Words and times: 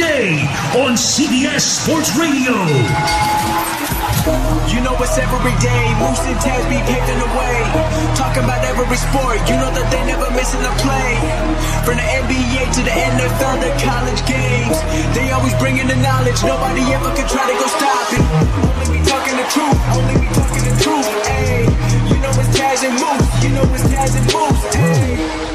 day 0.00 0.40
on 0.80 0.98
CBS 0.98 1.60
Sports 1.60 2.16
Radio. 2.16 2.56
You 4.66 4.80
know 4.82 4.96
it's 4.98 5.14
every 5.20 5.54
day. 5.62 5.84
Moose 6.00 6.24
and 6.26 6.38
Taz 6.42 6.64
be 6.66 6.80
paving 6.88 7.20
the 7.20 7.30
way. 7.38 7.56
Talking 8.16 8.44
about 8.44 8.64
every 8.64 8.96
sport. 8.96 9.38
You 9.46 9.60
know 9.60 9.70
that 9.70 9.86
they 9.92 10.02
never 10.08 10.26
missing 10.32 10.64
a 10.64 10.72
play. 10.82 11.12
From 11.86 12.00
the 12.00 12.06
NBA 12.24 12.72
to 12.72 12.80
the 12.82 12.94
NFL 12.94 13.62
to 13.62 13.70
college 13.84 14.22
games. 14.26 14.76
They 15.14 15.30
always 15.30 15.54
bringing 15.62 15.86
the 15.86 15.96
knowledge. 16.02 16.40
Nobody 16.42 16.82
ever 16.90 17.10
could 17.14 17.28
try 17.30 17.46
to 17.46 17.56
go 17.60 17.66
stop 17.70 18.08
it. 18.16 18.24
Only 18.66 18.86
we 18.96 18.98
talking 19.06 19.36
the 19.36 19.46
truth. 19.54 19.80
Only 19.94 20.14
we 20.18 20.28
talking 20.34 20.64
the 20.66 20.74
truth. 20.82 21.08
Hey, 21.30 21.68
you 22.10 22.18
know 22.18 22.32
it's 22.34 22.50
Taz 22.56 22.80
and 22.82 22.96
Moose. 22.96 23.28
You 23.44 23.50
know 23.54 23.66
it's 23.76 23.86
Taz 23.92 24.16
and 24.18 24.26
Moose. 24.34 24.62
Hey. 24.74 25.49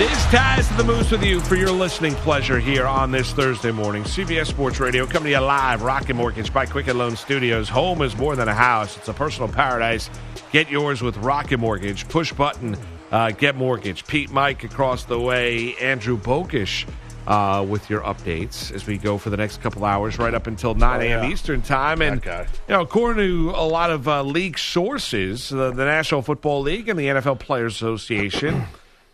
It 0.00 0.10
is 0.10 0.18
Taz 0.28 0.74
the 0.78 0.84
Moose 0.84 1.10
with 1.10 1.22
you 1.22 1.40
for 1.40 1.56
your 1.56 1.70
listening 1.70 2.14
pleasure 2.14 2.58
here 2.58 2.86
on 2.86 3.10
this 3.10 3.34
Thursday 3.34 3.70
morning. 3.70 4.02
CBS 4.02 4.46
Sports 4.46 4.80
Radio 4.80 5.04
coming 5.04 5.24
to 5.24 5.30
you 5.32 5.40
live, 5.40 5.82
Rocket 5.82 6.14
Mortgage 6.14 6.54
by 6.54 6.64
Quicken 6.64 6.96
Loan 6.96 7.16
Studios. 7.16 7.68
Home 7.68 8.00
is 8.00 8.16
more 8.16 8.34
than 8.34 8.48
a 8.48 8.54
house, 8.54 8.96
it's 8.96 9.08
a 9.08 9.12
personal 9.12 9.46
paradise. 9.50 10.08
Get 10.52 10.70
yours 10.70 11.02
with 11.02 11.18
Rocket 11.18 11.58
Mortgage. 11.58 12.08
Push 12.08 12.32
button, 12.32 12.78
uh, 13.10 13.32
get 13.32 13.56
mortgage. 13.56 14.06
Pete 14.06 14.30
Mike 14.30 14.64
across 14.64 15.04
the 15.04 15.20
way, 15.20 15.76
Andrew 15.76 16.16
Bogusch. 16.16 16.88
Uh, 17.26 17.62
with 17.62 17.90
your 17.90 18.00
updates 18.00 18.72
as 18.72 18.86
we 18.86 18.96
go 18.96 19.18
for 19.18 19.28
the 19.28 19.36
next 19.36 19.60
couple 19.60 19.84
hours, 19.84 20.18
right 20.18 20.32
up 20.32 20.46
until 20.46 20.74
9 20.74 21.02
a.m. 21.02 21.20
Oh, 21.20 21.22
yeah. 21.22 21.30
Eastern 21.30 21.60
time. 21.60 22.00
And, 22.00 22.24
you 22.24 22.46
know, 22.70 22.80
according 22.80 23.18
to 23.18 23.50
a 23.50 23.68
lot 23.68 23.90
of 23.90 24.08
uh, 24.08 24.22
league 24.22 24.58
sources, 24.58 25.52
uh, 25.52 25.70
the 25.70 25.84
National 25.84 26.22
Football 26.22 26.62
League 26.62 26.88
and 26.88 26.98
the 26.98 27.06
NFL 27.06 27.38
Players 27.38 27.74
Association 27.74 28.64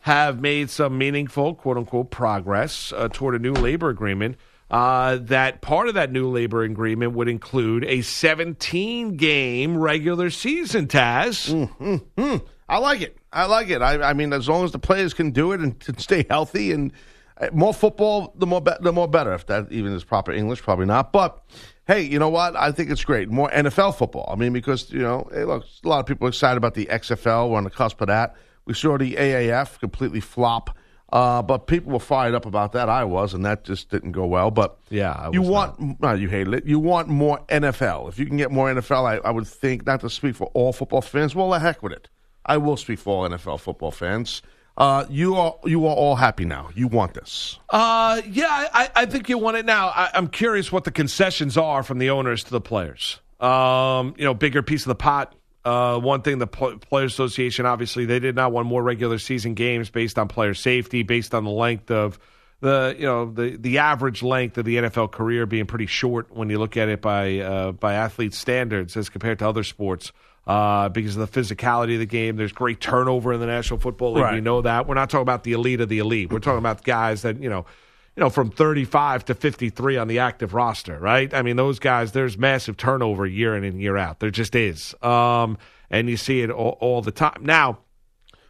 have 0.06 0.40
made 0.40 0.70
some 0.70 0.96
meaningful, 0.96 1.52
quote 1.56 1.76
unquote, 1.76 2.12
progress 2.12 2.92
uh, 2.92 3.08
toward 3.12 3.34
a 3.34 3.40
new 3.40 3.52
labor 3.52 3.88
agreement. 3.88 4.36
Uh, 4.70 5.16
that 5.20 5.60
part 5.62 5.88
of 5.88 5.94
that 5.94 6.12
new 6.12 6.28
labor 6.28 6.62
agreement 6.62 7.12
would 7.14 7.28
include 7.28 7.84
a 7.86 8.02
17 8.02 9.16
game 9.16 9.76
regular 9.76 10.30
season, 10.30 10.86
Taz. 10.86 11.50
I 12.68 12.78
like 12.78 13.00
it. 13.00 13.16
I 13.32 13.46
like 13.46 13.68
it. 13.68 13.82
I, 13.82 14.10
I 14.10 14.12
mean, 14.12 14.32
as 14.32 14.48
long 14.48 14.64
as 14.64 14.70
the 14.70 14.78
players 14.78 15.12
can 15.12 15.32
do 15.32 15.50
it 15.50 15.60
and 15.60 15.74
stay 15.98 16.24
healthy 16.30 16.70
and 16.70 16.92
uh, 17.40 17.48
more 17.52 17.74
football, 17.74 18.32
the 18.36 18.46
more 18.46 18.60
be- 18.60 18.78
the 18.80 18.92
more 18.92 19.08
better. 19.08 19.34
If 19.34 19.46
that 19.46 19.72
even 19.72 19.92
is 19.92 20.04
proper 20.04 20.30
English, 20.30 20.62
probably 20.62 20.86
not. 20.86 21.12
But 21.12 21.42
hey, 21.88 22.02
you 22.02 22.20
know 22.20 22.28
what? 22.28 22.54
I 22.54 22.70
think 22.70 22.90
it's 22.90 23.04
great. 23.04 23.28
More 23.28 23.50
NFL 23.50 23.96
football. 23.96 24.28
I 24.32 24.36
mean, 24.36 24.52
because 24.52 24.92
you 24.92 25.00
know, 25.00 25.28
hey, 25.32 25.42
look, 25.42 25.64
a 25.84 25.88
lot 25.88 25.98
of 25.98 26.06
people 26.06 26.28
are 26.28 26.30
excited 26.30 26.58
about 26.58 26.74
the 26.74 26.86
XFL. 26.86 27.50
We're 27.50 27.56
on 27.56 27.64
the 27.64 27.70
cusp 27.70 28.00
of 28.00 28.06
that. 28.06 28.36
We 28.66 28.74
saw 28.74 28.98
the 28.98 29.14
AAF 29.14 29.78
completely 29.80 30.20
flop. 30.20 30.76
Uh, 31.12 31.40
but 31.40 31.68
people 31.68 31.92
were 31.92 32.00
fired 32.00 32.34
up 32.34 32.46
about 32.46 32.72
that. 32.72 32.88
I 32.88 33.04
was, 33.04 33.32
and 33.32 33.44
that 33.44 33.62
just 33.62 33.90
didn't 33.90 34.10
go 34.10 34.26
well. 34.26 34.50
But 34.50 34.76
Yeah, 34.90 35.12
I 35.12 35.30
you 35.30 35.40
want 35.40 36.00
no, 36.00 36.14
you 36.14 36.28
hated 36.28 36.52
it. 36.52 36.66
You 36.66 36.80
want 36.80 37.08
more 37.08 37.38
NFL. 37.48 38.08
If 38.08 38.18
you 38.18 38.26
can 38.26 38.36
get 38.36 38.50
more 38.50 38.68
NFL, 38.68 39.04
I, 39.04 39.16
I 39.28 39.30
would 39.30 39.46
think 39.46 39.86
not 39.86 40.00
to 40.00 40.10
speak 40.10 40.34
for 40.34 40.48
all 40.48 40.72
football 40.72 41.00
fans. 41.00 41.34
Well, 41.34 41.50
the 41.50 41.60
heck 41.60 41.80
with 41.82 41.92
it. 41.92 42.08
I 42.44 42.56
will 42.56 42.76
speak 42.76 42.98
for 42.98 43.24
all 43.24 43.30
NFL 43.30 43.60
football 43.60 43.92
fans. 43.92 44.42
Uh, 44.76 45.06
you 45.08 45.36
are 45.36 45.54
you 45.64 45.86
are 45.86 45.94
all 45.94 46.16
happy 46.16 46.44
now. 46.44 46.70
You 46.74 46.88
want 46.88 47.14
this. 47.14 47.58
Uh, 47.70 48.20
yeah, 48.28 48.68
I, 48.74 48.90
I 48.94 49.06
think 49.06 49.28
you 49.28 49.38
want 49.38 49.56
it 49.56 49.64
now. 49.64 49.88
I, 49.88 50.10
I'm 50.12 50.28
curious 50.28 50.70
what 50.70 50.84
the 50.84 50.90
concessions 50.90 51.56
are 51.56 51.82
from 51.82 51.98
the 51.98 52.10
owners 52.10 52.44
to 52.44 52.50
the 52.50 52.60
players. 52.60 53.20
Um, 53.40 54.14
you 54.18 54.24
know, 54.24 54.34
bigger 54.34 54.62
piece 54.62 54.82
of 54.82 54.88
the 54.88 54.96
pot. 54.96 55.34
Uh, 55.66 55.98
one 55.98 56.22
thing, 56.22 56.38
the 56.38 56.46
Pl- 56.46 56.78
Players 56.78 57.12
Association 57.12 57.66
obviously 57.66 58.04
they 58.04 58.20
did 58.20 58.36
not 58.36 58.52
want 58.52 58.68
more 58.68 58.80
regular 58.80 59.18
season 59.18 59.54
games 59.54 59.90
based 59.90 60.16
on 60.16 60.28
player 60.28 60.54
safety, 60.54 61.02
based 61.02 61.34
on 61.34 61.42
the 61.42 61.50
length 61.50 61.90
of 61.90 62.20
the 62.60 62.94
you 62.96 63.04
know 63.04 63.32
the 63.32 63.56
the 63.56 63.78
average 63.78 64.22
length 64.22 64.56
of 64.58 64.64
the 64.64 64.76
NFL 64.76 65.10
career 65.10 65.44
being 65.44 65.66
pretty 65.66 65.86
short 65.86 66.30
when 66.30 66.50
you 66.50 66.60
look 66.60 66.76
at 66.76 66.88
it 66.88 67.00
by 67.02 67.40
uh, 67.40 67.72
by 67.72 67.94
athlete 67.94 68.32
standards 68.32 68.96
as 68.96 69.08
compared 69.08 69.40
to 69.40 69.48
other 69.48 69.64
sports. 69.64 70.12
Uh, 70.46 70.88
because 70.88 71.16
of 71.16 71.32
the 71.32 71.40
physicality 71.40 71.94
of 71.94 71.98
the 71.98 72.06
game, 72.06 72.36
there's 72.36 72.52
great 72.52 72.80
turnover 72.80 73.32
in 73.32 73.40
the 73.40 73.46
National 73.46 73.80
Football 73.80 74.12
League. 74.12 74.22
We 74.34 74.40
know 74.40 74.62
that. 74.62 74.86
We're 74.86 74.94
not 74.94 75.10
talking 75.10 75.22
about 75.22 75.42
the 75.42 75.54
elite 75.54 75.80
of 75.80 75.88
the 75.88 75.98
elite. 75.98 76.30
We're 76.30 76.38
talking 76.38 76.60
about 76.60 76.84
guys 76.84 77.22
that 77.22 77.42
you 77.42 77.50
know 77.50 77.66
you 78.16 78.22
know, 78.22 78.30
from 78.30 78.50
35 78.50 79.26
to 79.26 79.34
53 79.34 79.98
on 79.98 80.08
the 80.08 80.18
active 80.18 80.54
roster, 80.54 80.98
right? 80.98 81.32
I 81.34 81.42
mean, 81.42 81.56
those 81.56 81.78
guys, 81.78 82.12
there's 82.12 82.38
massive 82.38 82.76
turnover 82.76 83.26
year 83.26 83.54
in 83.54 83.62
and 83.62 83.80
year 83.80 83.96
out. 83.96 84.20
There 84.20 84.30
just 84.30 84.54
is. 84.54 84.94
Um, 85.02 85.58
and 85.90 86.08
you 86.08 86.16
see 86.16 86.40
it 86.40 86.50
all, 86.50 86.78
all 86.80 87.02
the 87.02 87.12
time. 87.12 87.42
Now, 87.42 87.80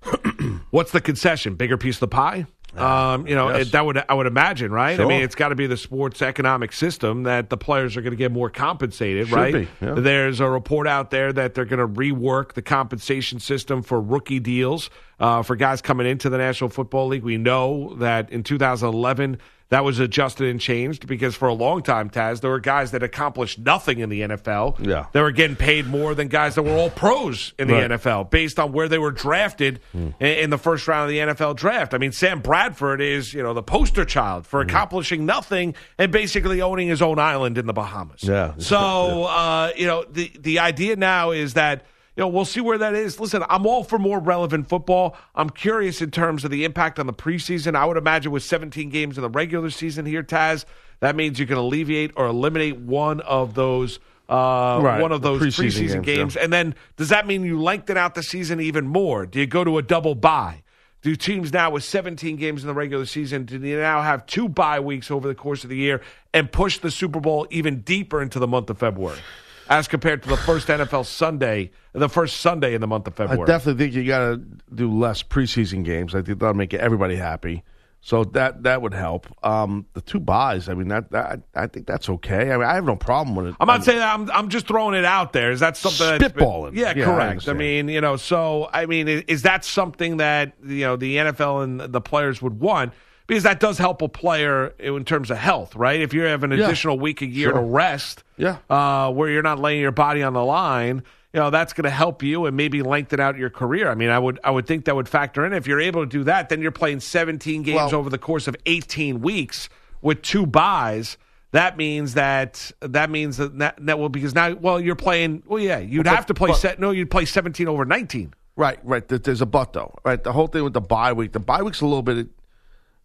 what's 0.71 0.93
the 0.93 1.01
concession? 1.01 1.57
Bigger 1.57 1.77
piece 1.77 1.97
of 1.97 2.01
the 2.01 2.09
pie? 2.09 2.47
Um, 2.77 3.27
you 3.27 3.35
know, 3.35 3.49
yes. 3.49 3.69
it, 3.69 3.73
that 3.73 3.87
would 3.87 4.05
I 4.07 4.13
would 4.13 4.27
imagine, 4.27 4.71
right? 4.71 5.01
I 5.01 5.05
mean, 5.07 5.23
it's 5.23 5.35
got 5.35 5.49
to 5.49 5.55
be 5.55 5.67
the 5.67 5.79
sports 5.79 6.21
economic 6.21 6.73
system 6.73 7.23
that 7.23 7.49
the 7.49 7.57
players 7.57 7.97
are 7.97 8.03
going 8.03 8.11
to 8.11 8.19
get 8.19 8.33
more 8.33 8.51
compensated, 8.51 9.29
Should 9.29 9.35
right? 9.35 9.69
yeah. 9.81 9.95
There's 9.95 10.41
a 10.41 10.49
report 10.49 10.87
out 10.87 11.11
there 11.11 11.33
that 11.33 11.55
they're 11.55 11.65
going 11.65 11.79
to 11.79 11.89
rework 11.89 12.53
the 12.53 12.61
compensation 12.61 13.41
system 13.41 13.83
for 13.83 13.99
rookie 13.99 14.41
deals 14.41 14.91
uh, 15.19 15.43
for 15.43 15.57
guys 15.57 15.81
coming 15.81 16.07
into 16.07 16.29
the 16.29 16.37
National 16.37 16.69
Football 16.69 17.09
League. 17.09 17.23
We 17.23 17.39
know 17.39 17.95
that 17.97 18.31
in 18.31 18.43
2011 18.43 19.39
that 19.69 19.85
was 19.85 19.99
adjusted 19.99 20.49
and 20.49 20.61
changed 20.61 21.07
because 21.09 21.35
for 21.35 21.49
a 21.49 21.53
long 21.55 21.83
time, 21.83 22.09
Taz, 22.09 22.41
there 22.41 22.51
were 22.51 22.61
guys 22.61 22.93
that 22.93 23.03
accomplished 23.03 23.59
nothing 23.59 23.99
in 23.99 24.09
the 24.09 24.21
NFL. 24.21 24.77
Yeah. 24.87 25.07
they 25.13 25.21
were 25.21 25.33
getting 25.33 25.57
paid 25.57 25.87
more 25.89 26.15
than 26.15 26.29
guys 26.29 26.55
that 26.55 26.63
were 26.63 26.71
all 26.77 26.91
pros 26.91 27.53
in 27.59 27.67
the 27.69 27.75
Right. 27.75 27.91
NFL 27.91 28.31
based 28.31 28.61
on 28.61 28.73
where 28.73 28.89
they 28.89 28.99
were 28.99 29.11
drafted 29.11 29.81
Hmm. 29.93 30.11
in, 30.21 30.51
the 30.51 30.59
first 30.59 30.87
round 30.87 31.05
of 31.05 31.11
the 31.11 31.19
NFL 31.19 31.55
draft. 31.57 31.95
I 31.95 31.99
mean, 31.99 32.13
Sam 32.13 32.41
Bradford 32.41 33.01
is 33.01 33.35
you 33.35 33.43
know 33.43 33.55
the 33.55 33.63
poster 33.63 34.05
child 34.05 34.47
for 34.47 34.63
Hmm. 34.63 34.69
accomplishing 34.71 35.27
nothing 35.27 35.75
and 35.99 36.13
basically 36.13 36.63
owning 36.63 36.87
his 36.89 37.03
own 37.03 37.19
island 37.19 37.59
in 37.59 37.67
the 37.67 37.73
Bahamas. 37.73 38.23
Yeah. 38.23 38.53
So 38.59 39.25
uh, 39.25 39.73
you 39.77 39.87
know 39.87 40.05
the 40.11 40.31
the 40.39 40.59
idea 40.61 40.97
now 40.97 41.33
is 41.33 41.55
that. 41.55 41.85
You 42.17 42.23
know, 42.23 42.29
we'll 42.29 42.47
see 42.47 42.61
where 42.61 42.79
that 42.79 42.95
is. 42.95 43.21
Listen, 43.21 43.45
I'm 43.51 43.67
all 43.67 43.85
for 43.85 43.99
more 43.99 44.19
relevant 44.19 44.69
football. 44.69 45.17
I'm 45.35 45.51
curious 45.51 46.01
in 46.01 46.11
terms 46.11 46.45
of 46.45 46.51
the 46.51 46.65
impact 46.65 46.99
on 46.99 47.07
the 47.07 47.13
preseason. 47.13 47.77
I 47.77 47.85
would 47.85 47.99
imagine 47.99 48.33
with 48.33 48.43
17 48.43 48.89
games 48.89 49.19
in 49.19 49.23
the 49.23 49.29
regular 49.29 49.69
season 49.69 50.07
here, 50.07 50.23
Taz, 50.23 50.65
that 51.01 51.15
means 51.15 51.39
you 51.39 51.47
can 51.47 51.59
alleviate 51.59 52.13
or 52.17 52.27
eliminate 52.27 52.79
one 52.79 53.21
of 53.21 53.55
those 53.55 53.99
uh, 54.29 54.81
Right, 54.83 55.01
one 55.01 55.13
of 55.13 55.23
those 55.23 55.41
preseason 55.41 55.67
preseason, 55.67 56.03
games, 56.03 56.05
games. 56.05 56.35
yeah. 56.37 56.45
And 56.45 56.53
then 56.53 56.75
does 56.97 57.11
that 57.11 57.27
mean 57.27 57.45
you 57.45 57.61
lengthen 57.61 57.97
out 57.97 58.15
the 58.15 58.23
season 58.23 58.61
even 58.61 58.87
more? 58.87 59.25
Do 59.27 59.39
you 59.39 59.47
go 59.47 59.63
to 59.63 59.79
a 59.79 59.83
double 59.83 60.15
bye? 60.15 60.63
Do 61.03 61.15
teams 61.15 61.53
now 61.53 61.71
with 61.71 61.85
17 61.85 62.35
games 62.37 62.63
in 62.63 62.67
the 62.67 62.75
regular 62.75 63.05
season, 63.05 63.45
do 63.45 63.59
you 63.59 63.79
now 63.79 64.03
have 64.03 64.27
two 64.27 64.49
bye 64.49 64.81
weeks 64.81 65.11
over 65.13 65.29
the 65.29 65.35
course 65.37 65.63
of 65.63 65.71
the 65.71 65.77
year 65.77 66.01
and 66.35 66.51
push 66.51 66.79
the 66.79 66.91
Super 66.91 67.21
Bowl 67.21 67.47
even 67.51 67.83
deeper 67.83 68.21
into 68.21 68.41
the 68.41 68.49
month 68.49 68.71
of 68.71 68.79
February? 68.79 69.19
As 69.69 69.89
compared 69.89 70.23
to 70.23 70.29
the 70.29 70.37
first 70.37 70.69
NFL 70.69 71.07
Sunday, 71.07 71.71
the 71.93 72.09
first 72.09 72.39
Sunday 72.39 72.75
in 72.75 72.81
the 72.81 72.87
month 72.87 73.07
of 73.07 73.15
February. 73.15 73.43
I 73.43 73.47
definitely 73.47 73.85
think 73.85 73.95
you 73.95 74.05
got 74.07 74.19
to 74.21 74.37
do 74.75 74.91
less 74.91 75.23
preseason 75.23 75.85
games. 75.85 76.15
I 76.15 76.23
think 76.23 76.39
that'll 76.39 76.55
make 76.55 76.73
everybody 76.75 77.17
happy. 77.17 77.65
So 78.07 78.23
that 78.23 78.63
that 78.63 78.83
would 78.83 78.95
help. 78.95 79.27
Um, 79.45 79.87
the 79.95 80.01
two 80.01 80.21
buys, 80.21 80.69
I 80.69 80.75
mean, 80.75 80.87
that, 80.89 81.11
that 81.11 81.41
I 81.57 81.67
think 81.67 81.89
that's 81.89 82.09
okay. 82.09 82.53
I 82.53 82.57
mean, 82.57 82.67
I 82.67 82.75
have 82.75 82.85
no 82.85 82.95
problem 82.95 83.35
with 83.35 83.49
it. 83.49 83.57
I'm 83.59 83.67
not 83.67 83.83
saying 83.83 83.99
that. 83.99 84.15
I'm, 84.15 84.31
I'm 84.31 84.49
just 84.49 84.69
throwing 84.69 84.95
it 84.95 85.05
out 85.05 85.33
there. 85.33 85.51
Is 85.51 85.59
that 85.59 85.77
something 85.77 86.07
that's 86.07 86.33
been- 86.33 86.45
Spitballing. 86.47 86.77
yeah, 86.77 86.93
Yeah, 86.95 87.05
correct. 87.05 87.21
I, 87.21 87.29
understand. 87.31 87.59
mean, 87.59 87.89
you 87.89 88.01
know, 88.01 88.15
so 88.15 88.71
I 88.73 88.87
mean, 88.87 89.09
is 89.09 89.43
that 89.43 89.65
something 89.65 90.19
that 90.19 90.53
you 90.65 90.83
know 90.83 90.95
the 90.95 91.17
NFL 91.17 91.65
and 91.65 91.81
the 91.81 92.01
players 92.01 92.41
would 92.41 92.61
want? 92.61 92.93
Because 93.27 93.43
that 93.43 93.59
does 93.61 93.77
help 93.79 94.03
a 94.03 94.09
player 94.09 94.69
in 94.79 95.05
terms 95.05 95.31
of 95.31 95.39
health, 95.39 95.75
right? 95.75 96.01
If 96.01 96.15
you 96.15 96.23
have 96.23 96.45
an 96.45 96.53
Yeah. 96.53 96.65
additional 96.67 96.99
week 96.99 97.23
a 97.23 97.27
year 97.27 97.49
Sure. 97.51 97.59
to 97.59 97.61
rest, 97.61 98.23
Yeah. 98.37 98.59
uh, 98.71 99.11
where 99.13 99.29
you're 99.29 99.43
not 99.43 99.59
laying 99.59 99.81
your 99.81 99.91
body 99.93 100.23
on 100.23 100.33
the 100.33 100.45
line, 100.45 101.03
you 101.33 101.41
know, 101.41 101.51
that's 101.51 101.73
going 101.73 101.85
to 101.85 101.91
help 101.91 102.23
you 102.23 102.47
and 102.47 102.57
maybe 102.57 102.83
lengthen 102.83 103.19
out 103.19 103.37
your 103.37 103.51
career. 103.51 103.91
I 103.91 103.95
mean, 103.97 104.11
I 104.11 104.19
would 104.19 104.39
I 104.45 104.51
would 104.51 104.67
think 104.67 104.85
that 104.85 104.95
would 104.95 105.09
factor 105.09 105.45
in. 105.45 105.53
If 105.53 105.67
you're 105.67 105.81
able 105.81 106.03
to 106.03 106.07
do 106.09 106.23
that, 106.25 106.49
then 106.49 106.63
you're 106.63 106.71
playing 106.71 107.01
17 107.01 107.63
games 107.63 107.93
Well- 107.93 107.97
over 108.01 108.11
the 108.11 108.19
course 108.19 108.47
of 108.47 108.55
18 108.65 109.21
weeks 109.21 109.69
with 110.03 110.23
two 110.23 110.47
buys. 110.47 111.17
That 111.53 111.77
means 111.77 112.15
that 112.15 112.71
that 112.81 113.11
means 113.11 113.39
that 113.39 113.59
that, 113.59 113.75
that 113.81 113.99
will 113.99 114.09
because 114.09 114.35
now 114.35 114.55
well 114.61 114.79
you're 114.81 114.95
playing 114.95 115.43
well 115.47 115.59
yeah 115.63 115.79
you'd 115.79 116.05
But- 116.05 116.15
have 116.15 116.27
to 116.27 116.35
play 116.35 116.51
but- 116.51 116.59
set 116.59 116.79
no 116.81 116.91
you'd 116.91 117.11
play 117.11 117.25
17 117.25 117.67
over 117.67 117.85
19 117.85 118.35
Right, 118.59 118.79
right. 118.85 119.07
There's 119.07 119.43
a 119.43 119.47
but 119.47 119.75
though. 119.75 119.95
Right, 120.03 120.23
the 120.23 120.33
whole 120.33 120.47
thing 120.47 120.65
with 120.65 120.73
the 120.73 120.81
bye 120.81 121.13
week. 121.13 121.33
The 121.33 121.39
bye 121.41 121.63
week's 121.63 121.83
a 121.83 121.87
little 121.87 122.01
bit, 122.03 122.29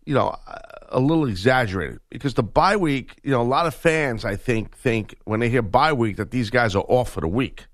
you 0.05 0.13
know, 0.13 0.35
a 0.89 0.99
little 0.99 1.27
exaggerated 1.27 1.99
because 2.09 2.33
the 2.33 2.43
bye 2.43 2.75
week. 2.75 3.15
You 3.23 3.31
know, 3.31 3.41
a 3.41 3.43
lot 3.43 3.65
of 3.65 3.73
fans 3.73 4.25
I 4.25 4.35
think 4.35 4.75
think 4.75 5.15
when 5.25 5.39
they 5.39 5.49
hear 5.49 5.61
bye 5.61 5.93
week 5.93 6.17
that 6.17 6.31
these 6.31 6.49
guys 6.49 6.75
are 6.75 6.85
off 6.87 7.11
for 7.11 7.21
the 7.21 7.27
week. 7.27 7.65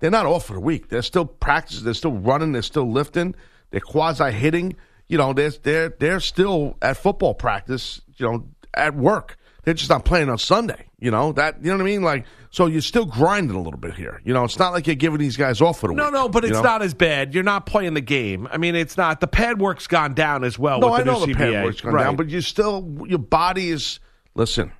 They're 0.00 0.10
not 0.10 0.26
off 0.26 0.46
for 0.46 0.52
the 0.52 0.60
week. 0.60 0.88
They're 0.88 1.02
still 1.02 1.24
practicing. 1.24 1.84
They're 1.84 1.94
still 1.94 2.12
running. 2.12 2.52
They're 2.52 2.62
still 2.62 2.90
lifting. 2.90 3.34
They're 3.70 3.80
quasi 3.80 4.30
hitting. 4.30 4.76
You 5.08 5.18
know, 5.18 5.32
they're 5.32 5.50
they're 5.50 5.88
they're 5.88 6.20
still 6.20 6.76
at 6.82 6.96
football 6.96 7.34
practice. 7.34 8.00
You 8.16 8.30
know, 8.30 8.44
at 8.74 8.94
work. 8.94 9.36
They're 9.64 9.74
just 9.74 9.90
not 9.90 10.04
playing 10.04 10.28
on 10.30 10.38
Sunday. 10.38 10.87
You 11.00 11.12
know 11.12 11.30
that. 11.32 11.62
You 11.62 11.70
know 11.70 11.76
what 11.76 11.82
I 11.82 11.84
mean? 11.84 12.02
Like, 12.02 12.26
so 12.50 12.66
you're 12.66 12.80
still 12.80 13.04
grinding 13.04 13.56
a 13.56 13.60
little 13.62 13.78
bit 13.78 13.94
here. 13.94 14.20
You 14.24 14.34
know, 14.34 14.42
it's 14.44 14.58
not 14.58 14.72
like 14.72 14.86
you're 14.88 14.96
giving 14.96 15.18
these 15.20 15.36
guys 15.36 15.60
off 15.60 15.78
for 15.80 15.88
the 15.88 15.94
no 15.94 16.04
week. 16.06 16.12
no 16.12 16.28
but 16.28 16.44
it's 16.44 16.54
know? 16.54 16.62
not 16.62 16.82
as 16.82 16.92
bad 16.94 17.34
you're 17.34 17.44
not 17.44 17.66
playing 17.66 17.94
the 17.94 18.00
game 18.00 18.48
I 18.50 18.56
mean 18.56 18.74
it's 18.74 18.96
not 18.96 19.20
the 19.20 19.28
pad 19.28 19.60
work's 19.60 19.86
gone 19.86 20.14
down 20.14 20.42
as 20.42 20.58
well 20.58 20.80
No, 20.80 20.88
with 20.90 21.00
I 21.00 21.02
the 21.04 21.12
know 21.12 21.24
new 21.24 21.26
the 21.26 21.32
CBA 21.34 21.52
pad 21.52 21.64
work's 21.64 21.80
gone 21.82 21.92
right. 21.94 22.04
down, 22.04 22.16
but 22.16 22.28
you 22.28 22.40
still 22.40 23.04
your 23.06 23.20
body 23.20 23.70
is. 23.70 24.00
Listen, 24.34 24.72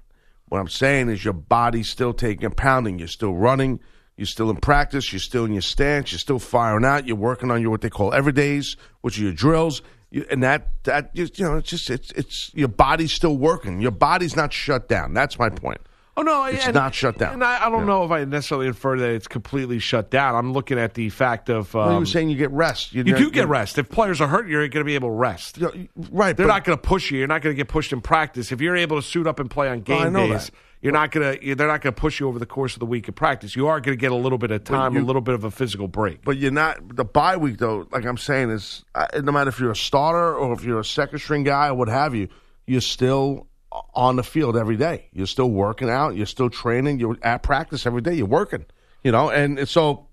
what 0.49 0.59
I'm 0.59 0.69
saying 0.69 1.09
is 1.09 1.25
your 1.25 1.35
body's 1.35 1.89
still 1.89 2.13
taking 2.13 2.47
a 2.47 2.51
pounding. 2.51 2.99
You're 2.99 3.07
still 3.09 3.35
running. 3.35 3.79
You're 4.17 4.27
still 4.27 4.51
in 4.51 4.57
practice. 4.57 5.13
You're 5.13 5.21
still 5.21 5.45
in 5.45 5.53
your 5.53 5.63
stance. 5.63 6.11
You're 6.11 6.19
still 6.19 6.41
firing 6.41 6.85
out. 6.85 7.07
You're 7.07 7.17
working 7.17 7.53
on 7.53 7.63
your 7.63 7.71
what 7.71 7.81
they 7.83 7.91
call 7.91 8.11
everydays, 8.11 8.77
which 9.03 9.19
are 9.21 9.23
your 9.23 9.33
drills. 9.33 9.83
You, 10.11 10.25
and 10.31 10.43
that 10.43 10.71
that 10.85 11.11
you 11.13 11.29
know 11.39 11.59
it's 11.59 11.71
just 11.71 11.91
it's 11.91 12.11
it's 12.13 12.51
your 12.55 12.69
body's 12.69 13.13
still 13.13 13.37
working. 13.37 13.81
Your 13.81 13.93
body's 13.93 14.35
not 14.35 14.53
shut 14.53 14.89
down. 14.89 15.13
That's 15.15 15.39
my 15.39 15.51
point. 15.51 15.81
Oh 16.19 16.23
no, 16.23 16.45
It's 16.47 16.67
and- 16.67 16.75
not 16.75 16.95
shut 16.97 17.17
down. 17.17 17.35
And 17.35 17.45
I, 17.45 17.67
I 17.67 17.71
don't 17.71 17.81
Yeah. 17.83 17.87
know 17.87 18.05
if 18.05 18.11
I 18.11 18.25
necessarily 18.25 18.67
infer 18.67 18.99
that 18.99 19.11
it's 19.11 19.29
completely 19.29 19.79
shut 19.79 20.11
down. 20.11 20.35
I'm 20.35 20.53
looking 20.53 20.77
at 20.77 20.95
the 20.95 21.11
fact 21.11 21.49
of 21.49 21.73
um, 21.77 21.81
Well, 21.87 21.93
you 21.95 21.99
were 22.01 22.07
saying 22.07 22.29
you 22.31 22.37
get 22.37 22.51
rest. 22.51 22.93
you 22.93 23.05
do 23.05 23.31
get 23.31 23.47
rest. 23.47 23.79
If 23.79 23.89
players 23.89 24.21
are 24.21 24.27
hurt, 24.27 24.49
you're 24.49 24.67
going 24.69 24.81
to 24.81 24.85
be 24.85 24.97
able 24.97 25.11
to 25.11 25.15
rest. 25.15 25.59
You 25.59 25.67
know, 25.67 25.73
right? 26.11 26.37
They're 26.37 26.47
but- 26.47 26.53
not 26.55 26.65
going 26.65 26.77
to 26.77 26.83
push 26.83 27.13
you. 27.13 27.19
You're 27.19 27.29
not 27.29 27.43
going 27.43 27.55
to 27.55 27.57
get 27.57 27.69
pushed 27.69 27.93
in 27.93 28.01
practice. 28.01 28.51
If 28.51 28.61
you're 28.61 28.75
able 28.77 28.97
to 28.97 29.03
suit 29.07 29.27
up 29.29 29.39
and 29.39 29.49
play 29.49 29.69
on 29.69 29.79
Oh, 29.79 29.81
game 29.81 30.13
know 30.13 30.27
days, 30.27 30.47
that. 30.47 30.55
you're 30.83 30.93
not 30.93 31.13
going 31.13 31.39
to. 31.39 31.55
They're 31.55 31.67
not 31.69 31.83
going 31.83 31.95
to 31.95 32.01
push 32.01 32.19
you 32.21 32.27
over 32.29 32.39
the 32.39 32.47
course 32.47 32.75
of 32.75 32.81
the 32.81 32.87
week 32.87 33.07
of 33.09 33.15
practice. 33.15 33.55
You 33.55 33.69
are 33.69 33.81
going 33.81 33.97
to 33.97 34.01
get 34.01 34.11
a 34.11 34.17
little 34.17 34.39
bit 34.39 34.51
of 34.51 34.65
time, 34.65 34.95
you- 34.95 35.03
a 35.03 35.07
little 35.07 35.23
bit 35.23 35.35
of 35.35 35.45
a 35.45 35.51
physical 35.51 35.89
break. 35.89 36.25
But 36.25 36.37
you're 36.39 36.51
not 36.51 36.97
the 36.97 37.05
bye 37.05 37.37
week 37.37 37.59
though. 37.59 37.87
Like 37.93 38.05
I'm 38.05 38.17
saying 38.19 38.51
is, 38.51 38.85
uh, 38.95 39.07
no 39.23 39.31
matter 39.31 39.51
if 39.51 39.61
you're 39.61 39.71
a 39.71 39.77
starter 39.77 40.35
or 40.35 40.53
if 40.55 40.65
you're 40.65 40.81
a 40.81 40.85
second 40.85 41.19
string 41.21 41.45
guy 41.45 41.69
or 41.69 41.75
what 41.75 41.89
have 41.89 42.15
you, 42.15 42.29
you're 42.67 42.81
still 42.81 43.47
on 43.95 44.17
the 44.17 44.23
field 44.23 44.57
every 44.57 44.77
day. 44.77 45.09
You're 45.13 45.27
still 45.27 45.51
working 45.51 45.91
out. 45.91 46.17
You're 46.17 46.27
still 46.27 46.51
training. 46.51 47.01
You're 47.01 47.19
at 47.23 47.43
practice 47.43 47.87
every 47.87 48.01
day. 48.01 48.15
You're 48.15 48.27
working. 48.27 48.65
You 49.03 49.13
know, 49.13 49.31
and 49.31 49.69
so 49.69 50.09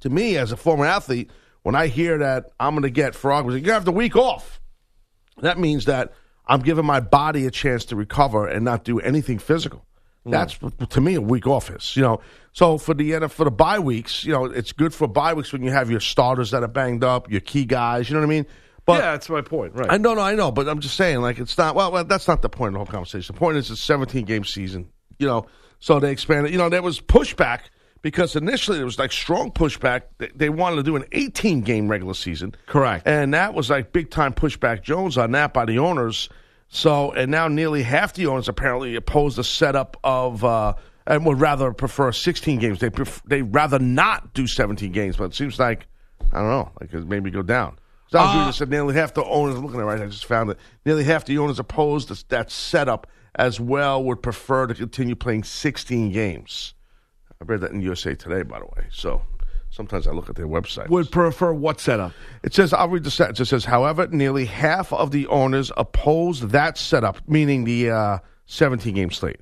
to 0.00 0.10
me 0.10 0.36
as 0.36 0.52
a 0.52 0.56
former 0.56 0.84
athlete, 0.84 1.30
when 1.62 1.74
I 1.74 1.86
hear 1.86 2.18
that 2.18 2.50
I'm 2.58 2.74
going 2.74 2.82
to 2.82 2.90
get 2.90 3.14
for 3.14 3.32
argument's 3.32 3.60
sake, 3.60 3.66
you 3.66 3.72
have 3.72 3.84
the 3.84 3.92
week 3.92 4.16
off. 4.16 4.60
That 5.38 5.58
means 5.58 5.84
that 5.86 6.12
I'm 6.46 6.60
giving 6.60 6.84
my 6.84 7.00
body 7.00 7.46
a 7.46 7.50
chance 7.50 7.84
to 7.86 7.96
recover 7.96 8.46
and 8.46 8.64
not 8.64 8.84
do 8.84 8.98
anything 9.00 9.38
physical. 9.38 9.84
Hmm. 10.24 10.30
That's 10.30 10.58
to 10.90 11.00
me 11.00 11.14
a 11.14 11.20
week 11.20 11.46
off 11.46 11.70
is 11.70 11.96
you 11.96 12.02
know. 12.02 12.20
So 12.52 12.78
for 12.78 12.94
the 12.94 13.28
for 13.28 13.44
the 13.44 13.50
bye 13.50 13.78
weeks, 13.78 14.24
you 14.24 14.32
know, 14.32 14.44
it's 14.44 14.72
good 14.72 14.94
for 14.94 15.08
bye 15.08 15.34
weeks 15.34 15.52
when 15.52 15.62
you 15.62 15.70
have 15.70 15.90
your 15.90 16.00
starters 16.00 16.50
that 16.50 16.62
are 16.62 16.68
banged 16.68 17.02
up, 17.02 17.30
your 17.30 17.40
key 17.40 17.64
guys. 17.64 18.08
You 18.08 18.14
know 18.14 18.20
what 18.20 18.26
I 18.26 18.30
mean? 18.30 18.46
But 18.84 18.94
yeah, 18.94 19.12
that's 19.12 19.28
my 19.28 19.42
point. 19.42 19.74
Right. 19.74 19.90
I 19.90 19.96
know, 19.96 20.14
no, 20.14 20.20
I 20.20 20.34
know, 20.34 20.50
but 20.50 20.68
I'm 20.68 20.80
just 20.80 20.96
saying, 20.96 21.20
like, 21.20 21.38
it's 21.38 21.56
not. 21.56 21.74
Well, 21.74 21.92
well, 21.92 22.04
that's 22.04 22.26
not 22.26 22.42
the 22.42 22.48
point 22.48 22.68
of 22.68 22.72
the 22.74 22.78
whole 22.78 22.86
conversation. 22.86 23.34
The 23.34 23.38
point 23.38 23.56
is, 23.56 23.70
it's 23.70 23.80
a 23.80 23.84
17 23.84 24.24
game 24.24 24.44
season. 24.44 24.90
You 25.18 25.26
know, 25.28 25.46
so 25.78 26.00
they 26.00 26.10
expanded. 26.10 26.52
You 26.52 26.58
know, 26.58 26.68
there 26.68 26.82
was 26.82 27.00
pushback 27.00 27.60
because 28.02 28.34
initially 28.34 28.78
there 28.78 28.84
was 28.84 28.98
like 28.98 29.12
strong 29.12 29.52
pushback. 29.52 30.02
They, 30.34 30.48
wanted 30.48 30.76
to 30.76 30.82
do 30.82 30.96
an 30.96 31.04
18 31.12 31.60
game 31.60 31.88
regular 31.88 32.14
season, 32.14 32.56
Correct. 32.66 33.06
and 33.06 33.34
that 33.34 33.54
was 33.54 33.70
like 33.70 33.92
big 33.92 34.10
time 34.10 34.32
pushback 34.32 34.82
Jones 34.82 35.16
on 35.16 35.30
that 35.32 35.54
by 35.54 35.64
the 35.64 35.78
owners. 35.78 36.28
So, 36.68 37.12
and 37.12 37.30
now 37.30 37.48
nearly 37.48 37.82
half 37.82 38.14
the 38.14 38.26
owners 38.26 38.48
apparently 38.48 38.96
oppose 38.96 39.36
the 39.36 39.44
setup 39.44 39.96
of. 40.02 40.44
Uh, 40.44 40.74
and 41.04 41.26
would 41.26 41.40
rather 41.40 41.72
prefer 41.72 42.12
16 42.12 42.60
games. 42.60 42.78
They 42.78 42.88
pref- 42.88 43.22
they 43.24 43.42
rather 43.42 43.80
not 43.80 44.34
do 44.34 44.46
17 44.46 44.92
games, 44.92 45.16
but 45.16 45.24
it 45.24 45.34
seems 45.34 45.58
like 45.58 45.88
I 46.32 46.38
don't 46.38 46.48
know, 46.48 46.70
like 46.80 46.94
it 46.94 47.06
maybe 47.08 47.30
go 47.30 47.42
down. 47.42 47.76
I 48.14 48.26
reading 48.26 48.40
Uh, 48.42 48.46
this, 48.46 48.56
said 48.56 48.70
nearly 48.70 48.94
half 48.94 49.14
the 49.14 49.24
owners. 49.24 49.56
I'm 49.56 49.62
looking 49.64 49.80
at 49.80 49.82
it 49.82 49.86
right. 49.86 50.00
I 50.02 50.06
just 50.06 50.26
found 50.26 50.50
it. 50.50 50.58
Nearly 50.84 51.04
half 51.04 51.24
the 51.24 51.38
owners 51.38 51.58
opposed 51.58 52.28
that 52.30 52.50
setup 52.50 53.06
as 53.34 53.58
well. 53.60 54.02
Would 54.04 54.22
prefer 54.22 54.66
to 54.66 54.74
continue 54.74 55.14
playing 55.14 55.44
16 55.44 56.10
games. 56.12 56.74
I 57.40 57.44
read 57.44 57.60
that 57.62 57.72
in 57.72 57.80
USA 57.80 58.14
Today, 58.14 58.42
by 58.42 58.58
the 58.60 58.66
way. 58.66 58.86
So 58.90 59.22
sometimes 59.70 60.06
I 60.06 60.12
look 60.12 60.28
at 60.30 60.36
their 60.36 60.46
website. 60.46 60.88
Would 60.90 61.10
prefer 61.10 61.52
what 61.52 61.80
setup? 61.80 62.12
It 62.42 62.54
says, 62.54 62.72
I'll 62.72 62.88
read 62.88 63.04
the 63.04 63.10
sentence. 63.10 63.40
It 63.40 63.46
says, 63.46 63.64
however, 63.64 64.06
nearly 64.08 64.44
half 64.44 64.92
of 64.92 65.10
the 65.10 65.26
owners 65.28 65.72
opposed 65.76 66.50
that 66.50 66.78
setup, 66.78 67.18
meaning 67.28 67.64
the 67.64 67.90
uh, 67.90 68.18
17 68.46 68.94
game 68.94 69.10
slate. 69.10 69.40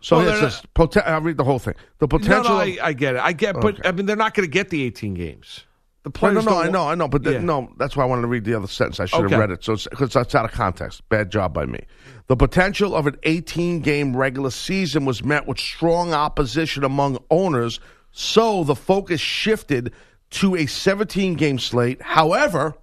So 0.00 0.18
Well, 0.18 0.28
it 0.28 0.38
says, 0.40 0.62
poten- 0.74 1.06
I'll 1.06 1.20
read 1.22 1.36
the 1.38 1.44
whole 1.44 1.58
thing. 1.58 1.74
The 2.00 2.06
potential. 2.08 2.42
no, 2.56 2.60
of- 2.60 2.68
I, 2.68 2.78
I 2.82 2.92
get 2.92 3.14
it. 3.16 3.20
I 3.22 3.32
get, 3.32 3.54
but 3.54 3.78
Okay. 3.78 3.88
I 3.88 3.92
mean, 3.92 4.06
they're 4.06 4.14
not 4.14 4.34
going 4.34 4.46
to 4.46 4.50
get 4.52 4.68
the 4.70 4.82
18 4.84 5.14
games. 5.14 5.64
The 6.06 6.10
No, 6.10 6.12
players. 6.12 6.34
no, 6.36 6.40
no, 6.42 6.50
don't 6.50 6.66
I 6.66 6.70
know, 6.70 6.88
I 6.88 6.94
know, 6.94 7.08
but 7.08 7.24
th- 7.24 7.34
Yeah. 7.34 7.40
no, 7.40 7.68
that's 7.78 7.96
why 7.96 8.04
I 8.04 8.06
wanted 8.06 8.22
to 8.22 8.28
read 8.28 8.44
the 8.44 8.54
other 8.54 8.68
sentence. 8.68 9.00
I 9.00 9.06
should 9.06 9.24
Okay. 9.24 9.34
have 9.34 9.40
read 9.40 9.50
it, 9.50 9.64
so 9.64 9.74
because 9.90 10.12
that's 10.12 10.36
out 10.36 10.44
of 10.44 10.52
context. 10.52 11.02
Bad 11.08 11.32
job 11.32 11.52
by 11.52 11.66
me. 11.66 11.80
The 12.28 12.36
potential 12.36 12.94
of 12.94 13.08
an 13.08 13.16
18 13.24 13.80
game 13.80 14.16
regular 14.16 14.50
season 14.52 15.04
was 15.04 15.24
met 15.24 15.48
with 15.48 15.58
strong 15.58 16.14
opposition 16.14 16.84
among 16.84 17.18
owners, 17.28 17.80
so 18.12 18.62
the 18.62 18.76
focus 18.76 19.20
shifted 19.20 19.92
to 20.30 20.54
a 20.54 20.66
17 20.66 21.34
game 21.34 21.58
slate. 21.58 22.00
However, 22.00 22.74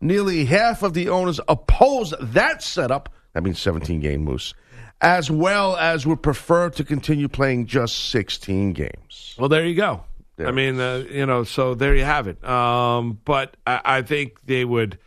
nearly 0.00 0.44
half 0.46 0.82
of 0.82 0.92
the 0.92 1.08
owners 1.08 1.38
opposed 1.46 2.14
that 2.20 2.64
setup. 2.64 3.10
That 3.32 3.44
means 3.44 3.60
17 3.60 4.00
game 4.00 4.24
moose, 4.24 4.54
as 5.00 5.30
well 5.30 5.76
as 5.76 6.04
would 6.04 6.20
prefer 6.20 6.68
to 6.70 6.82
continue 6.82 7.28
playing 7.28 7.66
just 7.66 8.10
16 8.10 8.72
games. 8.72 9.36
Well, 9.38 9.48
there 9.48 9.64
you 9.64 9.76
go. 9.76 10.02
I 10.48 10.52
mean, 10.52 10.80
uh, 10.80 11.04
you 11.10 11.26
know, 11.26 11.44
so 11.44 11.74
there 11.74 11.94
you 11.94 12.04
have 12.04 12.26
it. 12.28 12.42
Um, 12.44 13.20
but 13.24 13.56
I, 13.66 13.80
I 13.84 14.02
think 14.02 14.40
they 14.46 14.64
would. 14.64 14.98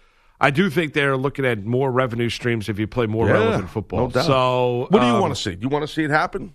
I 0.41 0.49
do 0.49 0.69
think 0.69 0.93
they're 0.93 1.15
looking 1.15 1.45
at 1.45 1.63
more 1.63 1.89
revenue 1.91 2.29
streams 2.29 2.67
if 2.67 2.77
you 2.77 2.85
play 2.87 3.05
more 3.05 3.27
Yeah, 3.27 3.33
relevant 3.33 3.69
football. 3.69 4.09
no. 4.09 4.21
So, 4.21 4.87
What 4.89 4.99
do 4.99 5.05
you 5.07 5.13
um, 5.13 5.21
want 5.21 5.33
to 5.35 5.41
see? 5.41 5.55
Do 5.55 5.61
you 5.61 5.69
want 5.69 5.83
to 5.83 5.87
see 5.93 6.03
it 6.03 6.09
happen? 6.09 6.53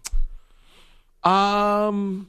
Um, 1.24 2.28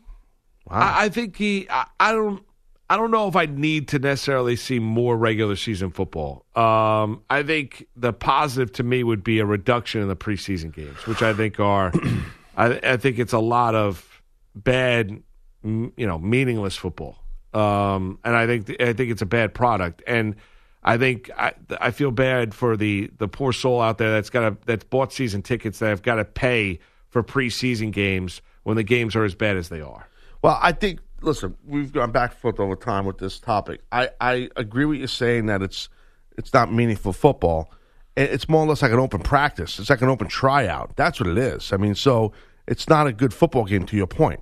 I, 0.70 1.06
I 1.06 1.10
think 1.10 1.36
he. 1.38 1.68
I, 1.70 1.86
I 2.00 2.12
don't. 2.12 2.44
I 2.92 2.98
don't 2.98 3.12
know 3.12 3.28
if 3.28 3.36
I 3.36 3.46
need 3.46 3.90
to 3.90 4.00
necessarily 4.00 4.56
see 4.56 4.80
more 4.80 5.16
regular 5.16 5.56
season 5.56 5.92
football. 5.92 6.44
Um, 6.56 7.22
I 7.30 7.44
think 7.44 7.86
the 7.96 8.12
positive 8.12 8.72
to 8.74 8.84
me 8.84 9.04
would 9.04 9.24
be 9.24 9.38
a 9.40 9.46
reduction 9.46 10.02
in 10.02 10.08
the 10.08 10.16
preseason 10.16 10.74
games, 10.74 11.06
which 11.06 11.22
I 11.22 11.34
think 11.36 11.60
are. 11.60 11.94
I, 12.58 12.80
I 12.82 12.98
think 12.98 13.20
it's 13.20 13.32
a 13.34 13.40
lot 13.40 13.76
of 13.76 14.24
bad, 14.56 15.22
you 15.64 15.94
know, 15.98 16.18
meaningless 16.18 16.76
football, 16.76 17.18
um, 17.54 18.20
and 18.24 18.36
I 18.36 18.48
think 18.48 18.70
I 18.82 18.94
think 18.94 19.12
it's 19.12 19.22
a 19.22 19.26
bad 19.28 19.54
product, 19.54 20.04
and 20.08 20.36
I 20.84 20.98
think 20.98 21.30
I, 21.38 21.54
I 21.80 21.92
feel 21.92 22.12
bad 22.12 22.54
for 22.54 22.78
the 22.78 23.10
the 23.18 23.28
poor 23.28 23.52
soul 23.52 23.82
out 23.82 23.98
there 23.98 24.12
that's 24.12 24.30
got 24.30 24.42
to 24.42 24.58
that's 24.66 24.84
bought 24.84 25.12
season 25.12 25.42
tickets 25.42 25.80
that 25.80 25.90
have 25.90 26.02
got 26.02 26.16
to 26.16 26.26
pay 26.26 26.80
for 27.10 27.24
preseason 27.24 27.92
games 27.92 28.42
when 28.64 28.78
the 28.78 28.84
games 28.84 29.16
are 29.16 29.24
as 29.24 29.36
bad 29.36 29.58
as 29.58 29.70
they 29.70 29.82
are. 29.82 30.08
Well, 30.42 30.58
I 30.62 30.72
think. 30.72 31.00
Listen, 31.22 31.58
we've 31.68 31.92
gone 31.92 32.14
back 32.14 32.32
and 32.32 32.40
forth 32.40 32.62
over 32.62 32.78
time 32.78 33.06
with 33.06 33.18
this 33.18 33.42
topic. 33.42 33.82
I, 33.92 34.10
I 34.22 34.50
agree 34.56 34.86
with 34.86 35.00
you 35.00 35.08
saying 35.08 35.48
that 35.48 35.62
it's 35.62 35.90
it's 36.38 36.54
not 36.54 36.72
meaningful 36.72 37.12
football. 37.12 37.70
It's 38.16 38.48
more 38.48 38.64
or 38.64 38.68
less 38.68 38.82
like 38.82 38.94
an 38.94 39.00
open 39.00 39.20
practice. 39.20 39.80
It's 39.80 39.90
like 39.90 40.02
an 40.02 40.08
open 40.08 40.30
tryout. 40.30 40.96
That's 40.96 41.20
what 41.20 41.28
it 41.28 41.38
is. 41.38 41.74
I 41.74 41.78
mean, 41.78 41.94
so 41.94 42.32
it's 42.68 42.88
not 42.88 43.06
a 43.06 43.12
good 43.12 43.34
football 43.34 43.66
game 43.66 43.86
to 43.88 43.98
your 43.98 44.08
point. 44.08 44.40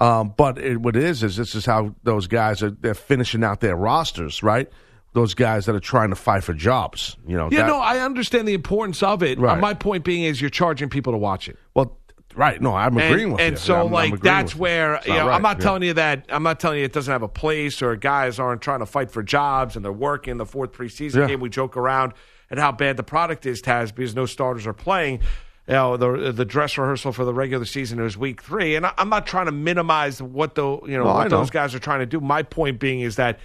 Um, 0.00 0.32
but 0.36 0.58
it, 0.58 0.78
what 0.80 0.96
it 0.96 1.04
is 1.04 1.22
is 1.22 1.36
this 1.36 1.54
is 1.54 1.66
how 1.66 1.94
those 2.04 2.26
guys 2.26 2.62
are 2.62 2.70
they're 2.70 2.94
finishing 2.94 3.44
out 3.44 3.60
their 3.60 3.76
rosters, 3.76 4.42
right? 4.42 4.68
those 5.12 5.34
guys 5.34 5.66
that 5.66 5.74
are 5.74 5.80
trying 5.80 6.10
to 6.10 6.14
fight 6.14 6.44
for 6.44 6.54
jobs. 6.54 7.16
You 7.26 7.36
know, 7.36 7.48
Yeah, 7.50 7.62
that- 7.62 7.66
no, 7.66 7.78
I 7.80 7.98
understand 7.98 8.46
the 8.46 8.54
importance 8.54 9.02
of 9.02 9.24
it. 9.24 9.40
Right. 9.40 9.58
Uh, 9.58 9.60
my 9.60 9.74
point 9.74 10.04
being 10.04 10.22
is 10.22 10.40
you're 10.40 10.50
charging 10.50 10.88
people 10.88 11.12
to 11.12 11.18
watch 11.18 11.48
it. 11.48 11.58
well, 11.74 11.98
right? 12.36 12.62
No, 12.62 12.76
I'm 12.76 12.96
agreeing 12.96 13.24
and, 13.24 13.32
with 13.32 13.40
and 13.40 13.50
you. 13.54 13.56
so 13.56 13.74
I'm- 13.74 13.86
I'm 13.86 13.92
like 13.92 14.20
that's 14.20 14.54
with 14.54 14.58
you. 14.58 14.60
where 14.62 15.00
you 15.04 15.14
know, 15.14 15.26
right. 15.26 15.34
I'm 15.34 15.42
not 15.42 15.56
Yeah. 15.58 15.64
telling 15.64 15.82
you 15.82 15.94
that 15.94 16.26
I'm 16.28 16.44
not 16.44 16.60
telling 16.60 16.78
you 16.78 16.84
it 16.84 16.92
doesn't 16.92 17.10
have 17.10 17.24
a 17.24 17.28
place 17.28 17.82
or 17.82 17.96
guys 17.96 18.38
aren't 18.38 18.62
trying 18.62 18.78
to 18.78 18.86
fight 18.86 19.10
for 19.10 19.24
jobs 19.24 19.74
and 19.74 19.84
they're 19.84 19.90
working 19.90 20.36
the 20.36 20.46
fourth 20.46 20.70
preseason 20.70 21.22
Yeah. 21.22 21.26
game. 21.26 21.40
We 21.40 21.48
joke 21.48 21.76
around 21.76 22.12
at 22.48 22.58
how 22.58 22.70
bad 22.70 22.96
the 22.96 23.02
product 23.02 23.46
is, 23.46 23.60
Taz, 23.60 23.92
because 23.92 24.14
no 24.14 24.26
starters 24.26 24.64
are 24.64 24.72
playing. 24.72 25.22
You 25.70 25.76
know, 25.76 25.96
the 25.96 26.32
the 26.32 26.44
dress 26.44 26.76
rehearsal 26.76 27.12
for 27.12 27.24
the 27.24 27.32
regular 27.32 27.64
season 27.64 28.00
is 28.00 28.18
week 28.18 28.42
three, 28.42 28.74
and 28.74 28.84
I, 28.84 28.92
I'm 28.98 29.08
not 29.08 29.26
trying 29.26 29.46
to 29.46 29.52
minimize 29.52 30.20
what 30.20 30.56
the 30.56 30.64
you 30.64 30.98
know 30.98 31.04
No, 31.04 31.14
what 31.14 31.30
know. 31.30 31.38
those 31.38 31.50
guys 31.50 31.74
are 31.74 31.78
trying 31.78 32.00
to 32.00 32.06
do. 32.06 32.20
My 32.20 32.42
point 32.42 32.80
being 32.80 33.00
is 33.00 33.16
that 33.16 33.38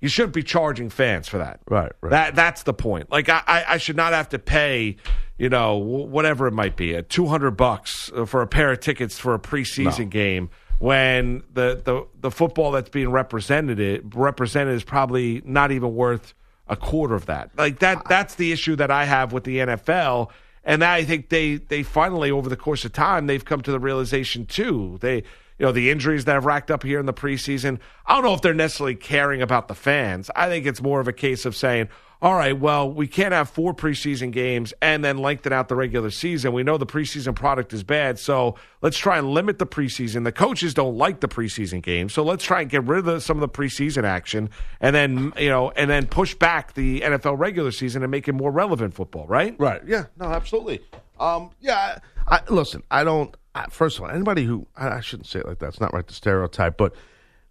you 0.00 0.08
shouldn't 0.08 0.34
be 0.34 0.42
charging 0.42 0.90
fans 0.90 1.28
for 1.28 1.38
that. 1.38 1.60
Right, 1.68 1.92
right. 2.00 2.10
That 2.10 2.34
that's 2.34 2.64
the 2.64 2.74
point. 2.74 3.10
Like 3.10 3.28
I, 3.28 3.64
I, 3.66 3.78
should 3.78 3.96
not 3.96 4.12
have 4.12 4.30
to 4.30 4.38
pay, 4.38 4.96
you 5.38 5.48
know, 5.48 5.76
whatever 5.76 6.46
it 6.46 6.52
might 6.52 6.76
be, 6.76 7.00
two 7.02 7.26
hundred 7.26 7.52
bucks 7.52 8.10
uh, 8.14 8.24
for 8.26 8.42
a 8.42 8.46
pair 8.46 8.72
of 8.72 8.80
tickets 8.80 9.18
for 9.18 9.34
a 9.34 9.38
preseason 9.38 10.10
game 10.10 10.50
when 10.78 11.42
the, 11.52 11.80
the 11.84 12.06
the 12.20 12.30
football 12.30 12.72
that's 12.72 12.88
being 12.88 13.10
represented 13.10 13.78
it 13.78 14.02
represented 14.14 14.74
is 14.74 14.84
probably 14.84 15.42
not 15.44 15.70
even 15.70 15.94
worth 15.94 16.34
a 16.68 16.76
quarter 16.76 17.14
of 17.14 17.26
that. 17.26 17.50
Like 17.56 17.78
that 17.80 18.06
that's 18.08 18.36
the 18.36 18.52
issue 18.52 18.76
that 18.76 18.90
I 18.90 19.04
have 19.04 19.32
with 19.32 19.44
the 19.44 19.58
NFL. 19.58 20.30
And 20.64 20.84
I 20.84 21.04
think 21.04 21.28
they 21.28 21.56
they 21.56 21.82
finally 21.82 22.30
over 22.30 22.48
the 22.48 22.56
course 22.56 22.84
of 22.84 22.92
time 22.92 23.26
they've 23.26 23.44
come 23.44 23.62
to 23.62 23.72
the 23.72 23.80
realization 23.80 24.46
too. 24.46 24.98
They 25.00 25.24
you 25.60 25.66
know, 25.66 25.72
the 25.72 25.90
injuries 25.90 26.24
that 26.24 26.32
have 26.32 26.46
racked 26.46 26.70
up 26.70 26.82
here 26.82 26.98
in 26.98 27.04
the 27.04 27.12
preseason. 27.12 27.80
I 28.06 28.14
don't 28.14 28.24
know 28.24 28.32
if 28.32 28.40
they're 28.40 28.54
necessarily 28.54 28.94
caring 28.94 29.42
about 29.42 29.68
the 29.68 29.74
fans. 29.74 30.30
I 30.34 30.48
think 30.48 30.64
it's 30.64 30.80
more 30.80 31.00
of 31.00 31.06
a 31.06 31.12
case 31.12 31.44
of 31.44 31.54
saying, 31.54 31.90
all 32.22 32.34
right, 32.34 32.58
well, 32.58 32.90
we 32.90 33.06
can't 33.06 33.32
have 33.32 33.48
four 33.48 33.72
preseason 33.72 34.30
games 34.30 34.74
and 34.82 35.02
then 35.02 35.18
lengthen 35.18 35.52
out 35.52 35.68
the 35.68 35.74
regular 35.74 36.10
season. 36.10 36.52
We 36.52 36.62
know 36.62 36.76
the 36.76 36.86
preseason 36.86 37.34
product 37.34 37.72
is 37.72 37.82
bad, 37.82 38.18
so 38.18 38.56
let's 38.82 38.98
try 38.98 39.16
and 39.16 39.30
limit 39.30 39.58
the 39.58 39.66
preseason. 39.66 40.24
The 40.24 40.32
coaches 40.32 40.74
don't 40.74 40.96
like 40.96 41.20
the 41.20 41.28
preseason 41.28 41.82
games, 41.82 42.12
so 42.12 42.22
let's 42.22 42.44
try 42.44 42.60
and 42.60 42.70
get 42.70 42.84
rid 42.84 43.00
of 43.00 43.04
the, 43.06 43.20
some 43.20 43.38
of 43.38 43.40
the 43.40 43.48
preseason 43.48 44.04
action 44.04 44.50
and 44.80 44.94
then, 44.94 45.32
you 45.38 45.48
know, 45.48 45.70
and 45.70 45.88
then 45.88 46.06
push 46.06 46.34
back 46.34 46.74
the 46.74 47.00
NFL 47.00 47.38
regular 47.38 47.70
season 47.70 48.02
and 48.02 48.10
make 48.10 48.28
it 48.28 48.32
more 48.34 48.50
relevant 48.50 48.92
football, 48.92 49.26
right? 49.26 49.56
Right. 49.58 49.80
Yeah. 49.86 50.06
No. 50.18 50.26
Absolutely. 50.26 50.80
Um. 51.18 51.50
Yeah. 51.60 51.98
I, 52.26 52.36
I 52.36 52.52
listen. 52.52 52.82
I 52.90 53.04
don't. 53.04 53.34
I, 53.54 53.66
first 53.70 53.98
of 53.98 54.04
all, 54.04 54.10
anybody 54.10 54.44
who 54.44 54.66
I, 54.76 54.88
I 54.88 55.00
shouldn't 55.00 55.26
say 55.26 55.40
it 55.40 55.46
like 55.46 55.58
that. 55.58 55.68
It's 55.68 55.80
not 55.80 55.92
right 55.92 56.06
to 56.06 56.14
stereotype, 56.14 56.76
but 56.76 56.94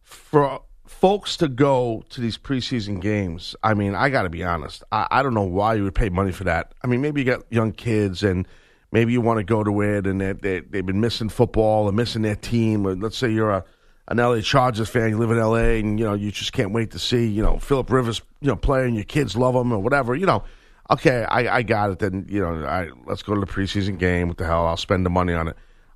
for 0.03 0.61
folks 0.89 1.37
to 1.37 1.47
go 1.47 2.03
to 2.09 2.21
these 2.21 2.37
preseason 2.37 3.01
games, 3.01 3.55
I 3.63 3.73
mean, 3.73 3.95
I 3.95 4.09
got 4.09 4.23
to 4.23 4.29
be 4.29 4.43
honest. 4.43 4.83
I, 4.91 5.07
I 5.11 5.23
don't 5.23 5.33
know 5.33 5.43
why 5.43 5.75
you 5.75 5.83
would 5.83 5.95
pay 5.95 6.09
money 6.09 6.31
for 6.31 6.43
that. 6.45 6.73
I 6.83 6.87
mean, 6.87 7.01
maybe 7.01 7.21
you 7.21 7.25
got 7.25 7.43
young 7.49 7.71
kids 7.71 8.23
and. 8.23 8.47
Maybe 8.91 9.13
you 9.13 9.21
want 9.21 9.37
to 9.37 9.43
go 9.43 9.63
to 9.63 9.81
it, 9.81 10.07
and 10.07 10.19
they, 10.19 10.33
they, 10.33 10.59
they've 10.61 10.83
been 10.83 10.99
missing 10.99 11.29
football 11.29 11.87
and 11.87 11.95
missing 11.95 12.23
their 12.23 12.35
team. 12.35 12.87
Or 12.87 12.95
let's 12.95 13.19
say 13.19 13.29
you're 13.29 13.51
a 13.51 13.63
an 14.09 14.17
LA 14.17 14.41
Chargers 14.41 14.89
fan, 14.89 15.11
you 15.11 15.17
live 15.17 15.31
in 15.31 15.37
LA, 15.37 15.77
and 15.77 15.99
you 15.99 16.05
know 16.05 16.15
you 16.15 16.31
just 16.31 16.51
can't 16.51 16.71
wait 16.71 16.91
to 16.91 16.99
see 16.99 17.27
you 17.27 17.43
know 17.43 17.59
Philip 17.59 17.89
Rivers, 17.91 18.21
you 18.41 18.47
know, 18.47 18.55
play, 18.55 18.85
and 18.85 18.95
your 18.95 19.05
kids 19.05 19.37
love 19.37 19.55
him 19.55 19.71
or 19.71 19.79
whatever. 19.79 20.15
You 20.15 20.25
know, 20.25 20.43
okay, 20.89 21.23
I, 21.23 21.57
I 21.57 21.61
got 21.61 21.91
it. 21.91 21.99
Then 21.99 22.25
you 22.27 22.41
know, 22.41 22.65
I, 22.65 22.89
let's 23.05 23.21
go 23.21 23.35
to 23.35 23.39
the 23.39 23.47
preseason 23.47 23.99
game. 23.99 24.27
What 24.27 24.37
the 24.37 24.45
hell? 24.45 24.65
I'll 24.65 24.77
spend 24.77 25.05
the 25.05 25.11
money 25.11 25.33
on 25.33 25.47
it. 25.47 25.55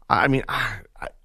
I 0.09 0.27
mean, 0.27 0.43
I, 0.47 0.79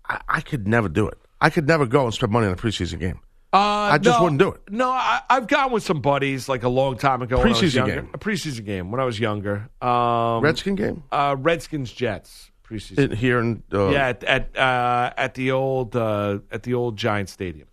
I, 0.08 0.20
I 0.28 0.40
could 0.40 0.66
never 0.66 0.88
do 0.88 1.06
it. 1.06 1.18
I 1.40 1.50
could 1.50 1.66
never 1.66 1.86
go 1.86 2.04
and 2.04 2.14
spend 2.14 2.32
money 2.32 2.46
on 2.46 2.52
a 2.52 2.56
preseason 2.56 2.98
game. 2.98 3.20
Uh, 3.52 3.56
I 3.56 3.98
just 3.98 4.18
no, 4.18 4.24
wouldn't 4.24 4.40
do 4.40 4.48
it. 4.50 4.60
No, 4.70 4.90
I, 4.90 5.22
I've 5.30 5.46
gone 5.46 5.72
with 5.72 5.82
some 5.82 6.00
buddies 6.02 6.48
like 6.50 6.64
a 6.64 6.68
long 6.68 6.98
time 6.98 7.22
ago. 7.22 7.38
when 7.38 7.46
I 7.46 7.50
was 7.50 7.60
Preseason 7.60 7.74
younger. 7.74 7.94
game. 8.02 8.10
A 8.12 8.18
preseason 8.18 8.64
game 8.66 8.90
when 8.90 9.00
I 9.00 9.04
was 9.04 9.18
younger. 9.18 9.70
Um, 9.80 10.42
Redskin 10.42 10.74
game 10.74 11.02
uh, 11.10 11.34
Redskins 11.38 11.90
Jets 11.90 12.50
preseason. 12.68 12.98
In- 12.98 13.16
here 13.16 13.38
in 13.40 13.62
uh, 13.72 13.88
yeah, 13.88 14.08
at 14.08 14.24
at, 14.24 14.56
uh, 14.56 15.12
at 15.16 15.32
the 15.34 15.50
old 15.52 15.96
uh, 15.96 16.40
at 16.52 16.62
the 16.64 16.74
old 16.74 16.96
Giant 16.98 17.30
Stadium. 17.30 17.68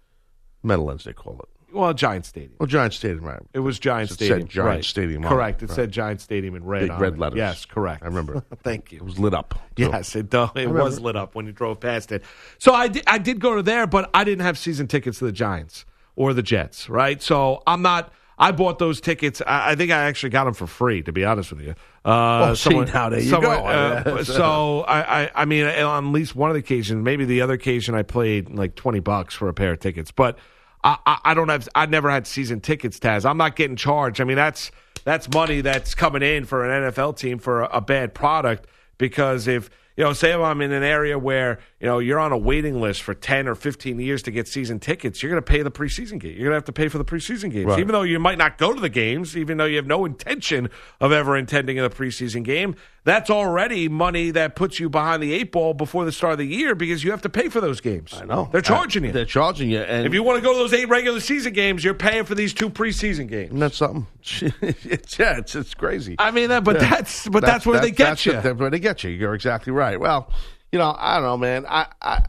Meadowlands, 0.63 1.03
they 1.03 1.13
call 1.13 1.39
it. 1.43 1.49
Well, 1.75 1.93
Giant 1.93 2.25
Stadium. 2.25 2.53
Well, 2.59 2.67
Giant 2.67 2.93
Stadium, 2.93 3.25
right? 3.25 3.41
It 3.53 3.59
was 3.59 3.77
Giant 3.79 4.09
It 4.09 4.13
said 4.13 4.25
Stadium. 4.25 4.47
Giant 4.47 4.67
right. 4.67 4.85
Stadium 4.85 5.23
Correct. 5.23 5.61
it, 5.61 5.65
It 5.65 5.69
right. 5.69 5.75
said 5.75 5.91
Giant 5.91 6.21
Stadium 6.21 6.55
in 6.55 6.63
red. 6.63 6.81
Big 6.83 6.91
on 6.91 6.99
red 7.01 7.13
it. 7.13 7.19
letters. 7.19 7.37
Yes, 7.37 7.65
correct. 7.65 8.03
I 8.03 8.07
remember. 8.07 8.43
Thank 8.63 8.91
you. 8.91 8.97
It 8.99 9.03
was 9.03 9.19
lit 9.19 9.33
up. 9.33 9.53
too. 9.75 9.89
Yes, 9.91 10.15
it 10.15 10.29
do- 10.29 10.49
it 10.55 10.69
was 10.69 10.99
lit 10.99 11.15
up 11.15 11.35
when 11.35 11.45
you 11.45 11.51
drove 11.51 11.79
past 11.79 12.11
it. 12.11 12.23
So 12.57 12.73
I 12.73 12.87
did, 12.87 13.03
I 13.07 13.17
did 13.17 13.39
go 13.39 13.55
to 13.55 13.61
there, 13.61 13.87
but 13.87 14.09
I 14.13 14.23
didn't 14.23 14.43
have 14.45 14.57
season 14.57 14.87
tickets 14.87 15.19
to 15.19 15.25
the 15.25 15.31
Giants 15.31 15.85
or 16.15 16.33
the 16.33 16.41
Jets, 16.43 16.89
right? 16.89 17.21
So 17.21 17.61
I'm 17.67 17.81
not. 17.81 18.13
I 18.37 18.51
bought 18.51 18.79
those 18.79 18.99
tickets. 18.99 19.41
I, 19.47 19.71
I 19.71 19.75
think 19.75 19.91
I 19.91 20.03
actually 20.05 20.29
got 20.31 20.43
them 20.43 20.53
for 20.53 20.67
free, 20.67 21.01
to 21.03 21.11
be 21.13 21.23
honest 21.23 21.51
with 21.53 21.61
you. 21.61 21.73
Uh, 22.03 22.47
Oh, 22.49 22.53
see, 22.53 22.69
now 22.81 23.07
there 23.09 23.21
you 23.21 23.31
go. 23.31 23.49
uh, 23.49 24.23
so 24.25 24.81
I, 24.81 25.23
I, 25.23 25.31
I 25.35 25.45
mean, 25.45 25.65
on 25.65 26.07
at 26.07 26.11
least 26.11 26.35
one 26.35 26.49
of 26.49 26.53
the 26.53 26.59
occasions, 26.59 27.01
maybe 27.03 27.23
the 27.23 27.39
other 27.41 27.53
occasion, 27.53 27.95
I 27.95 28.03
played 28.03 28.49
like 28.49 28.75
twenty 28.75 28.99
bucks 28.99 29.33
for 29.35 29.47
a 29.49 29.53
pair 29.53 29.73
of 29.73 29.79
tickets, 29.79 30.11
but. 30.11 30.37
I, 30.85 30.97
I, 31.05 31.17
I 31.25 31.33
don't 31.33 31.49
have. 31.49 31.67
I 31.75 31.85
never 31.87 32.09
had 32.09 32.27
season 32.27 32.61
tickets, 32.61 32.99
Taz. 32.99 33.25
I'm 33.29 33.37
not 33.37 33.55
getting 33.57 33.75
charged. 33.75 34.21
I 34.21 34.23
mean, 34.23 34.37
that's 34.37 34.71
that's 35.03 35.27
money 35.33 35.59
that's 35.61 35.95
coming 35.95 36.21
in 36.21 36.45
for 36.45 36.63
an 36.69 36.91
NFL 36.91 37.17
team 37.17 37.39
for 37.39 37.63
a, 37.63 37.77
a 37.77 37.81
bad 37.81 38.13
product. 38.13 38.67
Because 38.97 39.47
if 39.47 39.69
you 39.97 40.03
know, 40.03 40.13
say 40.13 40.31
if 40.31 40.39
I'm 40.39 40.61
in 40.61 40.71
an 40.71 40.83
area 40.83 41.17
where 41.17 41.59
you 41.79 41.87
know 41.87 41.99
you're 41.99 42.19
on 42.19 42.31
a 42.31 42.37
waiting 42.37 42.79
list 42.79 43.01
for 43.01 43.13
ten 43.13 43.47
or 43.47 43.55
fifteen 43.55 43.99
years 43.99 44.21
to 44.23 44.31
get 44.31 44.47
season 44.47 44.79
tickets, 44.79 45.21
you're 45.23 45.31
going 45.31 45.41
to 45.41 45.45
pay 45.45 45.63
the 45.63 45.71
preseason 45.71 46.19
game. 46.19 46.33
You're 46.33 46.49
going 46.49 46.51
to 46.51 46.55
have 46.55 46.65
to 46.65 46.71
pay 46.73 46.87
for 46.87 46.97
the 46.97 47.05
preseason 47.05 47.51
games, 47.51 47.65
Right. 47.67 47.79
even 47.79 47.91
though 47.93 48.03
you 48.03 48.19
might 48.19 48.37
not 48.37 48.57
go 48.57 48.71
to 48.73 48.79
the 48.79 48.89
games, 48.89 49.35
even 49.35 49.57
though 49.57 49.65
you 49.65 49.77
have 49.77 49.87
no 49.87 50.05
intention 50.05 50.69
of 51.01 51.11
ever 51.11 51.35
intending 51.35 51.79
a 51.79 51.89
preseason 51.89 52.43
game. 52.43 52.75
That's 53.05 53.29
already 53.29 53.87
money 53.87 54.31
that 54.31 54.55
puts 54.55 54.79
you 54.79 54.89
behind 54.89 55.21
the 55.23 55.31
eight 55.31 55.51
ball 55.51 55.73
before 55.75 56.05
the 56.05 56.11
start 56.11 56.33
of 56.33 56.39
the 56.39 56.47
year 56.47 56.73
because 56.75 57.03
you 57.03 57.11
have 57.11 57.21
to 57.21 57.29
pay 57.29 57.49
for 57.49 57.61
those 57.61 57.79
games. 57.79 58.13
I 58.13 58.25
know 58.25 58.49
they're 58.51 58.61
charging 58.61 59.03
Uh, 59.03 59.07
you. 59.07 59.13
They're 59.13 59.25
charging 59.25 59.69
you, 59.69 59.79
and 59.79 60.07
If 60.07 60.13
you 60.13 60.23
want 60.23 60.37
to 60.37 60.41
go 60.41 60.53
to 60.53 60.57
those 60.57 60.73
eight 60.73 60.89
regular 60.89 61.19
season 61.19 61.53
games, 61.53 61.83
you're 61.83 61.93
paying 61.93 62.23
for 62.25 62.33
these 62.33 62.51
two 62.53 62.69
preseason 62.69 63.27
games. 63.29 63.49
Isn't 63.49 63.59
that 63.59 63.73
something? 63.75 64.07
it's, 64.61 65.19
yeah, 65.19 65.37
it's 65.37 65.55
it's 65.55 65.75
crazy. 65.75 66.15
I 66.17 66.31
mean, 66.31 66.49
that, 66.49 66.63
but 66.63 66.81
Yeah. 66.81 66.89
that's 66.89 67.29
but 67.29 67.45
that's 67.45 67.65
where 67.65 67.79
they 67.79 67.91
get 67.91 68.05
that's 68.09 68.25
you. 68.25 68.31
That's 68.33 68.59
where 68.59 68.71
they 68.71 68.79
get 68.79 69.03
you. 69.03 69.11
You're 69.11 69.35
exactly 69.35 69.71
right. 69.71 69.99
Well, 69.99 70.31
you 70.71 70.79
know, 70.79 70.95
I 70.97 71.15
don't 71.15 71.23
know, 71.25 71.37
man. 71.37 71.65
I, 71.69 71.85
I 72.01 72.25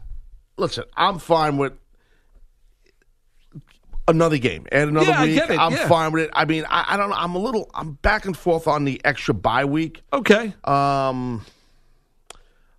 listen. 0.57 0.83
I'm 0.95 1.17
fine 1.17 1.57
with 1.57 1.73
another 4.07 4.37
game. 4.37 4.65
Add 4.71 4.87
another 4.89 5.07
Yeah, 5.11 5.23
week. 5.23 5.41
I'm 5.49 5.73
yeah. 5.73 5.87
fine 5.87 6.11
with 6.11 6.23
it. 6.23 6.29
I 6.33 6.45
mean, 6.45 6.65
I, 6.69 6.85
I 6.93 6.97
don't 6.97 7.09
know. 7.09 7.15
I'm 7.15 7.35
a 7.35 7.39
little. 7.39 7.69
I'm 7.73 7.93
back 7.93 8.25
and 8.25 8.35
forth 8.37 8.67
on 8.67 8.85
the 8.85 9.01
extra 9.03 9.33
bye 9.33 9.65
week. 9.65 10.01
okay, 10.13 10.53
Um, 10.63 11.45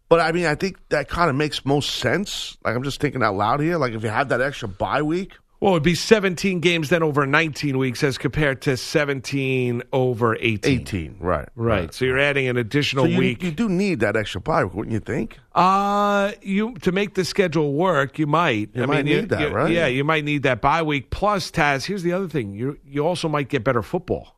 but 0.09 0.21
I 0.21 0.33
mean, 0.33 0.47
I 0.47 0.55
think 0.55 0.77
that 0.89 1.09
kind 1.09 1.29
of 1.31 1.37
makes 1.37 1.65
most 1.65 1.97
sense. 1.97 2.57
Like 2.65 2.75
I'm 2.75 2.83
just 2.83 3.01
thinking 3.01 3.23
out 3.23 3.35
loud 3.37 3.61
here. 3.61 3.77
Like 3.77 3.93
if 3.93 4.03
you 4.03 4.09
have 4.09 4.31
that 4.31 4.41
extra 4.41 4.69
bye 4.69 5.03
week. 5.03 5.35
Well, 5.61 5.73
it'd 5.73 5.83
be 5.83 5.95
17 5.95 6.61
games 6.61 6.89
then 6.89 7.03
over 7.03 7.27
19 7.27 7.79
weeks 7.79 8.05
as 8.05 8.17
compared 8.19 8.63
to 8.63 8.77
17 8.77 9.83
over 9.93 10.37
18. 10.37 10.81
18, 10.81 11.17
right? 11.19 11.49
Right. 11.57 11.93
So 11.93 12.05
you're 12.05 12.19
adding 12.19 12.47
an 12.49 12.57
additional 12.57 13.05
So 13.07 13.11
you, 13.11 13.19
week. 13.19 13.43
you 13.43 13.51
do 13.51 13.69
need 13.69 14.01
that 14.01 14.15
extra 14.17 14.41
bye 14.41 14.65
wouldn't 14.65 14.93
you 14.93 15.01
think? 15.01 15.39
Uh, 15.55 16.33
you 16.43 16.75
to 16.83 16.93
make 16.93 17.15
the 17.15 17.25
schedule 17.25 17.73
work, 17.73 18.19
you 18.19 18.27
might. 18.29 18.71
You 18.75 18.85
I 18.85 18.87
might 18.87 19.05
mean, 19.05 19.07
you, 19.15 19.21
need 19.23 19.29
that, 19.31 19.41
you- 19.41 19.49
right? 19.49 19.73
Yeah, 19.73 19.87
you 19.89 20.05
might 20.05 20.25
need 20.25 20.45
that 20.45 20.61
bye 20.61 20.83
week. 20.83 21.11
Plus, 21.11 21.51
Taz, 21.51 21.85
here's 21.87 22.03
the 22.05 22.13
other 22.13 22.29
thing: 22.29 22.55
you 22.55 22.79
you 22.87 23.05
also 23.05 23.29
might 23.29 23.49
get 23.49 23.65
better 23.65 23.83
football. 23.83 24.37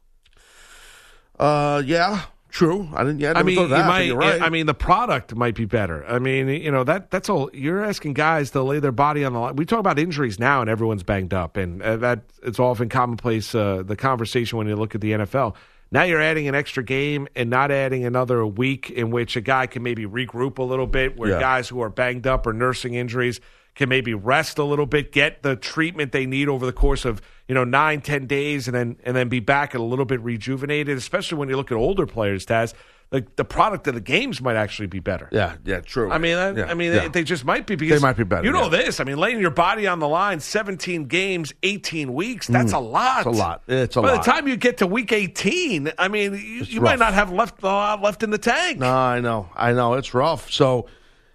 Uh, 1.39 1.83
yeah, 1.85 2.23
true. 2.51 2.89
I 2.95 3.05
didn't. 3.05 3.21
Yeah, 3.21 3.33
I, 3.35 3.41
I 3.41 3.43
mean, 3.43 3.69
that, 3.69 3.87
might. 3.87 4.15
Right. 4.15 4.41
I 4.43 4.49
mean, 4.51 4.67
the 4.67 4.75
product 4.75 5.35
might 5.35 5.55
be 5.55 5.65
better. 5.65 6.05
I 6.07 6.19
mean, 6.19 6.49
you 6.49 6.71
know 6.71 6.85
that 6.85 7.11
that's 7.11 7.29
all. 7.29 7.51
You're 7.55 7.85
asking 7.85 8.15
guys 8.15 8.51
to 8.53 8.63
lay 8.63 8.79
their 8.81 8.93
body 8.93 9.25
on 9.25 9.33
the 9.33 9.39
line. 9.39 9.57
We 9.57 9.65
talk 9.65 9.81
about 9.81 9.99
injuries 9.99 10.39
now, 10.39 10.61
and 10.61 10.69
everyone's 10.69 11.03
banged 11.03 11.33
up, 11.35 11.57
and 11.57 11.83
uh, 11.83 11.97
that 11.99 12.21
it's 12.43 12.59
often 12.59 12.89
commonplace. 12.89 13.55
Uh, 13.55 13.83
the 13.85 13.97
conversation 13.97 14.59
when 14.59 14.67
you 14.67 14.77
look 14.77 14.95
at 14.95 15.01
the 15.01 15.13
NFL. 15.13 15.55
Now 15.93 16.05
you're 16.05 16.21
adding 16.23 16.47
an 16.47 16.55
extra 16.55 16.85
game 16.85 17.27
and 17.35 17.51
not 17.51 17.73
adding 17.73 18.05
another 18.05 18.47
week 18.47 18.91
in 18.91 19.11
which 19.11 19.35
a 19.35 19.41
guy 19.41 19.67
can 19.67 19.83
maybe 19.83 20.07
regroup 20.07 20.59
a 20.59 20.63
little 20.63 20.87
bit, 20.87 21.19
where 21.19 21.31
Yeah. 21.31 21.41
guys 21.41 21.69
who 21.69 21.81
are 21.81 21.91
banged 21.91 22.29
up 22.29 22.47
or 22.47 22.53
nursing 22.53 22.95
injuries 22.95 23.41
can 23.81 23.89
maybe 23.89 24.13
rest 24.13 24.59
a 24.59 24.65
little 24.65 24.85
bit, 24.85 25.11
get 25.11 25.43
the 25.43 25.57
treatment 25.57 26.13
they 26.13 26.27
need 26.27 26.49
over 26.49 26.67
the 26.67 26.73
course 26.73 27.07
of 27.07 27.23
you 27.49 27.55
know 27.55 27.65
nine, 27.65 28.03
ten 28.03 28.27
days, 28.27 28.69
and 28.69 28.75
then 28.75 28.97
and 29.05 29.17
then 29.17 29.29
be 29.31 29.41
back 29.41 29.73
and 29.75 29.81
a 29.83 29.87
little 29.87 30.05
bit 30.05 30.21
rejuvenated. 30.21 30.97
Especially 30.99 31.39
when 31.39 31.49
you 31.49 31.57
look 31.57 31.73
at 31.73 31.77
older 31.77 32.05
players, 32.07 32.45
Taz, 32.45 32.75
like 33.11 33.37
the 33.37 33.45
product 33.45 33.89
of 33.89 33.95
the 33.95 34.01
games 34.03 34.41
might 34.43 34.55
actually 34.57 34.87
be 34.87 35.01
better. 35.01 35.29
yeah, 35.33 35.57
yeah, 35.65 35.81
true. 35.81 36.11
I 36.11 36.19
mean, 36.19 36.37
I, 36.37 36.51
Yeah, 36.53 36.65
I 36.67 36.75
mean, 36.75 36.93
yeah. 36.93 37.01
they, 37.01 37.09
they 37.09 37.25
just 37.25 37.45
might 37.47 37.67
be 37.67 37.75
because 37.75 38.01
They 38.01 38.07
might 38.07 38.17
be 38.19 38.23
better, 38.25 38.45
You 38.45 38.53
know 38.53 38.65
yeah. 38.71 38.83
this. 38.83 39.01
I 39.01 39.05
mean, 39.05 39.17
laying 39.17 39.41
your 39.41 39.51
body 39.51 39.87
on 39.87 39.99
the 39.99 40.07
line, 40.09 40.41
seventeen 40.41 41.07
games, 41.07 41.55
eighteen 41.63 42.13
weeks—that's 42.13 42.73
a 42.73 42.79
lot. 42.79 43.25
Mm. 43.25 43.29
It's 43.31 43.39
a 43.39 43.41
lot. 43.41 43.63
It's 43.67 43.97
a 43.97 44.03
By 44.03 44.13
lot. 44.13 44.25
the 44.25 44.31
time 44.31 44.47
you 44.47 44.57
get 44.57 44.77
to 44.79 44.87
week 44.87 45.11
eighteen, 45.11 45.91
I 45.99 46.09
mean, 46.09 46.35
you, 46.35 46.65
you 46.65 46.81
might 46.83 46.99
not 46.99 47.15
have 47.15 47.33
left 47.33 47.63
a 47.63 47.67
lot 47.67 48.03
left 48.03 48.23
in 48.23 48.29
the 48.31 48.39
tank. 48.39 48.79
No, 48.79 48.93
I 48.95 49.21
know, 49.21 49.49
I 49.57 49.73
know. 49.73 49.95
It's 49.95 50.13
rough. 50.13 50.51
So, 50.53 50.87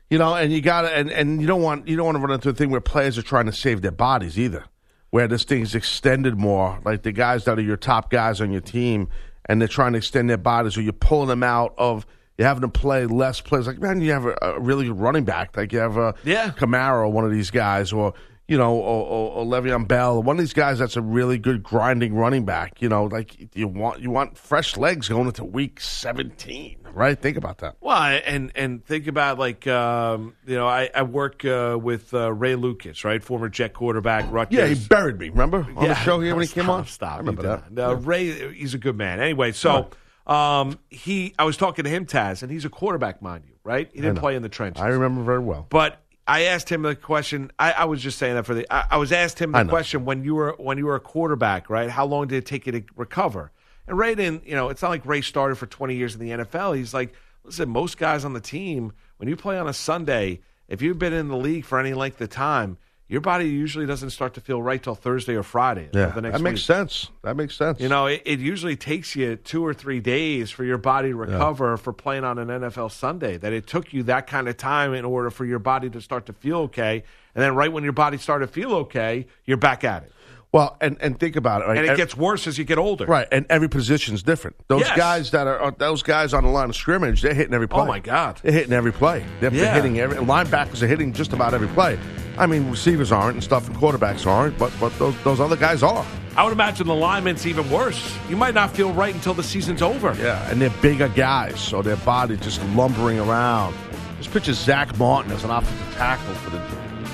you 0.09 0.17
know, 0.17 0.35
and 0.35 0.51
you 0.51 0.61
got 0.61 0.81
to, 0.81 0.95
and, 0.95 1.11
and 1.11 1.41
you 1.41 1.47
don't 1.47 1.61
want 1.61 1.87
you 1.87 1.95
don't 1.97 2.05
want 2.05 2.15
to 2.17 2.21
run 2.21 2.31
into 2.31 2.49
a 2.49 2.53
thing 2.53 2.69
where 2.69 2.81
players 2.81 3.17
are 3.17 3.21
trying 3.23 3.45
to 3.47 3.53
save 3.53 3.81
their 3.81 3.91
bodies 3.91 4.37
either. 4.39 4.65
where 5.11 5.27
this 5.27 5.43
thing's 5.45 5.73
extended 5.75 6.37
more, 6.37 6.79
like 6.83 7.03
the 7.03 7.11
guys 7.11 7.45
that 7.45 7.57
are 7.57 7.61
your 7.61 7.77
top 7.77 8.09
guys 8.11 8.41
on 8.41 8.51
your 8.51 8.61
team, 8.61 9.07
and 9.47 9.61
they're 9.61 9.67
trying 9.67 9.93
to 9.93 9.97
extend 9.97 10.29
their 10.29 10.37
bodies, 10.37 10.77
or 10.77 10.81
you're 10.81 10.91
pulling 10.93 11.27
them 11.29 11.43
out 11.43 11.73
of. 11.77 12.05
You're 12.37 12.49
having 12.49 12.61
to 12.63 12.67
play 12.67 13.05
less 13.05 13.39
plays. 13.39 13.65
Like 13.65 13.79
man, 13.79 14.01
you 14.01 14.11
have 14.11 14.25
a, 14.25 14.35
a 14.41 14.59
really 14.59 14.87
good 14.87 14.99
running 14.99 15.23
back, 15.23 15.55
like 15.55 15.71
you 15.71 15.79
have 15.79 15.95
a 15.95 16.13
Yeah. 16.25 16.49
Kamara, 16.49 16.97
or 16.97 17.07
one 17.07 17.23
of 17.23 17.31
these 17.31 17.49
guys, 17.49 17.93
or 17.93 18.13
you 18.47 18.57
know, 18.57 18.75
or, 18.75 19.05
or, 19.05 19.31
or 19.31 19.45
Le'Veon 19.45 19.87
Bell, 19.87 20.21
one 20.21 20.35
of 20.35 20.39
these 20.39 20.53
guys 20.53 20.77
that's 20.77 20.95
a 20.95 21.01
really 21.01 21.37
good 21.37 21.63
grinding 21.63 22.13
running 22.13 22.45
back. 22.45 22.81
You 22.81 22.89
know, 22.89 23.05
like 23.05 23.55
you 23.55 23.67
want 23.67 24.01
you 24.01 24.11
want 24.11 24.37
fresh 24.37 24.77
legs 24.77 25.07
going 25.07 25.27
into 25.27 25.43
week 25.43 25.79
17, 25.79 26.77
right? 26.93 27.19
Think 27.19 27.37
about 27.37 27.59
that. 27.59 27.77
Well, 27.81 28.19
and 28.25 28.51
and 28.55 28.85
think 28.85 29.07
about 29.07 29.39
like 29.39 29.65
um, 29.65 30.35
you 30.45 30.55
know, 30.55 30.67
I, 30.67 30.89
I 30.93 31.03
work 31.03 31.43
uh, 31.43 31.77
with 31.81 32.13
uh, 32.13 32.31
Ray 32.31 32.55
Lucas, 32.55 33.03
right, 33.03 33.23
former 33.23 33.49
Jet 33.49 33.73
quarterback, 33.73 34.31
Rutgers. 34.31 34.57
Yeah, 34.57 34.67
he 34.67 34.87
buried 34.87 35.19
me. 35.19 35.29
Remember 35.29 35.67
on 35.75 35.87
the 35.87 35.95
show 35.95 36.19
here 36.19 36.35
when 36.35 36.45
he 36.45 36.51
came 36.51 36.65
Stop, 36.65 36.79
on? 36.79 36.85
Stop. 36.85 37.13
I 37.15 37.17
remember 37.17 37.63
that. 37.71 37.89
Uh, 37.89 37.95
Ray, 37.95 38.53
he's 38.53 38.75
a 38.75 38.79
good 38.79 38.95
man. 38.95 39.19
Anyway, 39.19 39.53
so 39.53 39.89
um, 40.27 40.79
he, 40.89 41.33
I 41.37 41.45
was 41.45 41.57
talking 41.57 41.83
to 41.83 41.89
him, 41.89 42.05
Taz, 42.05 42.43
and 42.43 42.51
he's 42.51 42.65
a 42.65 42.69
quarterback, 42.69 43.21
mind 43.21 43.43
you, 43.47 43.55
right? 43.63 43.89
He 43.91 44.01
didn't 44.01 44.17
play 44.17 44.35
in 44.35 44.41
the 44.41 44.49
trenches. 44.49 44.81
I 44.81 44.87
remember 44.87 45.23
very 45.23 45.39
well. 45.39 45.67
But 45.69 46.01
I 46.27 46.43
asked 46.45 46.71
him 46.71 46.81
the 46.81 46.95
question. 46.95 47.51
I, 47.59 47.71
I 47.73 47.85
was 47.85 48.01
just 48.01 48.17
saying 48.17 48.35
that 48.35 48.45
for 48.45 48.55
the. 48.55 48.65
I, 48.73 48.85
I 48.91 48.97
was 48.97 49.11
asked 49.11 49.39
him 49.39 49.51
the 49.51 49.59
question 49.69 50.05
when 50.05 50.23
you 50.23 50.35
were 50.35 50.55
when 50.57 50.77
you 50.77 50.85
were 50.87 50.95
a 50.95 50.99
quarterback, 50.99 51.69
right? 51.69 51.89
How 51.89 52.05
long 52.05 52.27
did 52.27 52.37
it 52.37 52.45
take 52.45 52.65
you 52.65 52.71
to 52.71 52.83
recover? 52.95 53.51
And 53.87 53.97
Ray 53.97 54.15
didn't. 54.15 54.47
You 54.47 54.55
know, 54.55 54.69
it's 54.69 54.81
not 54.81 54.89
like 54.89 55.05
Ray 55.05 55.21
started 55.21 55.55
for 55.55 55.67
twenty 55.67 55.95
years 55.95 56.15
in 56.15 56.21
the 56.21 56.43
NFL. 56.43 56.75
He's 56.75 56.93
like, 56.93 57.13
listen, 57.43 57.69
most 57.69 57.97
guys 57.97 58.25
on 58.25 58.33
the 58.33 58.41
team, 58.41 58.91
when 59.17 59.29
you 59.29 59.35
play 59.35 59.59
on 59.59 59.67
a 59.67 59.73
Sunday, 59.73 60.41
if 60.67 60.81
you've 60.81 60.99
been 60.99 61.13
in 61.13 61.27
the 61.27 61.37
league 61.37 61.65
for 61.65 61.79
any 61.79 61.93
length 61.93 62.19
of 62.21 62.29
time, 62.29 62.77
your 63.07 63.21
body 63.21 63.47
usually 63.47 63.85
doesn't 63.85 64.09
start 64.09 64.33
to 64.33 64.41
feel 64.41 64.61
right 64.61 64.81
till 64.81 64.95
Thursday 64.95 65.35
or 65.35 65.43
Friday. 65.43 65.89
Yeah, 65.93 66.07
the 66.07 66.21
next 66.21 66.37
that 66.37 66.43
makes 66.43 66.59
week. 66.61 66.65
sense. 66.65 67.11
That 67.21 67.37
makes 67.37 67.55
sense. 67.55 67.79
You 67.79 67.87
know, 67.87 68.07
it, 68.07 68.23
it 68.25 68.39
usually 68.39 68.75
takes 68.75 69.15
you 69.15 69.35
two 69.35 69.63
or 69.63 69.75
three 69.75 69.99
days 69.99 70.49
for 70.49 70.63
your 70.63 70.79
body 70.79 71.09
to 71.09 71.15
recover 71.15 71.77
for 71.77 71.93
playing 71.93 72.23
on 72.23 72.39
an 72.39 72.47
NFL 72.47 72.91
Sunday. 72.91 73.37
That 73.37 73.53
it 73.53 73.67
took 73.67 73.93
you 73.93 74.03
that 74.03 74.25
kind 74.25 74.47
of 74.47 74.57
time 74.57 74.95
in 74.95 75.05
order 75.05 75.29
for 75.29 75.45
your 75.45 75.59
body 75.59 75.89
to 75.91 76.01
start 76.01 76.25
to 76.25 76.33
feel 76.33 76.57
okay. 76.61 77.03
And 77.35 77.43
then 77.43 77.53
right 77.53 77.71
when 77.71 77.83
your 77.83 77.93
body 77.93 78.17
started 78.17 78.47
to 78.47 78.51
feel 78.51 78.73
okay, 78.73 79.27
you're 79.45 79.57
back 79.57 79.83
at 79.83 80.03
it. 80.03 80.11
Well, 80.55 80.77
and 80.79 80.97
and 81.01 81.19
think 81.19 81.35
about 81.35 81.61
it. 81.61 81.65
Right? 81.67 81.77
And 81.79 81.85
it 81.87 81.97
gets 81.97 82.15
worse 82.15 82.47
as 82.47 82.57
you 82.57 82.63
get 82.63 82.77
older. 82.77 83.05
right, 83.05 83.27
and 83.31 83.45
every 83.49 83.67
position's 83.69 84.23
different. 84.23 84.55
Those 84.69 84.81
Yes. 84.87 84.97
guys 84.97 85.31
that 85.31 85.47
are 85.47 85.61
uh, 85.61 85.71
those 85.77 86.01
guys 86.01 86.33
on 86.33 86.43
the 86.43 86.49
line 86.49 86.69
of 86.69 86.75
scrimmage, 86.75 87.21
they're 87.21 87.33
hitting 87.33 87.53
every 87.53 87.67
oh 87.69 87.75
play. 87.75 87.83
Oh, 87.83 87.85
my 87.87 87.99
God. 87.99 88.39
they're 88.41 88.51
hitting 88.53 88.73
every 88.73 88.93
play. 88.93 89.25
They're, 89.41 89.49
they're 89.49 89.65
Yeah. 89.65 89.73
hitting 89.75 89.99
every 89.99 90.17
linebackers 90.17 90.81
are 90.81 90.87
hitting 90.87 91.11
just 91.13 91.33
about 91.33 91.53
every 91.53 91.67
play. 91.67 91.99
I 92.37 92.45
mean, 92.47 92.69
receivers 92.71 93.11
aren't 93.11 93.35
and 93.35 93.43
stuff, 93.43 93.67
and 93.67 93.75
quarterbacks 93.77 94.25
aren't, 94.25 94.57
but 94.57 94.71
but 94.79 94.97
those 94.97 95.15
those 95.23 95.39
other 95.39 95.57
guys 95.57 95.83
are. 95.83 96.05
I 96.37 96.43
would 96.43 96.53
imagine 96.53 96.87
the 96.87 96.95
linemen's 96.95 97.45
even 97.47 97.69
worse. 97.69 98.17
You 98.29 98.35
might 98.37 98.53
not 98.53 98.71
feel 98.75 98.91
right 98.93 99.13
until 99.13 99.33
the 99.33 99.43
season's 99.43 99.81
over. 99.81 100.13
Yeah, 100.19 100.49
and 100.49 100.61
they're 100.61 100.69
bigger 100.81 101.07
guys, 101.09 101.59
so 101.59 101.81
their 101.81 101.95
body 101.97 102.35
just 102.37 102.61
lumbering 102.75 103.19
around. 103.19 103.73
Just 104.17 104.31
picture 104.31 104.53
Zach 104.53 104.97
Martin 104.97 105.31
as 105.33 105.43
an 105.43 105.49
offensive 105.51 105.95
tackle 105.95 106.33
for 106.35 106.49
the, 106.49 106.59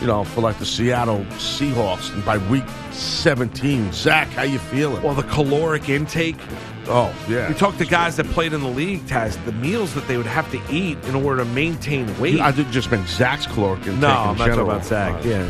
you 0.01 0.07
know, 0.07 0.23
for 0.23 0.41
like 0.41 0.57
the 0.59 0.65
Seattle 0.65 1.23
Seahawks. 1.37 2.11
And 2.13 2.25
by 2.25 2.37
week 2.49 2.63
17, 2.91 3.91
Zach, 3.93 4.27
how 4.29 4.43
you 4.43 4.59
feeling? 4.59 5.01
Well, 5.03 5.13
the 5.13 5.23
caloric 5.23 5.87
intake. 5.89 6.35
oh 6.87 7.13
yeah, 7.29 7.47
You 7.49 7.53
talk 7.53 7.77
to 7.77 7.85
guys 7.85 8.15
that 8.17 8.25
played 8.27 8.51
in 8.53 8.61
the 8.61 8.67
league, 8.69 9.01
Taz, 9.05 9.43
the 9.45 9.51
meals 9.53 9.93
that 9.93 10.07
they 10.07 10.17
would 10.17 10.25
have 10.25 10.49
to 10.51 10.59
eat 10.73 10.97
in 11.05 11.15
order 11.15 11.43
to 11.43 11.49
maintain 11.51 12.07
weight. 12.19 12.39
I 12.41 12.51
did 12.51 12.69
just 12.71 12.89
meant 12.91 13.07
Zach's 13.07 13.45
caloric 13.45 13.79
intake. 13.85 13.99
No, 13.99 14.07
in 14.09 14.15
I'm 14.29 14.37
not 14.37 14.47
talking 14.47 14.59
about 14.61 14.85
Zach. 14.85 15.23
Uh, 15.23 15.27
Yeah. 15.29 15.47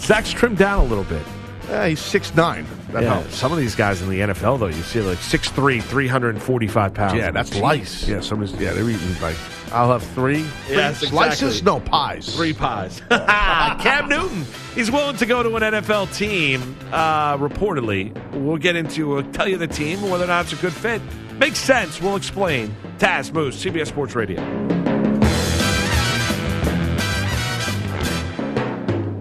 Zach's 0.00 0.30
trimmed 0.32 0.58
down 0.58 0.80
a 0.80 0.84
little 0.84 1.04
bit. 1.04 1.22
yeah, 1.68 1.88
he's 1.88 2.00
six 2.00 2.34
nine. 2.34 2.64
That 2.92 3.02
Yeah, 3.02 3.14
helps. 3.14 3.34
some 3.36 3.50
of 3.52 3.58
these 3.58 3.74
guys 3.74 4.00
in 4.00 4.08
the 4.08 4.20
NFL, 4.20 4.58
though, 4.60 4.68
you 4.68 4.82
see 4.82 5.00
like 5.00 5.18
6'3", 5.18 5.80
345 5.82 6.94
pounds. 6.94 7.14
Yeah, 7.14 7.32
that's 7.32 7.56
lice. 7.56 8.06
Yeah, 8.08 8.20
somebody's 8.20 8.54
yeah, 8.54 8.72
they're 8.72 8.88
eating 8.88 9.20
like 9.20 9.34
I'll 9.72 9.92
have 9.92 10.02
three. 10.14 10.42
three 10.42 10.76
Yes, 10.76 11.00
slices, 11.00 11.58
exactly. 11.60 11.64
no 11.72 11.80
pies. 11.80 12.34
Three 12.36 12.52
pies. 12.52 13.02
Cam 13.10 14.08
Newton. 14.08 14.44
He's 14.74 14.90
willing 14.90 15.16
to 15.16 15.26
go 15.26 15.42
to 15.42 15.56
an 15.56 15.62
NFL 15.62 16.14
team, 16.16 16.76
uh, 16.92 17.36
reportedly. 17.38 18.12
We'll 18.34 18.58
get 18.58 18.76
into, 18.76 19.18
uh, 19.18 19.22
tell 19.32 19.48
you 19.48 19.56
the 19.56 19.66
team, 19.66 20.02
whether 20.08 20.24
or 20.24 20.28
not 20.28 20.44
it's 20.44 20.52
a 20.52 20.56
good 20.62 20.72
fit. 20.72 21.00
Makes 21.38 21.58
sense. 21.58 22.00
We'll 22.00 22.16
explain. 22.16 22.74
Taz 22.98 23.32
Moose, 23.32 23.62
CBS 23.62 23.88
Sports 23.88 24.14
Radio. 24.14 24.40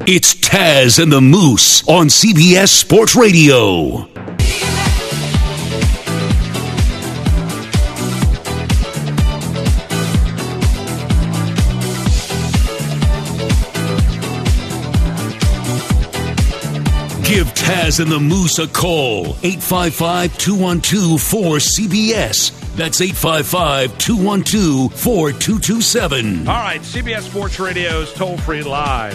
It's 0.08 0.36
Taz 0.36 1.02
and 1.02 1.12
the 1.12 1.19
Moose 1.19 1.88
on 1.89 2.08
CBS 2.08 2.67
Sports 2.69 3.15
Radio. 3.15 4.08
Taz 17.65 17.99
and 17.99 18.12
the 18.12 18.19
Moose 18.19 18.60
a 18.60 18.67
call. 18.67 19.36
855 19.41 20.38
212 20.38 21.19
4CBS. 21.19 22.75
That's 22.75 23.01
855 23.01 23.97
212 23.97 24.93
4227. 24.93 26.47
All 26.47 26.54
right, 26.54 26.80
CBS 26.82 27.21
Sports 27.21 27.60
Radio's 27.60 28.13
toll 28.13 28.38
free 28.38 28.62
line. 28.62 29.13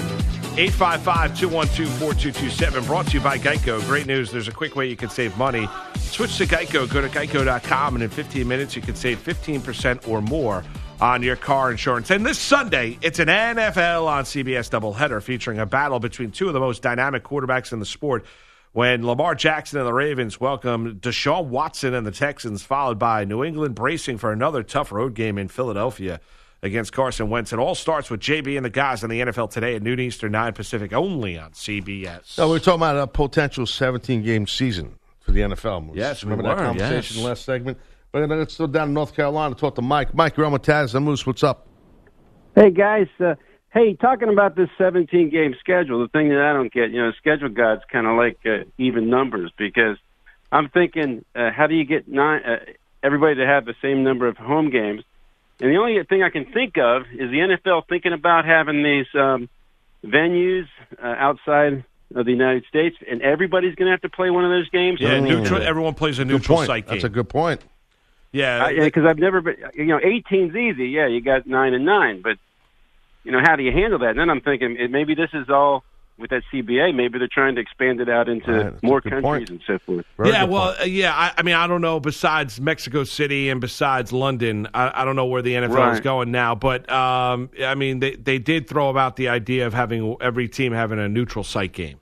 855 0.59 1.39
212 1.39 1.89
4227. 2.01 2.85
Brought 2.87 3.07
to 3.07 3.19
you 3.19 3.21
by 3.21 3.39
Geico. 3.39 3.81
Great 3.87 4.07
news. 4.07 4.33
There's 4.33 4.49
a 4.49 4.53
quick 4.53 4.75
way 4.75 4.89
you 4.89 4.97
can 4.97 5.11
save 5.11 5.39
money. 5.39 5.69
Switch 5.99 6.37
to 6.39 6.45
Geico. 6.45 6.93
Go 6.93 7.01
to 7.01 7.09
geico.com, 7.09 7.95
and 7.95 8.03
in 8.03 8.11
15 8.11 8.49
minutes, 8.49 8.75
you 8.75 8.83
can 8.83 8.97
save 8.97 9.23
15% 9.23 10.09
or 10.09 10.21
more 10.21 10.65
on 11.01 11.23
your 11.23 11.37
car 11.37 11.71
insurance. 11.71 12.11
And 12.11 12.25
this 12.25 12.39
Sunday, 12.39 12.99
it's 13.01 13.19
an 13.19 13.29
NFL 13.29 14.07
on 14.07 14.25
CBS 14.25 14.71
doubleheader 14.71 15.23
featuring 15.23 15.59
a 15.59 15.67
battle 15.67 15.99
between 15.99 16.31
two 16.31 16.49
of 16.49 16.55
the 16.55 16.61
most 16.61 16.83
dynamic 16.83 17.25
quarterbacks 17.25 17.73
in 17.73 17.79
the 17.79 17.87
sport. 17.87 18.25
When 18.73 19.05
Lamar 19.05 19.35
Jackson 19.35 19.79
and 19.79 19.87
the 19.87 19.93
Ravens 19.93 20.39
welcome 20.39 21.01
Deshaun 21.01 21.47
Watson 21.47 21.93
and 21.93 22.07
the 22.07 22.13
Texans, 22.13 22.63
followed 22.63 22.99
by 22.99 23.25
New 23.25 23.43
England 23.43 23.75
bracing 23.75 24.19
for 24.19 24.31
another 24.31 24.63
tough 24.63 24.93
road 24.93 25.15
game 25.15 25.39
in 25.39 25.49
Philadelphia 25.49 26.21
against 26.63 26.93
Carson 26.93 27.31
Wentz. 27.31 27.53
It 27.53 27.59
all 27.59 27.75
starts 27.75 28.11
with 28.11 28.21
JB 28.21 28.57
and 28.57 28.65
the 28.65 28.71
guys 28.71 29.03
on 29.03 29.11
the 29.11 29.21
NFL 29.21 29.51
today 29.51 29.75
at 29.75 29.83
noon 29.83 29.99
Eastern, 29.99 30.33
9 30.33 30.53
Pacific, 30.53 30.93
only 30.93 31.37
on 31.37 31.51
CBS. 31.51 32.39
No, 32.39 32.49
we're 32.49 32.59
talking 32.61 32.81
about 32.81 32.97
a 32.97 33.07
potential 33.09 33.67
17 33.67 34.23
game 34.23 34.47
season 34.47 34.99
for 35.21 35.33
the 35.33 35.41
NFL. 35.41 35.97
Yes, 35.97 36.23
we 36.23 36.31
remember 36.31 36.49
that 36.49 36.59
were, 36.59 36.67
conversation 36.67 37.17
yes. 37.17 37.27
last 37.27 37.45
segment. 37.45 37.79
But 38.13 38.27
then 38.27 38.39
let's 38.39 38.57
go 38.57 38.67
down 38.67 38.89
to 38.89 38.93
North 38.93 39.15
Carolina 39.15 39.55
to 39.55 39.61
talk 39.61 39.77
to 39.77 39.83
Mike. 39.83 40.15
Mike, 40.15 40.37
you're 40.37 40.47
on 40.47 40.53
with 40.53 40.63
Taz 40.63 40.95
and 40.95 41.05
Moose. 41.05 41.25
What's 41.27 41.45
up? 41.45 41.67
Hey 42.57 42.71
guys, 42.71 43.07
uh, 43.21 43.37
hey, 43.73 43.95
talking 43.95 44.29
about 44.29 44.57
this 44.57 44.69
17 44.77 45.31
game 45.31 45.55
schedule, 45.61 46.01
the 46.01 46.09
thing 46.09 46.29
that 46.31 46.41
I 46.41 46.53
don't 46.53 46.73
get, 46.73 46.91
you 46.91 47.01
know, 47.01 47.13
schedule 47.13 47.49
gods 47.49 47.83
kind 47.91 48.07
of 48.09 48.17
like 48.17 48.39
uh, 48.45 48.65
even 48.79 49.09
numbers 49.09 49.53
because 49.57 49.97
I'm 50.51 50.69
thinking, 50.69 51.25
uh, 51.37 51.51
how 51.53 51.69
do 51.69 51.77
you 51.77 51.85
get 51.85 52.09
nine, 52.09 52.43
uh, 52.43 52.57
everybody 53.05 53.37
to 53.37 53.47
have 53.47 53.65
the 53.67 53.75
same 53.81 54.03
number 54.03 54.27
of 54.27 54.37
home 54.37 54.71
games? 54.71 55.05
And 55.61 55.71
the 55.71 55.77
only 55.77 56.03
thing 56.05 56.25
I 56.25 56.31
can 56.31 56.47
think 56.53 56.77
of 56.79 57.03
is 57.13 57.31
the 57.31 57.39
NFL 57.65 57.87
thinking 57.89 58.13
about 58.13 58.45
having 58.45 58.83
these 58.83 59.07
um, 59.15 59.49
venues 60.05 60.67
uh, 61.01 61.07
outside 61.07 61.85
of 62.17 62.25
the 62.27 62.33
United 62.33 62.65
States, 62.69 62.97
and 63.09 63.23
everybody's 63.23 63.77
going 63.77 63.87
to 63.87 63.93
have 63.93 64.01
to 64.01 64.09
play 64.09 64.31
one 64.31 64.45
of 64.45 64.51
those 64.51 64.69
games. 64.71 65.01
yeah, 65.01 65.11
Mm. 65.21 65.29
neutral. 65.29 65.63
Everyone 65.63 65.95
plays 65.95 66.19
a 66.19 66.25
Good 66.25 66.33
neutral 66.33 66.57
point. 66.57 66.67
site 66.67 66.87
game. 66.87 66.95
That's 66.97 67.05
a 67.05 67.09
good 67.09 67.29
point. 67.29 67.61
Yeah, 68.33 68.71
because 68.85 69.05
I've 69.07 69.19
never 69.19 69.41
been, 69.41 69.57
you 69.75 69.87
know, 69.87 69.99
18's 69.99 70.55
easy. 70.55 70.89
Yeah, 70.89 71.07
you 71.07 71.21
got 71.21 71.47
nine 71.47 71.75
and 71.75 71.85
nine, 71.85 72.23
but 72.23 72.37
you 73.25 73.33
know, 73.33 73.41
how 73.43 73.57
do 73.57 73.63
you 73.63 73.73
handle 73.73 73.99
that? 74.01 74.11
And 74.11 74.19
then 74.19 74.31
I'm 74.31 74.41
thinking 74.41 74.77
maybe 74.91 75.15
this 75.15 75.31
is 75.35 75.51
all 75.51 75.85
with 76.19 76.31
that 76.31 76.43
CBA. 76.53 76.95
Maybe 76.95 77.19
they're 77.19 77.29
trying 77.31 77.55
to 77.55 77.61
expand 77.61 78.01
it 78.01 78.09
out 78.09 78.29
into 78.29 78.53
Right, 78.53 78.83
more 78.83 79.01
countries 79.01 79.23
point. 79.23 79.51
and 79.51 79.61
so 79.67 79.79
forth. 79.79 80.05
Very 80.17 80.31
yeah, 80.31 80.45
well, 80.45 80.69
point. 80.69 80.81
uh, 80.81 80.85
yeah. 80.85 81.15
I, 81.15 81.33
I 81.39 81.43
mean, 81.43 81.55
I 81.55 81.67
don't 81.67 81.81
know. 81.81 81.99
Besides 82.01 82.61
Mexico 82.61 83.05
City 83.05 83.49
and 83.49 83.61
besides 83.61 84.13
London, 84.13 84.69
I, 84.75 85.03
I 85.03 85.05
don't 85.05 85.17
know 85.17 85.27
where 85.27 85.43
the 85.43 85.55
NFL 85.55 85.95
is 85.95 86.01
going 86.01 86.31
now. 86.31 86.55
But 86.55 86.91
um, 86.91 87.51
I 87.63 87.75
mean, 87.75 88.01
they 88.01 88.17
they 88.17 88.39
did 88.39 88.69
throw 88.69 88.91
about 88.91 89.17
the 89.17 89.29
idea 89.29 89.67
of 89.67 89.75
having 89.75 90.17
every 90.21 90.49
team 90.49 90.73
having 90.73 90.99
a 90.99 91.09
neutral 91.09 91.45
site 91.45 91.73
game. 91.73 92.00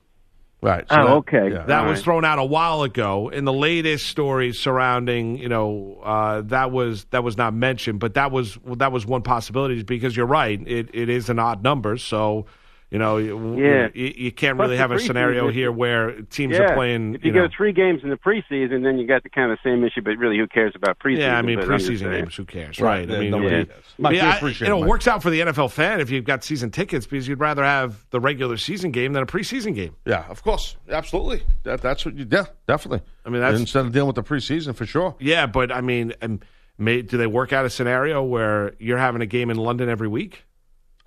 Right. 0.61 0.85
Oh, 0.89 0.95
that- 0.95 1.07
okay. 1.17 1.51
yeah. 1.51 1.63
That 1.65 1.79
All 1.81 1.89
was 1.89 1.97
right. 1.99 2.03
thrown 2.03 2.25
out 2.25 2.39
a 2.39 2.43
while 2.45 2.83
ago. 2.83 3.29
In 3.29 3.45
the 3.45 3.53
latest 3.53 4.07
stories 4.07 4.59
surrounding, 4.59 5.37
you 5.37 5.49
know, 5.49 5.99
uh, 6.03 6.41
that 6.45 6.71
was 6.71 7.05
that 7.11 7.23
was 7.23 7.37
not 7.37 7.53
mentioned, 7.53 7.99
but 7.99 8.13
that 8.15 8.31
was 8.31 8.57
that 8.77 8.91
was 8.91 9.05
one 9.05 9.21
possibility 9.21 9.83
because 9.83 10.15
you're 10.15 10.25
right. 10.25 10.59
It 10.67 10.89
it 10.93 11.09
is 11.09 11.29
an 11.29 11.39
odd 11.39 11.63
number, 11.63 11.97
so 11.97 12.45
You 12.91 12.97
know, 12.97 13.17
you, 13.17 13.55
Yeah. 13.55 13.89
you, 13.93 14.13
you 14.17 14.31
can't 14.31 14.57
Plus 14.57 14.65
really 14.65 14.77
have 14.77 14.89
a 14.91 14.99
scenario 14.99 15.49
here 15.49 15.71
where 15.71 16.21
teams 16.23 16.53
yeah. 16.57 16.63
are 16.63 16.73
playing. 16.73 17.13
If 17.13 17.23
you, 17.23 17.31
know, 17.31 17.47
go 17.47 17.53
three 17.55 17.71
games 17.71 18.01
in 18.03 18.09
the 18.09 18.15
preseason, 18.15 18.81
then 18.83 18.97
you 18.97 19.05
got 19.05 19.21
the 19.21 19.29
kind 19.29 19.51
of 19.51 19.59
same 19.63 19.83
issue. 19.83 20.01
But 20.01 20.17
really, 20.17 20.39
who 20.39 20.47
cares 20.47 20.73
about 20.75 20.97
preseason? 20.97 21.19
Yeah, 21.19 21.37
I 21.37 21.43
mean 21.43 21.59
But 21.59 21.65
I'm 21.69 21.79
preseason 21.79 22.11
games. 22.11 22.35
Who 22.35 22.45
cares, 22.45 22.79
Right, 22.79 23.07
right? 23.07 23.15
I 23.15 23.19
mean, 23.19 23.29
nobody 23.31 23.55
yeah. 23.57 23.63
cares. 23.65 23.83
Mike, 23.99 24.15
Yeah, 24.15 24.29
I- 24.31 24.37
appreciate 24.37 24.67
you 24.67 24.73
know, 24.73 24.81
it, 24.81 24.85
it 24.85 24.89
works 24.89 25.07
out 25.07 25.21
for 25.21 25.29
the 25.29 25.41
NFL 25.41 25.71
fan 25.71 25.99
if 25.99 26.09
you've 26.09 26.25
got 26.25 26.43
season 26.43 26.71
tickets 26.71 27.05
because 27.05 27.27
you'd 27.27 27.39
rather 27.39 27.63
have 27.63 28.07
the 28.09 28.19
regular 28.19 28.57
season 28.57 28.89
game 28.89 29.13
than 29.13 29.21
a 29.21 29.27
preseason 29.27 29.75
game. 29.75 29.95
Yeah, 30.07 30.25
of 30.27 30.41
course, 30.41 30.75
absolutely. 30.89 31.43
That, 31.63 31.81
that's 31.81 32.05
what 32.05 32.15
you. 32.15 32.25
Yeah, 32.29 32.45
definitely. 32.67 33.05
I 33.23 33.29
mean, 33.29 33.41
that's- 33.41 33.59
instead 33.59 33.85
of 33.85 33.91
dealing 33.91 34.07
with 34.07 34.15
the 34.15 34.23
preseason 34.23 34.73
for 34.75 34.87
sure. 34.87 35.15
Yeah, 35.19 35.45
but 35.45 35.71
I 35.71 35.81
mean, 35.81 36.13
um, 36.23 36.39
may, 36.79 37.03
do 37.03 37.17
they 37.17 37.27
work 37.27 37.53
out 37.53 37.65
a 37.65 37.69
scenario 37.69 38.23
where 38.23 38.73
you're 38.79 38.97
having 38.97 39.21
a 39.21 39.27
game 39.27 39.51
in 39.51 39.57
London 39.57 39.89
every 39.89 40.07
week, 40.07 40.43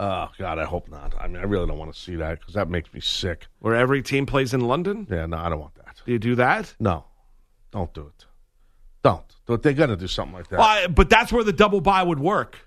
Oh 0.00 0.28
God, 0.38 0.58
I 0.58 0.64
hope 0.64 0.88
not. 0.90 1.14
I 1.20 1.28
mean, 1.28 1.36
I 1.36 1.44
really 1.44 1.66
don't 1.66 1.78
want 1.78 1.92
to 1.94 1.98
see 2.00 2.16
that 2.16 2.40
because 2.40 2.54
that 2.54 2.68
makes 2.68 2.92
me 2.92 3.00
sick. 3.00 3.46
where 3.60 3.74
every 3.76 4.02
team 4.02 4.26
plays 4.26 4.52
in 4.54 4.60
London? 4.62 5.06
Yeah, 5.10 5.26
no, 5.26 5.36
I 5.36 5.48
don't 5.48 5.60
want 5.60 5.74
that. 5.76 6.00
Do 6.04 6.12
you 6.12 6.18
do 6.18 6.34
that? 6.36 6.74
No, 6.80 7.04
don't 7.70 7.92
do 7.94 8.02
it. 8.06 8.26
Don't. 9.04 9.22
Don't- 9.46 9.62
They 9.62 9.74
got 9.74 9.86
to 9.86 9.96
do 9.96 10.06
something 10.08 10.34
like 10.34 10.48
that. 10.48 10.58
Well, 10.58 10.68
I- 10.68 10.86
but 10.88 11.08
that's 11.10 11.32
where 11.32 11.44
the 11.44 11.52
double 11.52 11.80
bye 11.80 12.02
would 12.02 12.18
work. 12.20 12.58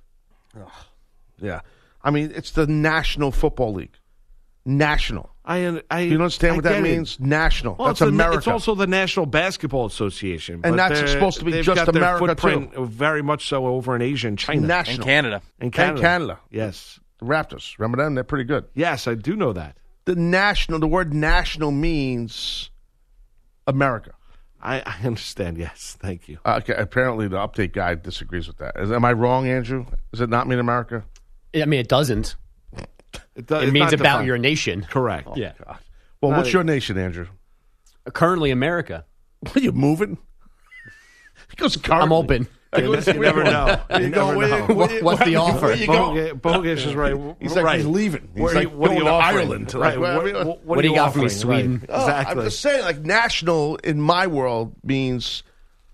Yeah, 1.41 1.61
I 2.03 2.11
mean, 2.11 2.31
it's 2.33 2.51
the 2.51 2.67
National 2.67 3.31
Football 3.31 3.73
League. 3.73 3.97
National. 4.65 5.31
I, 5.43 5.81
I 5.91 5.99
You 6.01 6.13
understand 6.15 6.53
I 6.53 6.55
what 6.55 6.63
that 6.63 6.69
get 6.71 6.79
it. 6.79 6.83
means? 6.97 7.19
National. 7.19 7.75
Well, 7.77 7.89
That's 7.89 8.01
it's 8.01 8.05
the- 8.09 8.15
America. 8.15 8.37
it's 8.37 8.47
also 8.47 8.73
the 8.73 8.87
National 8.87 9.25
Basketball 9.27 9.85
Association, 9.85 10.55
And 10.63 10.75
but 10.75 10.75
that's 10.89 11.11
supposed 11.11 11.37
to 11.39 11.45
be 11.45 11.51
just 11.61 11.75
got 11.75 11.93
their 11.93 12.01
America, 12.01 12.27
footprint 12.41 12.73
Very 12.89 13.21
much 13.21 13.47
so 13.47 13.67
over 13.67 13.95
in 13.95 14.01
Asia 14.01 14.27
and 14.27 14.39
China 14.39 14.61
national. 14.61 14.95
And 14.95 15.03
Canada. 15.05 15.41
and 15.59 15.71
Canada. 15.73 15.93
And 15.93 16.01
Canada. 16.01 16.39
Yes, 16.49 16.99
The 16.99 17.04
Raptors. 17.27 17.77
Remember 17.79 18.03
them? 18.03 18.15
They're 18.15 18.23
pretty 18.23 18.43
good. 18.45 18.65
yes, 18.73 19.07
I 19.07 19.15
do 19.15 19.35
know 19.35 19.53
that. 19.53 19.77
The 20.05 20.15
national. 20.15 20.79
The 20.79 20.87
word 20.87 21.13
national 21.13 21.71
means 21.71 22.69
America. 23.67 24.11
I, 24.61 24.81
I 24.81 25.05
understand. 25.05 25.57
Yes, 25.57 25.97
thank 25.99 26.27
you. 26.27 26.39
Uh, 26.45 26.59
okay, 26.61 26.73
apparently 26.75 27.27
the 27.27 27.37
update 27.37 27.71
guy 27.73 27.95
disagrees 27.95 28.47
with 28.47 28.57
that. 28.57 28.75
Is, 28.77 28.91
am 28.91 29.05
I 29.05 29.13
wrong, 29.13 29.47
Andrew? 29.47 29.85
Does 30.11 30.21
it 30.21 30.29
not 30.29 30.47
mean 30.47 30.59
America? 30.59 31.03
I 31.55 31.65
mean, 31.65 31.79
it 31.79 31.87
doesn't. 31.87 32.35
It, 33.35 33.45
do- 33.47 33.55
It 33.55 33.71
means 33.71 33.93
about 33.93 34.03
defined. 34.03 34.27
your 34.27 34.37
nation. 34.37 34.85
correct. 34.89 35.29
Yeah. 35.35 35.53
Well, 36.21 36.31
Not 36.31 36.37
what's 36.37 36.49
a- 36.49 36.53
your 36.53 36.63
nation, 36.63 36.97
Andrew? 36.97 37.27
Currently, 38.13 38.51
America. 38.51 39.05
Are 39.55 39.59
you 39.59 39.71
moving? 39.71 40.17
He 41.49 41.55
goes, 41.57 41.77
currently. 41.77 42.03
I'm 42.05 42.11
open. 42.11 42.47
You 42.77 43.13
never 43.21 43.43
know. 43.43 43.81
You 43.91 43.99
you 43.99 44.09
never 44.09 44.35
Where- 44.35 44.47
know. 44.47 44.65
where- 44.65 44.75
What- 44.75 45.01
what's 45.03 45.25
the 45.25 45.35
offer? 45.37 45.67
Where? 45.75 45.85
Bogus, 45.87 46.33
Bogus 46.41 46.85
is 46.85 46.95
right. 46.95 47.15
He's 47.39 47.55
like 47.55 47.65
right. 47.65 47.77
he's 47.77 47.87
leaving. 47.87 48.29
He's 48.33 48.41
What 48.41 48.51
are 48.51 48.55
like 48.55 48.63
you, 48.71 48.77
what 48.77 48.91
are 48.91 48.93
you 48.95 49.03
to 49.03 49.09
offering? 49.09 49.37
Ireland. 49.39 49.73
Right. 49.73 49.99
Like, 49.99 50.15
What, 50.15 50.23
where- 50.23 50.45
what, 50.45 50.65
What 50.65 50.81
do 50.81 50.87
you 50.87 50.93
are 50.93 50.97
got 50.97 51.13
for 51.13 51.19
me, 51.19 51.25
offering? 51.25 51.29
Sweden? 51.39 51.73
Right. 51.81 51.89
Oh, 51.89 51.99
Exactly. 52.01 52.37
I'm 52.39 52.43
just 52.45 52.59
saying, 52.61 52.83
like 52.85 52.99
national 53.01 53.75
in 53.77 54.01
my 54.01 54.27
world 54.27 54.73
means, 54.83 55.43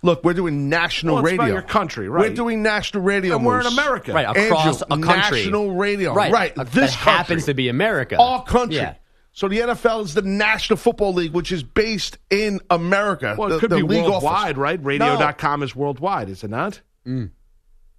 look, 0.03 0.23
we're 0.23 0.33
doing 0.33 0.69
national 0.69 1.15
Well, 1.15 1.23
it's 1.25 1.31
radio. 1.31 1.43
about 1.45 1.53
your 1.53 1.61
country, 1.61 2.09
right? 2.09 2.29
We're 2.29 2.35
doing 2.35 2.63
national 2.63 3.03
radio. 3.03 3.35
and 3.35 3.45
we're 3.45 3.59
in 3.59 3.63
Moose. 3.65 3.73
America. 3.73 4.13
Right, 4.13 4.23
across 4.37 4.81
Andrew, 4.81 4.97
a 5.09 5.13
country. 5.13 5.37
National 5.39 5.71
radio. 5.75 6.13
Right. 6.13 6.31
Right. 6.31 6.55
This 6.55 6.73
that 6.73 6.91
happens 6.91 7.45
to 7.45 7.53
be 7.53 7.69
America. 7.69 8.17
Our 8.19 8.43
country. 8.43 8.77
Yeah. 8.77 8.95
So 9.33 9.47
the 9.47 9.59
NFL 9.59 10.03
is 10.03 10.13
the 10.13 10.21
National 10.23 10.75
Football 10.77 11.13
League, 11.13 11.31
which 11.33 11.51
is 11.51 11.63
based 11.63 12.17
in 12.29 12.59
America. 12.69 13.35
Well, 13.37 13.47
it 13.47 13.51
the, 13.53 13.59
could 13.59 13.69
the 13.69 13.75
be 13.77 13.83
league 13.83 14.03
worldwide, 14.03 14.57
office. 14.57 14.57
right? 14.57 14.81
No. 14.99 15.13
Radio.com 15.13 15.63
is 15.63 15.75
worldwide, 15.75 16.27
is 16.29 16.43
it 16.43 16.49
not? 16.49 16.81
Mm. 17.07 17.31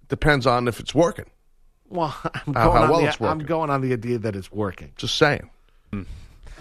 Depends 0.09 0.45
on 0.45 0.67
if 0.67 0.79
it's 0.79 0.93
working. 0.93 1.25
Well, 1.89 2.15
I'm 2.23 2.29
uh, 2.31 2.43
going, 2.43 2.55
How- 2.55 2.71
how 2.71 2.91
well 2.91 3.01
the, 3.01 3.07
it's 3.07 3.21
I'm 3.21 3.39
going 3.39 3.69
on 3.71 3.81
the 3.81 3.93
idea 3.93 4.19
that 4.19 4.35
it's 4.35 4.51
working. 4.51 4.91
Just 4.95 5.17
saying. 5.17 5.49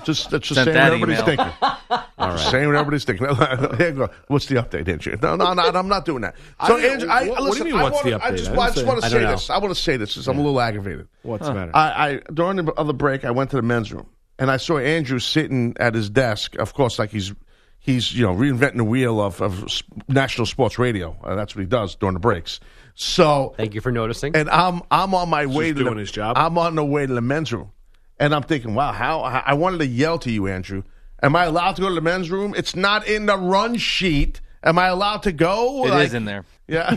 Just, 0.04 0.30
that's 0.30 0.48
just 0.48 0.56
Sent 0.56 0.64
saying 0.64 0.74
that 0.74 0.85
what 0.98 1.08
everybody's 1.11 1.20
email. 1.20 1.52
thinking. 1.52 1.98
Just 2.37 2.50
saying 2.50 2.66
what 2.66 2.74
everybody's 2.74 3.04
thinking. 3.04 3.26
Here. 3.76 4.11
What's 4.26 4.46
the 4.46 4.56
update, 4.56 4.88
Andrew? 4.88 5.16
No, 5.22 5.37
no, 5.37 5.52
no, 5.54 5.62
I'm 5.62 5.87
not 5.87 6.04
doing 6.04 6.22
that. 6.22 6.35
So, 6.66 6.76
I 6.76 6.80
Andrew, 6.80 7.08
I, 7.08 7.28
what- 7.28 7.40
what 7.42 7.52
do 7.52 7.58
you 7.58 7.64
mean, 7.66 7.74
I 7.76 7.82
what's 7.85 8.02
the 8.02 8.11
wanna- 8.12 8.24
I 8.24 8.30
update? 8.32 8.37
just, 8.38 8.50
I 8.50 8.56
I 8.56 8.70
just 8.72 8.87
want 8.87 9.00
to 9.00 9.06
I 9.06 9.08
say 9.11 9.18
this. 9.20 9.50
I 9.50 9.58
want 9.58 9.74
to 9.74 9.80
say 9.80 9.96
this 9.98 10.14
because 10.14 10.26
I'm 10.26 10.38
a 10.38 10.42
little 10.42 10.61
aggravated. 10.61 11.06
What's 11.22 11.46
the 11.46 11.54
matter? 11.54 11.70
I, 11.74 12.08
I 12.08 12.20
during 12.32 12.56
the 12.56 12.72
other 12.72 12.92
break, 12.92 13.24
I 13.24 13.30
went 13.30 13.50
to 13.50 13.56
the 13.56 13.62
men's 13.62 13.92
room 13.92 14.08
and 14.42 14.50
I 14.50 14.57
saw 14.57 14.76
Andrew 14.78 15.20
sitting 15.20 15.76
at 15.78 15.94
his 15.94 16.11
desk. 16.11 16.57
Of 16.57 16.74
course, 16.74 16.98
like 16.98 17.11
he's 17.11 17.33
he's 17.78 18.12
you 18.12 18.26
know 18.26 18.35
reinventing 18.35 18.78
the 18.78 18.85
wheel 18.85 19.20
of, 19.20 19.40
of 19.40 19.64
national 20.09 20.46
sports 20.46 20.81
radio. 20.81 21.16
Uh, 21.22 21.37
that's 21.37 21.55
what 21.55 21.61
he 21.61 21.66
does 21.66 21.94
during 21.94 22.14
the 22.14 22.20
breaks. 22.20 22.59
So 22.96 23.55
Thank 23.57 23.74
you 23.74 23.81
for 23.81 23.92
noticing. 23.92 24.35
and 24.35 24.50
I'm 24.50 24.83
I'm 24.90 25.14
on 25.14 25.28
my 25.28 25.46
way 25.46 25.68
to 25.68 25.74
doing 25.78 25.94
the, 25.94 26.00
his 26.00 26.11
job. 26.11 26.37
I'm 26.37 26.59
on 26.59 26.74
the 26.74 26.85
way 26.85 27.07
to 27.07 27.14
the 27.14 27.20
men's 27.20 27.52
room, 27.52 27.70
and 28.18 28.35
I'm 28.35 28.42
thinking, 28.42 28.74
wow, 28.74 28.90
how 28.90 29.20
I 29.20 29.55
wanted 29.55 29.78
to 29.78 29.87
yell 29.87 30.18
to 30.18 30.31
you, 30.31 30.48
Andrew. 30.48 30.83
Am 31.22 31.37
I 31.37 31.44
allowed 31.44 31.76
to 31.76 31.83
go 31.83 31.88
to 31.88 31.94
the 31.94 32.00
men's 32.00 32.28
room? 32.28 32.52
It's 32.57 32.74
not 32.74 33.07
in 33.07 33.26
the 33.26 33.38
run 33.38 33.76
sheet. 33.76 34.40
Am 34.64 34.76
I 34.76 34.88
allowed 34.88 35.22
to 35.22 35.31
go? 35.33 35.85
It 35.85 35.90
is 35.90 35.92
Like- 35.92 36.12
in 36.14 36.24
there. 36.24 36.44
Yeah. 36.66 36.96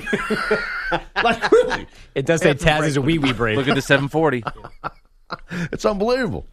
like 1.23 1.51
really, 1.51 1.87
it 2.15 2.25
does 2.25 2.41
say 2.41 2.55
Taz 2.55 2.87
is 2.87 2.97
a 2.97 3.01
wee 3.01 3.19
wee 3.19 3.33
break. 3.33 3.55
Look 3.57 3.67
at 3.67 3.75
the 3.75 3.81
740. 3.83 4.43
it's 5.71 5.85
unbelievable. 5.85 6.47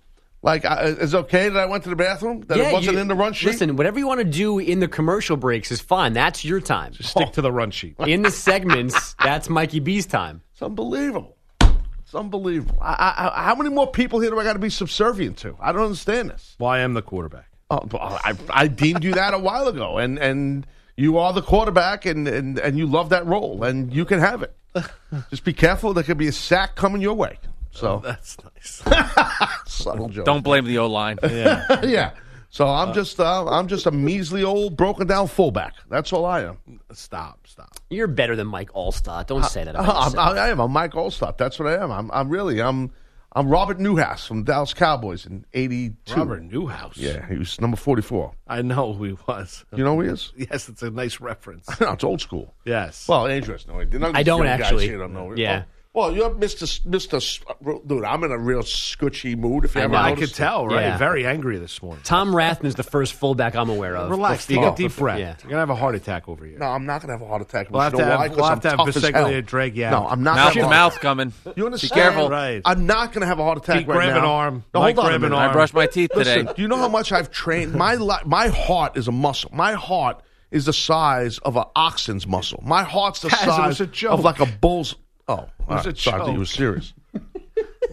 Like, 0.45 0.65
I, 0.65 0.87
is 0.87 1.15
it 1.15 1.19
okay 1.19 1.49
that 1.49 1.59
I 1.59 1.67
went 1.67 1.85
to 1.85 1.91
the 1.91 1.97
bathroom? 1.97 2.41
That 2.49 2.59
it 2.59 2.73
wasn't 2.73 2.97
you- 2.97 3.01
in 3.01 3.09
the 3.09 3.15
run 3.15 3.33
sheet? 3.33 3.47
Listen, 3.47 3.77
whatever 3.77 3.99
you 4.01 4.09
want 4.09 4.19
to 4.19 4.25
do 4.25 4.59
in 4.59 4.81
the 4.81 4.89
commercial 4.89 5.37
breaks 5.37 5.71
is 5.71 5.81
fine. 5.81 6.13
That's 6.15 6.45
your 6.45 6.61
time. 6.61 6.95
Stick 6.95 7.33
to 7.35 7.43
the 7.43 7.53
run 7.53 7.71
sheet. 7.71 7.95
In 8.01 8.23
the 8.23 8.31
segments, 8.31 9.15
that's 9.23 9.49
Mikey 9.49 9.79
B's 9.81 10.05
time. 10.07 10.43
It's 10.53 10.63
unbelievable. 10.63 11.37
It's 11.61 12.15
unbelievable. 12.15 12.77
I, 12.81 12.93
I, 12.93 13.41
I- 13.41 13.45
how 13.45 13.55
many 13.55 13.71
more 13.71 13.91
people 13.91 14.19
here 14.19 14.31
do 14.31 14.39
I 14.41 14.45
got 14.45 14.55
to 14.55 14.59
be 14.59 14.69
subservient 14.71 15.37
to? 15.39 15.57
I 15.61 15.71
don't 15.71 15.83
understand 15.85 16.31
this. 16.31 16.57
Well, 16.59 16.71
I 16.71 16.81
am 16.81 16.95
the 16.95 17.03
quarterback. 17.03 17.49
Oh, 17.71 17.81
well, 17.91 18.21
I, 18.25 18.35
I 18.51 18.67
deemed 18.67 19.03
you 19.05 19.15
that 19.15 19.33
a 19.35 19.39
while 19.39 19.69
ago, 19.69 19.97
and, 19.99 20.19
and 20.19 20.67
you 20.97 21.19
are 21.19 21.33
the 21.33 21.41
quarterback, 21.41 22.05
and, 22.05 22.27
and, 22.29 22.59
and 22.59 22.77
you 22.77 22.87
love 22.87 23.11
that 23.11 23.25
role, 23.27 23.63
and 23.65 23.95
you 23.95 24.05
can 24.05 24.19
have 24.19 24.43
it. 24.43 24.55
Just 25.31 25.45
be 25.45 25.53
careful. 25.53 25.95
There 25.95 26.03
could 26.05 26.19
be 26.19 26.27
a 26.29 26.33
sack 26.33 26.75
coming 26.75 27.01
your 27.01 27.15
way. 27.15 27.39
So 27.71 27.89
oh, 27.89 28.01
That's 28.05 28.37
nice. 28.45 28.83
subtle 29.83 30.09
joke. 30.09 30.25
Don't 30.25 30.43
blame 30.43 30.65
the 30.65 30.79
O 30.79 30.87
line. 30.87 31.19
Yeah. 31.31 31.81
yeah. 31.85 32.11
So 32.51 32.67
I'm 32.67 32.93
just 32.93 33.19
uh, 33.19 33.47
I'm 33.49 33.67
just 33.67 33.87
a 33.87 33.91
measly 33.91 34.45
old 34.45 34.77
broken 34.77 35.07
down 35.07 35.27
fullback. 35.27 35.73
That's 35.89 36.13
all 36.13 36.27
I 36.27 36.43
am. 36.43 36.59
stop. 36.93 37.47
Stop. 37.47 37.77
You're 37.89 38.07
better 38.09 38.37
than 38.37 38.47
Mike 38.47 38.71
Alstott. 38.73 39.27
Don't 39.27 39.45
say 39.47 39.65
that 39.65 39.75
about 39.75 40.15
I'm. 40.19 40.37
I 40.39 40.49
am. 40.49 40.61
I'm 40.61 40.71
Mike 40.71 40.93
Alstott. 40.93 41.39
That's 41.39 41.59
what 41.59 41.67
I 41.69 41.83
am. 41.83 41.91
I'm, 41.91 42.11
I'm 42.13 42.29
really. 42.29 42.61
I'm. 42.61 42.91
I'm 43.35 43.49
Robert 43.49 43.81
Newhouse 43.81 44.27
from 44.27 44.45
Dallas 44.45 44.75
Cowboys 44.75 45.25
in 45.25 45.47
'82. 45.55 46.15
Robert 46.15 46.43
Newhouse. 46.43 46.99
Yeah, 46.99 47.27
he 47.27 47.39
was 47.39 47.59
number 47.59 47.79
44. 47.79 48.35
I 48.47 48.61
know 48.61 48.93
who 48.93 49.05
he 49.05 49.17
was. 49.27 49.65
You 49.75 49.85
know 49.85 49.95
who 49.95 50.03
he 50.03 50.09
is? 50.11 50.35
Yes, 50.37 50.69
it's 50.69 50.83
a 50.83 50.91
nice 50.91 51.19
reference. 51.19 51.67
no, 51.81 51.93
it's 51.93 52.05
old 52.05 52.21
school. 52.21 52.53
Yes. 52.67 53.09
Well, 53.09 53.27
Andrew 53.27 53.55
has 53.55 53.67
no 53.67 53.81
idea. 53.81 54.01
None 54.01 54.11
of 54.11 54.17
I 54.17 54.23
don't 54.23 54.45
young 54.45 54.59
guys 54.59 54.67
actually. 54.67 54.87
here 54.87 54.99
don't 54.99 55.15
know. 55.15 55.33
Yeah. 55.35 55.63
Well, 55.95 56.11
you're 56.17 56.31
Mr. 56.31 56.63
S- 56.63 56.79
Mr. 56.87 57.17
S- 57.19 57.41
Dude, 57.87 58.03
I'm 58.03 58.25
in 58.25 58.33
a 58.33 58.39
real 58.39 58.63
scutchy 58.63 59.37
mood. 59.37 59.67
If 59.67 59.75
you 59.75 59.83
I 59.83 59.85
ever 59.85 59.93
know. 59.93 59.99
I 59.99 60.09
noticed. 60.15 60.33
could 60.33 60.37
tell, 60.39 60.67
right? 60.67 60.81
Yeah. 60.87 60.97
Very 60.97 61.27
angry 61.27 61.59
this 61.59 61.83
morning. 61.83 62.01
Tom 62.03 62.33
Rathman's 62.33 62.77
the 62.77 62.83
first 62.83 63.13
fullback 63.13 63.55
I'm 63.55 63.69
aware 63.69 63.95
of. 63.97 64.09
Relax. 64.11 64.47
Before- 64.47 64.65
Take 64.65 64.73
a 64.73 64.77
deep 64.77 64.97
breath. 64.97 65.19
Yeah. 65.19 65.35
You're 65.43 65.51
gonna 65.51 65.61
have 65.61 65.69
a 65.69 65.75
heart 65.75 65.95
attack 65.95 66.31
over 66.31 66.47
here. 66.47 66.57
No, 66.59 66.65
I'm 66.65 66.87
not 66.87 67.03
gonna 67.03 67.13
have 67.13 67.21
a 67.21 67.27
heart 67.29 67.43
attack. 67.43 67.71
We'll 67.71 67.81
You 67.81 67.85
have 67.85 67.93
know 67.93 67.99
to 67.99 68.05
have- 68.07 68.19
why? 68.21 68.29
'Cause 68.29 68.37
we'll 68.39 68.45
have 68.47 68.53
I'm 68.55 68.61
to 68.63 68.69
have 68.71 68.79
tough 68.79 68.89
as 68.89 68.97
Biseglia 68.97 69.33
hell. 69.33 69.43
drag 69.43 69.77
you 69.77 69.91
No. 69.91 70.07
I'm 70.09 70.23
not. 70.23 70.37
Mouth 70.37 70.55
gonna 70.55 70.61
have 70.65 70.73
a- 70.73 70.75
mouth 70.75 71.01
coming. 71.01 71.33
You 71.57 71.67
understand? 71.67 71.91
Be 71.95 72.01
careful. 72.01 72.31
Right. 72.31 72.63
I'm 72.65 72.87
not 72.87 73.13
going 73.13 73.21
to 73.21 73.27
have 73.27 73.39
a 73.39 73.45
heart 73.45 73.59
attack 73.59 73.81
Pete, 73.81 73.89
right 73.89 73.95
grab 73.97 74.11
now. 74.13 74.19
an 74.21 74.25
arm. 74.25 74.65
No, 74.73 74.81
Mike, 74.81 74.95
hold 74.97 75.05
on 75.09 75.11
grab 75.11 75.13
a 75.13 75.27
an 75.27 75.31
minute. 75.33 75.37
arm. 75.43 75.51
I 75.51 75.53
brushed 75.53 75.75
my 75.75 75.87
teeth 75.87 76.11
Listen, 76.17 76.39
today. 76.39 76.53
do 76.57 76.63
you 76.63 76.69
know 76.69 76.79
how 76.79 76.89
much 76.89 77.13
I've 77.13 77.31
trained? 77.31 77.75
My 77.75 77.97
li- 77.97 78.17
my 78.25 78.49
heart 78.49 78.97
is 78.97 79.09
a 79.09 79.13
muscle. 79.13 79.51
My 79.53 79.73
heart 79.75 80.23
is 80.51 80.65
the 80.65 80.73
size 80.73 81.37
of 81.41 81.57
an 81.59 81.65
oxen's 81.77 82.27
muscle. 82.27 82.63
My 82.65 82.83
heart's 82.83 83.21
the 83.21 83.29
Guys, 83.29 83.43
it 83.43 83.47
was 83.47 83.57
size 83.57 83.81
a 83.83 83.87
joke. 83.87 84.13
of 84.13 84.25
like 84.25 84.41
a 84.41 84.47
bull's. 84.47 84.95
Oh, 85.41 85.49
it 85.61 85.69
was 85.69 85.87
a 85.87 85.97
Sorry, 85.97 86.21
I 86.21 86.25
thought 86.25 86.33
you 86.33 86.39
were 86.41 86.45
serious. 86.47 86.93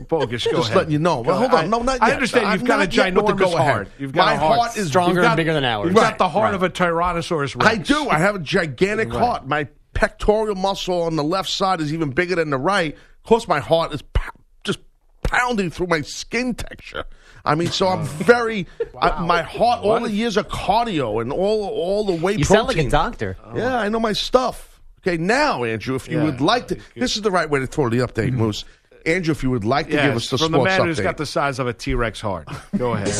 Bogus. 0.07 0.45
Go 0.45 0.51
Just 0.51 0.65
ahead. 0.67 0.77
letting 0.77 0.91
you 0.93 0.99
know. 0.99 1.21
Well, 1.21 1.37
hold 1.37 1.51
ahead. 1.51 1.65
on. 1.65 1.69
No, 1.69 1.79
not 1.81 2.01
I 2.01 2.07
yet. 2.07 2.15
understand 2.15 2.45
I'm 2.47 2.59
you've 2.59 2.67
got 2.67 2.75
a 2.81 2.85
not 2.85 2.93
yet 2.95 3.13
with 3.15 3.25
the 3.25 3.33
ginormous 3.33 3.39
go-ahead. 3.39 3.67
heart. 3.71 3.87
You've 3.99 4.11
got 4.13 4.25
My 4.25 4.33
a 4.33 4.37
heart. 4.37 4.59
heart 4.59 4.77
is 4.77 4.87
Stronger 4.87 5.09
you've 5.09 5.17
and 5.19 5.25
got- 5.31 5.35
bigger 5.37 5.53
than 5.53 5.63
ours. 5.65 5.87
You've 5.87 5.95
Right. 5.95 6.09
got 6.11 6.17
the 6.17 6.29
heart 6.29 6.43
Right. 6.45 6.53
of 6.55 6.63
a 6.63 6.69
Tyrannosaurus 6.69 7.55
Rex. 7.61 7.65
I 7.65 7.75
do. 7.75 8.09
I 8.09 8.17
have 8.19 8.35
a 8.35 8.39
gigantic 8.39 9.11
heart. 9.11 9.45
My 9.47 9.67
pectoral 9.93 10.55
muscle 10.55 11.01
on 11.03 11.15
the 11.15 11.23
left 11.23 11.49
side 11.49 11.81
is 11.81 11.93
even 11.93 12.11
bigger 12.11 12.35
than 12.35 12.49
the 12.49 12.57
right. 12.57 12.93
Of 12.95 13.23
course, 13.23 13.47
my 13.47 13.59
heart 13.59 13.93
is 13.93 14.01
p- 14.01 14.21
just 14.63 14.79
pounding 15.23 15.69
through 15.69 15.87
my 15.87 16.01
skin 16.01 16.53
texture. 16.55 17.03
I 17.43 17.55
mean, 17.55 17.67
so 17.69 17.87
I'm 17.87 18.05
very. 18.05 18.67
I, 19.01 19.21
my 19.21 19.41
heart, 19.41 19.83
all 19.83 19.99
the 19.99 20.11
years 20.11 20.37
of 20.37 20.47
cardio 20.47 21.21
and 21.21 21.31
all 21.33 21.67
all 21.67 22.05
the 22.05 22.13
weight 22.13 22.39
You 22.39 22.45
protein. 22.45 22.65
sound 22.65 22.67
like 22.67 22.85
a 22.85 22.89
doctor. 22.89 23.37
Yeah, 23.55 23.77
I 23.79 23.89
know 23.89 23.99
my 23.99 24.13
stuff. 24.13 24.68
Okay, 25.05 25.17
now, 25.17 25.63
Andrew, 25.63 25.95
if 25.95 26.07
you 26.09 26.17
Yeah. 26.17 26.25
would 26.25 26.41
like 26.41 26.67
to, 26.69 26.77
this 26.95 27.15
is 27.15 27.21
the 27.21 27.31
right 27.31 27.49
way 27.49 27.59
to 27.59 27.67
throw 27.67 27.89
the 27.89 27.97
update, 27.99 28.33
Moose. 28.33 28.65
Andrew, 29.05 29.31
if 29.31 29.43
you 29.43 29.49
would 29.49 29.63
like 29.63 29.87
to 29.87 29.93
Yes, 29.93 30.05
give 30.07 30.15
us 30.17 30.29
the 30.29 30.37
from 30.37 30.51
the 30.51 30.59
man 30.61 30.81
update. 30.81 30.85
who's 30.87 30.99
got 30.99 31.15
the 31.17 31.25
size 31.25 31.57
of 31.57 31.67
a 31.67 31.73
T 31.73 31.93
Rex 31.93 32.19
heart. 32.19 32.47
Go 32.77 32.93
ahead. 32.93 33.07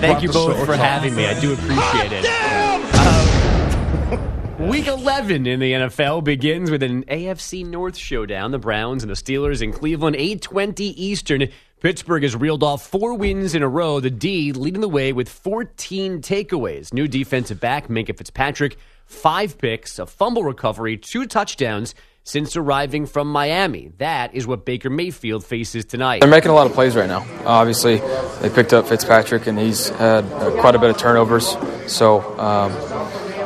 Thank 0.00 0.22
you 0.22 0.30
both 0.30 0.64
for 0.64 0.76
having 0.76 1.16
me. 1.16 1.26
I 1.26 1.38
do 1.40 1.52
appreciate 1.54 2.12
it. 2.12 2.24
Um, 4.60 4.68
week 4.68 4.86
11 4.86 5.46
in 5.46 5.58
the 5.60 5.72
NFL 5.72 6.22
begins 6.22 6.70
with 6.70 6.82
an 6.84 7.02
AFC 7.04 7.64
North 7.66 7.96
showdown. 7.96 8.52
The 8.52 8.58
Browns 8.58 9.02
and 9.02 9.10
the 9.10 9.16
Steelers 9.16 9.60
in 9.60 9.72
Cleveland, 9.72 10.14
820 10.16 10.84
Eastern. 10.84 11.48
Pittsburgh 11.80 12.22
has 12.22 12.34
reeled 12.36 12.62
off 12.62 12.86
four 12.88 13.14
wins 13.14 13.54
in 13.54 13.62
a 13.62 13.68
row. 13.68 13.98
The 14.00 14.10
D 14.10 14.52
leading 14.52 14.80
the 14.80 14.88
way 14.88 15.12
with 15.12 15.28
14 15.28 16.20
takeaways. 16.22 16.92
New 16.92 17.06
defensive 17.08 17.60
back 17.60 17.88
Minkah 17.88 18.16
Fitzpatrick, 18.16 18.76
five 19.08 19.58
picks, 19.58 19.98
a 19.98 20.06
fumble 20.06 20.44
recovery, 20.44 20.96
two 20.96 21.26
touchdowns 21.26 21.94
since 22.22 22.56
arriving 22.56 23.06
from 23.06 23.32
Miami. 23.32 23.90
That 23.96 24.34
is 24.34 24.46
what 24.46 24.66
Baker 24.66 24.90
Mayfield 24.90 25.44
faces 25.44 25.86
tonight. 25.86 26.20
They're 26.20 26.28
making 26.28 26.50
a 26.50 26.54
lot 26.54 26.66
of 26.66 26.74
plays 26.74 26.94
right 26.94 27.08
now. 27.08 27.26
Obviously, 27.46 27.96
they 28.42 28.50
picked 28.50 28.74
up 28.74 28.86
Fitzpatrick, 28.86 29.46
and 29.46 29.58
he's 29.58 29.88
had 29.88 30.24
uh, 30.24 30.50
quite 30.60 30.74
a 30.74 30.78
bit 30.78 30.90
of 30.90 30.98
turnovers. 30.98 31.56
So, 31.86 32.20
um, 32.38 32.70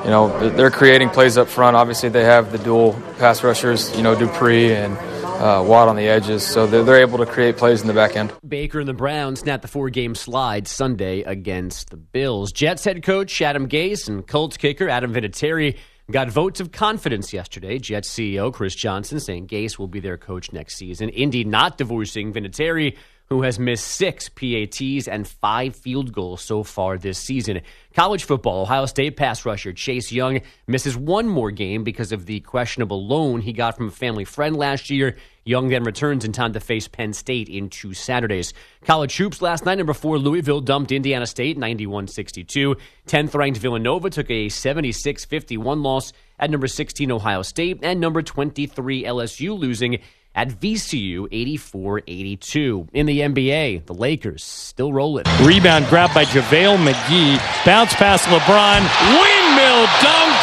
you 0.05 0.11
know, 0.11 0.51
they're 0.51 0.73
creating 0.73 1.11
plays 1.11 1.39
up 1.39 1.47
front. 1.47 1.77
Obviously, 1.77 2.09
they 2.09 2.25
have 2.25 2.51
the 2.51 2.59
dual 2.59 3.01
pass 3.19 3.45
rushers, 3.45 3.97
you 3.97 4.03
know, 4.03 4.17
Dupree 4.19 4.75
and 4.75 4.99
uh, 5.43 5.63
Watt 5.63 5.89
on 5.89 5.97
the 5.97 6.09
edges. 6.09 6.47
So 6.47 6.67
they're, 6.67 6.85
they're 6.85 7.01
able 7.01 7.19
to 7.19 7.27
create 7.27 7.57
plays 7.57 7.83
in 7.83 7.89
the 7.89 7.95
back 7.95 8.17
end. 8.17 8.33
Baker 8.47 8.79
and 8.79 8.89
the 8.89 8.95
Browns 8.95 9.41
snapped 9.41 9.63
the 9.63 9.69
four 9.69 9.91
game 9.91 10.15
slide 10.15 10.69
Sunday 10.69 11.23
against 11.23 11.91
the 11.91 11.97
Bills. 11.97 12.53
Jets 12.53 12.85
head 12.85 13.03
coach 13.03 13.43
Adam 13.43 13.69
Gase 13.69 14.09
and 14.09 14.27
Colts 14.27 14.57
kicker 14.57 14.89
Adam 14.89 15.13
Vinatieri 15.13 15.77
got 16.11 16.31
votes 16.31 16.61
of 16.61 16.73
confidence 16.73 17.33
yesterday. 17.33 17.79
Jets 17.79 18.09
CEO 18.09 18.53
Chris 18.53 18.75
Johnson 18.75 19.19
saying 19.19 19.49
Gase 19.49 19.79
will 19.79 19.89
be 19.89 20.01
their 20.01 20.17
coach 20.17 20.53
next 20.53 20.77
season. 20.77 21.09
Indy 21.09 21.45
not 21.45 21.79
divorcing 21.79 22.33
Vinatieri 22.33 22.97
who 23.33 23.43
has 23.43 23.59
missed 23.59 23.87
six 23.87 24.29
PATs 24.29 25.09
and 25.09 25.27
five 25.27 25.75
field 25.75 26.13
goals 26.13 26.43
so 26.43 26.63
far 26.63 26.99
this 26.99 27.19
season. 27.19 27.63
College 27.95 28.25
football, 28.25 28.63
Ohio 28.63 28.85
State 28.85 29.17
pass 29.17 29.47
rusher 29.47 29.73
Chase 29.73 30.13
Young 30.13 30.41
misses 30.67 30.97
one 30.97 31.29
more 31.29 31.51
game 31.51 31.83
because 31.83 32.13
of 32.13 32.27
the 32.27 32.41
questionable 32.41 33.07
loan 33.07 33.41
he 33.41 33.53
got 33.53 33.77
from 33.77 33.89
a 33.89 33.91
family 33.91 34.25
friend 34.25 34.55
last 34.57 34.91
year. 34.91 35.17
Young 35.45 35.69
then 35.69 35.83
returns 35.83 36.25
in 36.25 36.33
time 36.33 36.53
to 36.53 36.61
face 36.61 36.87
Penn 36.89 37.13
State 37.13 37.49
in 37.49 37.69
two 37.69 37.95
Saturdays. 37.95 38.55
College 38.85 39.17
hoops 39.17 39.43
last 39.43 39.65
night, 39.65 39.79
number 39.79 39.95
four, 39.95 40.19
Louisville 40.19 40.61
dumped 40.61 40.93
Indiana 40.93 41.27
State 41.27 41.57
91 41.57 42.09
62. 42.09 42.77
10th 43.07 43.35
ranked 43.35 43.59
Villanova 43.59 44.11
took 44.11 44.31
a 44.31 44.49
76 44.49 45.25
51 45.25 45.83
loss 45.83 46.13
at 46.39 46.51
number 46.51 46.67
16, 46.67 47.11
Ohio 47.11 47.43
State, 47.43 47.81
and 47.83 48.01
number 48.01 48.23
23, 48.23 49.05
LSU, 49.05 49.59
losing 49.59 50.01
at 50.35 50.49
VCU 50.49 51.29
84 51.31 52.03
82. 52.07 52.89
In 52.93 53.07
the 53.07 53.21
NBA, 53.21 53.87
the 53.87 53.95
Lakers 53.95 54.43
still 54.43 54.93
rolling. 54.93 55.25
Rebound 55.43 55.87
grabbed 55.87 56.15
by 56.15 56.25
JaVale 56.25 56.79
McGee. 56.79 57.65
Bounce 57.65 57.95
past 57.95 58.27
LeBron. 58.27 58.81
Windmill 59.21 59.87
dunk. 60.01 60.35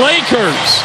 Lakers 0.00 0.82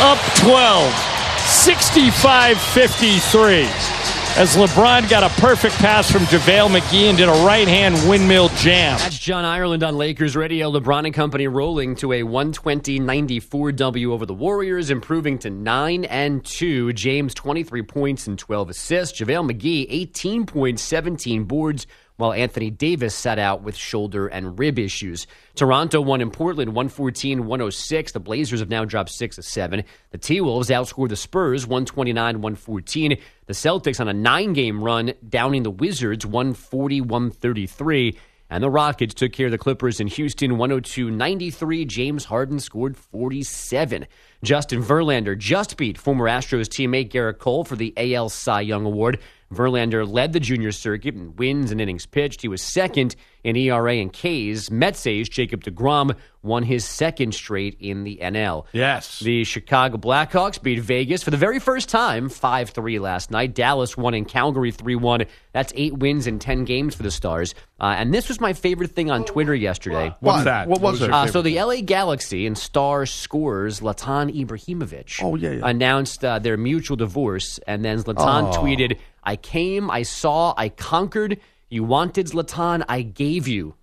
up 0.00 0.18
12. 0.36 1.08
65 1.44 2.60
53 2.60 4.01
as 4.38 4.56
LeBron 4.56 5.10
got 5.10 5.22
a 5.22 5.40
perfect 5.40 5.74
pass 5.76 6.10
from 6.10 6.22
JaVale 6.22 6.78
McGee 6.78 7.08
and 7.10 7.18
did 7.18 7.28
a 7.28 7.44
right 7.44 7.68
hand 7.68 7.94
windmill 8.08 8.48
jam. 8.56 8.96
That's 8.98 9.18
John 9.18 9.44
Ireland 9.44 9.82
on 9.82 9.98
Lakers 9.98 10.34
Radio. 10.34 10.70
LeBron 10.70 11.04
and 11.04 11.14
company 11.14 11.46
rolling 11.48 11.94
to 11.96 12.12
a 12.12 12.22
120 12.22 12.98
94 12.98 13.72
W 13.72 14.12
over 14.12 14.24
the 14.24 14.32
Warriors, 14.32 14.90
improving 14.90 15.38
to 15.40 15.50
9 15.50 16.04
and 16.06 16.42
2. 16.44 16.94
James 16.94 17.34
23 17.34 17.82
points 17.82 18.26
and 18.26 18.38
12 18.38 18.70
assists. 18.70 19.20
JaVale 19.20 19.52
McGee 19.52 19.86
18 19.90 20.46
points, 20.46 20.82
17 20.82 21.44
boards 21.44 21.86
while 22.16 22.32
Anthony 22.32 22.70
Davis 22.70 23.14
sat 23.14 23.38
out 23.38 23.62
with 23.62 23.76
shoulder 23.76 24.26
and 24.26 24.58
rib 24.58 24.78
issues. 24.78 25.26
Toronto 25.54 26.00
won 26.00 26.20
in 26.20 26.30
Portland 26.30 26.74
114 26.74 27.46
106. 27.46 28.12
The 28.12 28.20
Blazers 28.20 28.60
have 28.60 28.68
now 28.68 28.84
dropped 28.84 29.10
6 29.10 29.38
of 29.38 29.44
7. 29.44 29.84
The 30.10 30.18
T 30.18 30.40
Wolves 30.40 30.70
outscored 30.70 31.08
the 31.08 31.16
Spurs 31.16 31.66
129 31.66 32.40
114. 32.40 33.18
The 33.46 33.52
Celtics 33.52 34.00
on 34.00 34.08
a 34.08 34.12
nine 34.12 34.52
game 34.52 34.82
run, 34.82 35.12
downing 35.28 35.62
the 35.62 35.70
Wizards 35.70 36.24
140 36.24 37.00
133. 37.00 38.18
And 38.52 38.62
the 38.62 38.68
Rockets 38.68 39.14
took 39.14 39.32
care 39.32 39.46
of 39.46 39.52
the 39.52 39.56
Clippers 39.56 39.98
in 39.98 40.08
Houston 40.08 40.58
102 40.58 41.10
93. 41.10 41.86
James 41.86 42.26
Harden 42.26 42.60
scored 42.60 42.98
47. 42.98 44.06
Justin 44.44 44.82
Verlander 44.82 45.38
just 45.38 45.78
beat 45.78 45.96
former 45.96 46.26
Astros 46.26 46.68
teammate 46.68 47.10
Gerrit 47.10 47.38
Cole 47.38 47.64
for 47.64 47.76
the 47.76 47.94
AL 47.96 48.28
Cy 48.28 48.60
Young 48.60 48.84
Award. 48.84 49.20
Verlander 49.54 50.10
led 50.10 50.32
the 50.32 50.40
junior 50.40 50.72
circuit 50.72 51.14
in 51.14 51.36
wins 51.36 51.70
and 51.70 51.80
innings 51.80 52.06
pitched. 52.06 52.42
He 52.42 52.48
was 52.48 52.62
second 52.62 53.14
in 53.44 53.56
ERA 53.56 53.94
and 53.96 54.12
Ks. 54.12 54.70
Mets 54.70 55.06
ace 55.06 55.28
Jacob 55.28 55.64
DeGrom 55.64 56.16
won 56.44 56.64
his 56.64 56.84
second 56.84 57.32
straight 57.34 57.76
in 57.78 58.02
the 58.02 58.18
NL. 58.20 58.64
Yes. 58.72 59.20
The 59.20 59.44
Chicago 59.44 59.96
Blackhawks 59.96 60.60
beat 60.60 60.80
Vegas 60.80 61.22
for 61.22 61.30
the 61.30 61.36
very 61.36 61.58
first 61.60 61.88
time 61.88 62.28
5 62.28 62.70
3 62.70 62.98
last 62.98 63.30
night. 63.30 63.54
Dallas 63.54 63.96
won 63.96 64.14
in 64.14 64.24
Calgary 64.24 64.72
3 64.72 64.96
1. 64.96 65.24
That's 65.52 65.72
eight 65.76 65.98
wins 65.98 66.26
in 66.26 66.38
10 66.40 66.64
games 66.64 66.94
for 66.94 67.02
the 67.04 67.10
Stars. 67.12 67.54
Uh, 67.78 67.94
and 67.98 68.12
this 68.14 68.28
was 68.28 68.40
my 68.40 68.52
favorite 68.52 68.90
thing 68.92 69.10
on 69.10 69.24
Twitter 69.24 69.54
yesterday. 69.54 70.14
What's 70.20 70.44
that? 70.44 70.68
What 70.68 70.80
was 70.80 71.00
it? 71.02 71.12
Uh, 71.12 71.26
so 71.28 71.42
the 71.42 71.60
LA 71.60 71.80
Galaxy 71.80 72.46
and 72.46 72.56
star 72.58 73.06
scores 73.06 73.80
Zlatan 73.80 74.34
Ibrahimovic 74.34 75.20
Oh, 75.22 75.34
yeah, 75.36 75.50
yeah. 75.52 75.60
announced 75.68 76.24
uh, 76.24 76.38
their 76.38 76.56
mutual 76.56 76.96
divorce, 76.96 77.58
and 77.66 77.84
then 77.84 77.98
Zlatan 78.02 78.52
Oh. 78.56 78.60
tweeted, 78.62 78.98
"I 79.22 79.36
came, 79.36 79.90
I 79.90 80.02
saw, 80.02 80.54
I 80.56 80.68
conquered. 80.70 81.38
You 81.72 81.84
wanted 81.84 82.26
Zlatan, 82.26 82.84
I 82.88 83.00
gave 83.02 83.48
you 83.48 83.74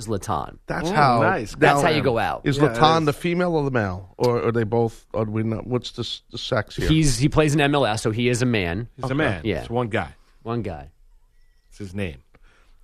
Zlatan." 0.00 0.58
That's 0.66 0.90
Oh, 0.90 0.92
how. 0.92 1.20
nice. 1.22 1.54
That's 1.54 1.82
now, 1.82 1.88
how 1.88 1.94
you 1.96 2.02
go 2.02 2.18
out. 2.18 2.42
Is 2.44 2.58
Yeah, 2.58 2.68
Zlatan 2.68 3.02
it 3.02 3.04
the 3.06 3.12
female 3.14 3.54
or 3.56 3.64
the 3.64 3.70
male, 3.70 4.14
or 4.18 4.42
are 4.48 4.52
they 4.52 4.64
both? 4.64 5.06
Or 5.14 5.24
do 5.24 5.30
we 5.32 5.42
not, 5.42 5.66
what's 5.66 5.92
the 5.92 6.02
s- 6.02 6.22
the 6.30 6.38
sex 6.38 6.76
here? 6.76 6.88
He's 6.88 7.18
he 7.18 7.28
plays 7.28 7.54
in 7.54 7.60
MLS, 7.60 8.00
so 8.00 8.10
he 8.10 8.28
is 8.28 8.42
a 8.42 8.46
man. 8.46 8.88
He's 9.00 9.10
a 9.10 9.14
man. 9.14 9.40
Yeah. 9.44 9.60
It's 9.60 9.70
one 9.70 9.88
guy. 9.88 10.10
One 10.42 10.62
guy. 10.62 10.90
It's 11.70 11.78
his 11.78 11.94
name. 11.94 12.18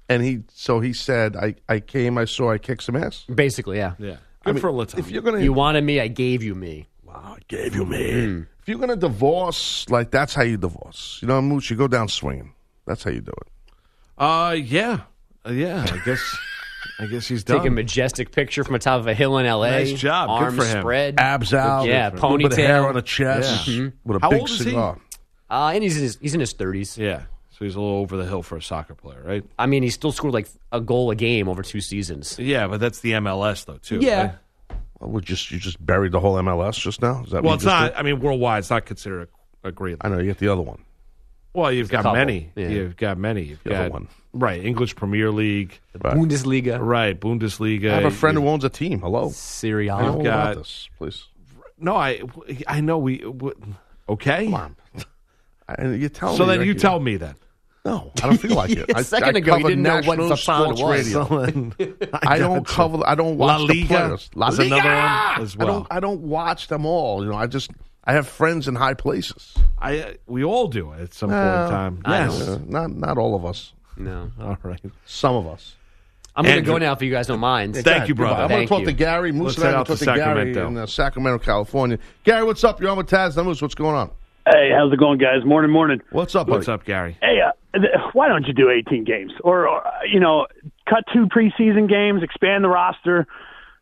and 0.09 0.23
he 0.23 0.41
so 0.53 0.81
he 0.81 0.93
said, 0.93 1.35
"I 1.37 1.55
I 1.69 1.81
came, 1.81 2.19
I 2.19 2.25
saw, 2.27 2.51
I 2.53 2.59
kicked 2.59 2.83
some 2.85 2.97
ass." 2.97 3.25
Basically, 3.35 3.79
yeah. 3.79 3.95
Yeah. 3.99 4.17
Good 4.45 4.51
I 4.51 4.53
mean, 4.53 4.61
for 4.61 4.71
Zlatan. 4.71 4.99
If 4.99 5.11
you're 5.11 5.23
gonna, 5.23 5.41
You 5.41 5.53
wanted 5.55 5.85
me, 5.85 6.01
I 6.01 6.09
gave 6.09 6.43
you 6.43 6.55
me. 6.55 6.89
Wow, 7.03 7.37
I 7.37 7.39
gave 7.49 7.75
you 7.75 7.85
me. 7.87 8.11
Mm. 8.13 8.47
If 8.61 8.69
you're 8.69 8.79
gonna 8.79 8.97
divorce, 8.97 9.89
like 9.91 10.11
that's 10.11 10.35
how 10.35 10.43
you 10.43 10.57
divorce. 10.59 11.19
You 11.23 11.29
know, 11.29 11.41
Mooch, 11.43 11.71
you 11.71 11.77
go 11.77 11.89
down 11.89 12.09
swinging. 12.09 12.53
That's 12.87 13.03
how 13.05 13.11
you 13.13 13.21
do 13.21 13.33
it. 13.33 13.49
Uh, 14.19 14.57
yeah, 14.59 15.01
uh, 15.47 15.51
yeah. 15.53 15.85
I 15.91 15.99
guess, 16.05 16.37
I 17.01 17.07
guess 17.07 17.27
he's 17.27 17.45
done. 17.45 17.59
Take 17.59 17.69
a 17.69 17.71
majestic 17.71 18.31
picture 18.31 18.63
from 18.65 18.75
the 18.75 18.79
top 18.79 19.01
of 19.01 19.07
a 19.07 19.15
hill 19.15 19.39
in 19.39 19.47
LA. 19.47 19.71
Nice 19.71 19.93
job. 19.93 20.29
Good 20.29 20.45
Arms 20.45 20.57
for 20.57 20.65
him. 20.65 20.83
spread. 20.83 21.15
Abs 21.19 21.53
out, 21.55 21.87
Yeah, 21.87 22.11
a 22.11 22.13
little 22.15 22.39
bit 22.39 22.47
of 22.47 22.53
ponytail. 22.53 22.57
hair 22.67 22.87
on 22.89 22.95
the 22.95 23.03
chest, 23.03 23.67
Yeah. 23.69 23.89
with 24.05 24.19
a 24.19 24.21
How 24.21 24.31
big 24.31 24.41
old 24.41 24.51
is 24.51 24.59
he? 24.59 24.65
cigar. 24.67 24.99
Uh, 25.51 25.73
and 25.75 25.83
he's 25.83 25.97
in 25.97 26.03
his, 26.05 26.19
he's 26.21 26.35
in 26.35 26.41
his 26.41 26.55
30s. 26.55 26.97
Yeah. 26.97 27.23
So 27.51 27.65
he's 27.65 27.77
a 27.77 27.81
little 27.81 27.99
over 27.99 28.17
the 28.17 28.25
hill 28.25 28.43
for 28.43 28.57
a 28.57 28.63
soccer 28.63 28.95
player, 28.95 29.23
right? 29.25 29.45
I 29.59 29.67
mean, 29.67 29.83
he 29.85 29.91
still 29.91 30.11
scored 30.11 30.35
like 30.35 30.49
a 30.73 30.81
goal 30.81 31.11
a 31.13 31.15
game 31.15 31.49
over 31.49 31.63
two 31.63 31.81
seasons. 31.81 32.37
Yeah, 32.39 32.67
but 32.67 32.81
that's 32.81 32.99
the 33.01 33.13
MLS 33.13 33.65
though 33.65 33.77
too. 33.79 34.01
Yeah. 34.01 34.21
right? 34.23 34.35
Well, 34.99 35.11
we 35.11 35.21
just 35.21 35.51
you 35.53 35.59
just 35.61 35.85
buried 35.85 36.11
the 36.13 36.19
whole 36.19 36.35
MLS 36.35 36.75
just 36.81 37.01
now. 37.01 37.23
Is 37.23 37.31
that 37.31 37.43
Well, 37.45 37.51
what 37.51 37.55
it's 37.57 37.65
just 37.65 37.67
not. 37.81 37.91
did? 37.93 37.99
I 37.99 38.03
mean, 38.03 38.19
worldwide, 38.19 38.61
it's 38.61 38.71
not 38.71 38.87
considered 38.87 39.29
a, 39.63 39.69
a 39.69 39.73
great. 39.73 39.99
I 40.01 40.09
know 40.09 40.19
you 40.19 40.25
get 40.27 40.39
the 40.39 40.49
other 40.49 40.63
one. 40.63 40.83
Well, 41.55 41.73
you've 41.73 41.89
got 41.89 42.03
couple. 42.03 42.19
many. 42.19 42.51
Yeah. 42.57 42.69
You've 42.69 42.97
got 42.97 43.17
many. 43.17 43.43
You've 43.43 43.63
The 43.63 43.75
other 43.75 43.85
got 43.85 43.93
one. 43.93 44.09
right 44.33 44.63
English 44.65 44.97
Premier 44.97 45.31
League, 45.31 45.79
Right. 46.03 46.15
Bundesliga. 46.17 46.79
right 46.81 47.19
Bundesliga. 47.19 47.91
I 47.93 47.95
have 47.95 48.05
a 48.05 48.11
friend 48.11 48.37
You- 48.37 48.43
who 48.43 48.49
owns 48.49 48.65
a 48.65 48.69
team. 48.69 49.01
Hello. 49.01 49.31
Serie 49.31 49.89
I 49.89 50.01
A. 50.01 50.03
know 50.03 50.15
all 50.17 50.23
got- 50.23 50.53
about 50.53 50.57
this, 50.57 50.89
please. 50.99 51.25
No, 51.79 51.97
I 51.97 52.21
I 52.67 52.81
know 52.81 52.99
we. 52.99 53.19
w- 53.19 53.55
Okay. 54.09 54.45
Come 54.45 54.55
on. 54.55 54.77
And 55.67 56.01
you 56.01 56.11
tell 56.11 56.37
So 56.37 56.43
me 56.45 56.49
then 56.51 56.59
right 56.59 56.67
you 56.69 56.75
tell 56.75 57.01
me 57.01 57.17
then. 57.17 57.37
No, 57.87 58.13
I 58.23 58.27
don't 58.27 58.37
feel 58.39 58.55
like 58.55 58.71
it. 58.77 58.91
A 58.91 58.99
I, 58.99 59.03
second 59.03 59.37
I 59.37 59.39
ago, 59.39 59.57
you 59.57 59.63
cover 59.63 59.69
didn't 59.71 59.83
know 59.83 60.01
what 60.05 60.19
national 60.19 60.31
Zlatan 60.31 60.77
sports 60.77 60.81
was. 60.83 61.15
radio. 61.15 62.09
I 62.23 62.39
don't 62.39 62.67
cover. 62.67 63.03
I 63.07 63.15
don't 63.15 63.39
watch 63.39 63.61
La 63.61 63.67
the 63.67 63.75
Liga 63.75 63.87
players. 63.87 64.31
La 64.35 64.49
is 64.49 64.59
Liga! 64.59 64.75
another 64.75 64.89
one 64.91 65.43
as 65.43 65.57
I 65.59 65.65
well. 65.65 65.67
don't. 65.75 65.87
I 65.91 66.01
don't 66.01 66.21
watch 66.23 66.69
them 66.69 66.85
all. 66.87 67.23
You 67.25 67.31
know, 67.31 67.37
I 67.37 67.47
just. 67.47 67.71
I 68.07 68.13
have 68.13 68.29
friends 68.29 68.69
in 68.69 68.75
high 68.75 68.95
places. 68.95 69.55
I 69.79 69.99
uh, 69.99 70.13
we 70.27 70.45
all 70.45 70.69
do 70.69 70.93
at 70.93 71.15
some 71.15 71.31
point 71.31 71.41
in 71.41 71.71
time. 71.71 72.03
Yes. 72.07 72.41
Uh, 72.49 72.59
not 72.67 72.91
not 72.91 73.19
all 73.19 73.35
of 73.35 73.45
us. 73.45 73.73
No. 73.97 74.31
All 74.41 74.59
right. 74.65 74.81
Some 75.07 75.37
of 75.37 75.47
us. 75.47 75.77
I'm 76.35 76.45
going 76.45 76.55
to 76.55 76.59
Andrew. 76.59 76.75
go 76.75 76.79
now 76.79 76.93
if 76.95 77.01
you 77.03 77.13
guys 77.13 77.29
don't 77.29 77.39
mind. 77.39 77.77
Thank 77.77 78.09
you, 78.09 78.17
brother. 78.17 78.43
I'm 78.43 78.49
going 78.49 78.59
Thank 78.67 78.69
to 78.69 78.75
talk 78.75 78.81
you. 78.81 78.87
to 78.87 78.93
Gary. 78.93 79.31
Moose 79.31 79.57
Let's 79.57 79.59
and 79.59 79.65
I 79.65 79.69
head 79.69 79.75
are 79.77 79.79
out 79.79 79.87
going 79.87 79.99
to 79.99 80.05
to 80.05 80.05
talk 80.07 80.15
to 80.17 80.21
Gary 80.21 80.53
Sacramento. 80.53 80.67
in 80.67 80.79
uh, 80.79 80.87
Sacramento, 80.87 81.39
California. 81.45 81.99
Gary, 82.25 82.43
what's 82.43 82.65
up? 82.65 82.81
You're 82.81 82.91
on 82.91 82.97
with 82.97 83.09
Taz 83.09 83.37
and 83.37 83.47
Moose. 83.47 83.63
What's 83.63 83.77
going 83.77 83.95
on? 83.95 84.11
Hey, 84.51 84.71
how's 84.77 84.93
it 84.93 84.99
going, 84.99 85.19
guys? 85.19 85.45
Morning, 85.45 85.71
morning. 85.71 86.01
What's 86.11 86.35
up, 86.35 86.49
buddy? 86.49 86.57
What's 86.59 86.69
up, 86.69 86.85
Gary? 86.85 87.17
Hey, 87.23 87.39
uh, 87.41 87.79
th- 87.79 87.87
why 88.15 88.27
don't 88.27 88.49
you 88.49 88.53
do 88.53 88.69
18 88.69 89.05
games, 89.05 89.33
or, 89.45 89.69
or 89.69 89.87
uh, 89.87 89.91
you 90.13 90.19
know, 90.19 90.49
cut 90.91 91.05
two 91.13 91.27
preseason 91.27 91.89
games, 91.89 92.25
expand 92.25 92.65
the 92.65 92.69
roster, 92.69 93.29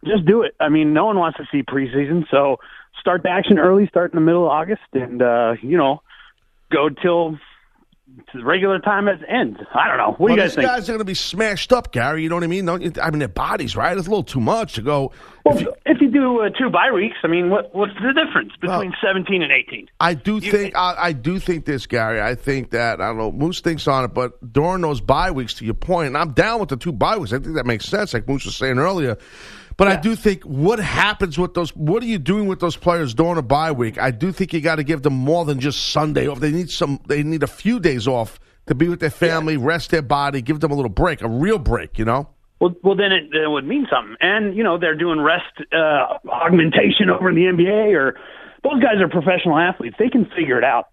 just 0.04 0.26
do 0.26 0.42
it. 0.42 0.54
I 0.60 0.68
mean, 0.68 0.92
no 0.92 1.06
one 1.06 1.18
wants 1.18 1.38
to 1.38 1.46
see 1.50 1.62
preseason, 1.62 2.26
so 2.30 2.58
start 3.02 3.22
the 3.24 3.28
action 3.30 3.58
early, 3.58 3.86
start 3.88 4.12
in 4.12 4.16
the 4.16 4.24
middle 4.24 4.44
of 4.44 4.50
August, 4.50 4.80
and 4.94 5.20
uh, 5.20 5.54
you 5.60 5.76
know, 5.76 6.00
go 6.72 6.88
till 6.88 7.36
to 8.30 8.44
regular 8.44 8.78
time 8.78 9.08
as 9.08 9.18
ends. 9.28 9.58
I 9.74 9.88
don't 9.88 9.96
know. 9.96 10.14
What 10.18 10.28
do 10.28 10.34
you 10.34 10.40
guys 10.40 10.50
these 10.50 10.56
think? 10.56 10.68
guys 10.68 10.88
are 10.88 10.92
going 10.92 10.98
to 10.98 11.04
be 11.04 11.14
smashed 11.14 11.72
up, 11.72 11.92
Gary. 11.92 12.22
You 12.22 12.28
know 12.28 12.36
what 12.36 12.44
I 12.44 12.48
mean? 12.48 12.64
Don't 12.64 12.82
you, 12.82 12.92
I 13.02 13.10
mean, 13.10 13.20
their 13.20 13.28
bodies, 13.28 13.74
right? 13.74 13.96
It's 13.96 14.06
a 14.06 14.10
little 14.10 14.22
too 14.22 14.40
much 14.40 14.74
to 14.74 14.82
go. 14.82 15.12
well, 15.44 15.58
if 15.86 16.00
you, 16.00 16.10
do 16.10 16.40
uh, 16.40 16.50
two 16.50 16.70
bye 16.70 16.90
weeks, 16.92 17.16
I 17.24 17.26
mean, 17.26 17.50
what 17.50 17.74
what's 17.74 17.94
the 17.94 18.12
difference 18.12 18.52
between 18.60 18.92
17 19.02 19.42
and 19.42 19.50
18? 19.50 19.88
I 20.00 20.14
do 20.14 20.40
think 20.40 20.76
I, 20.76 20.94
I 20.98 21.12
do 21.12 21.38
think 21.38 21.64
this, 21.64 21.86
Gary. 21.86 22.20
I 22.20 22.34
think 22.34 22.70
that 22.70 23.00
I 23.00 23.08
don't 23.08 23.18
know. 23.18 23.32
Moose 23.32 23.60
thinks 23.60 23.88
on 23.88 24.04
it, 24.04 24.14
but 24.14 24.52
during 24.52 24.82
those 24.82 25.00
bye 25.00 25.30
weeks, 25.30 25.54
to 25.54 25.64
your 25.64 25.74
point, 25.74 26.08
and 26.08 26.16
I'm 26.16 26.32
down 26.32 26.60
with 26.60 26.68
the 26.68 26.76
two 26.76 26.92
bye 26.92 27.16
weeks. 27.16 27.32
I 27.32 27.38
think 27.38 27.56
that 27.56 27.66
makes 27.66 27.86
sense, 27.86 28.14
like 28.14 28.28
Moose 28.28 28.44
was 28.44 28.56
saying 28.56 28.78
earlier. 28.78 29.16
But 29.76 29.88
I 29.88 29.96
do 29.96 30.14
think 30.14 30.42
what 30.44 30.78
happens 30.78 31.38
with 31.38 31.54
those? 31.54 31.74
What 31.74 32.02
are 32.02 32.06
you 32.06 32.18
doing 32.18 32.46
with 32.46 32.60
those 32.60 32.76
players 32.76 33.14
during 33.14 33.38
a 33.38 33.42
bye 33.42 33.72
week? 33.72 33.98
I 33.98 34.10
do 34.10 34.32
think 34.32 34.52
you 34.52 34.60
got 34.60 34.76
to 34.76 34.84
give 34.84 35.02
them 35.02 35.14
more 35.14 35.44
than 35.44 35.60
just 35.60 35.90
Sunday 35.90 36.28
off. 36.28 36.40
They 36.40 36.52
need 36.52 36.70
some. 36.70 37.00
They 37.06 37.22
need 37.22 37.42
a 37.42 37.48
few 37.48 37.80
days 37.80 38.06
off 38.06 38.38
to 38.66 38.74
be 38.74 38.88
with 38.88 39.00
their 39.00 39.10
family, 39.10 39.56
rest 39.56 39.90
their 39.90 40.02
body, 40.02 40.42
give 40.42 40.60
them 40.60 40.70
a 40.70 40.74
little 40.74 40.90
break, 40.90 41.22
a 41.22 41.28
real 41.28 41.58
break. 41.58 41.98
You 41.98 42.04
know. 42.04 42.28
Well, 42.60 42.76
well, 42.84 42.94
then 42.94 43.10
it, 43.10 43.34
it 43.34 43.48
would 43.48 43.66
mean 43.66 43.88
something. 43.90 44.16
And 44.20 44.56
you 44.56 44.62
know, 44.62 44.78
they're 44.78 44.96
doing 44.96 45.20
rest 45.20 45.50
uh, 45.72 46.18
augmentation 46.30 47.10
over 47.10 47.28
in 47.28 47.34
the 47.34 47.42
NBA, 47.42 47.96
or 47.96 48.16
those 48.62 48.80
guys 48.80 49.00
are 49.00 49.08
professional 49.08 49.58
athletes. 49.58 49.96
They 49.98 50.08
can 50.08 50.26
figure 50.36 50.58
it 50.58 50.64
out. 50.64 50.88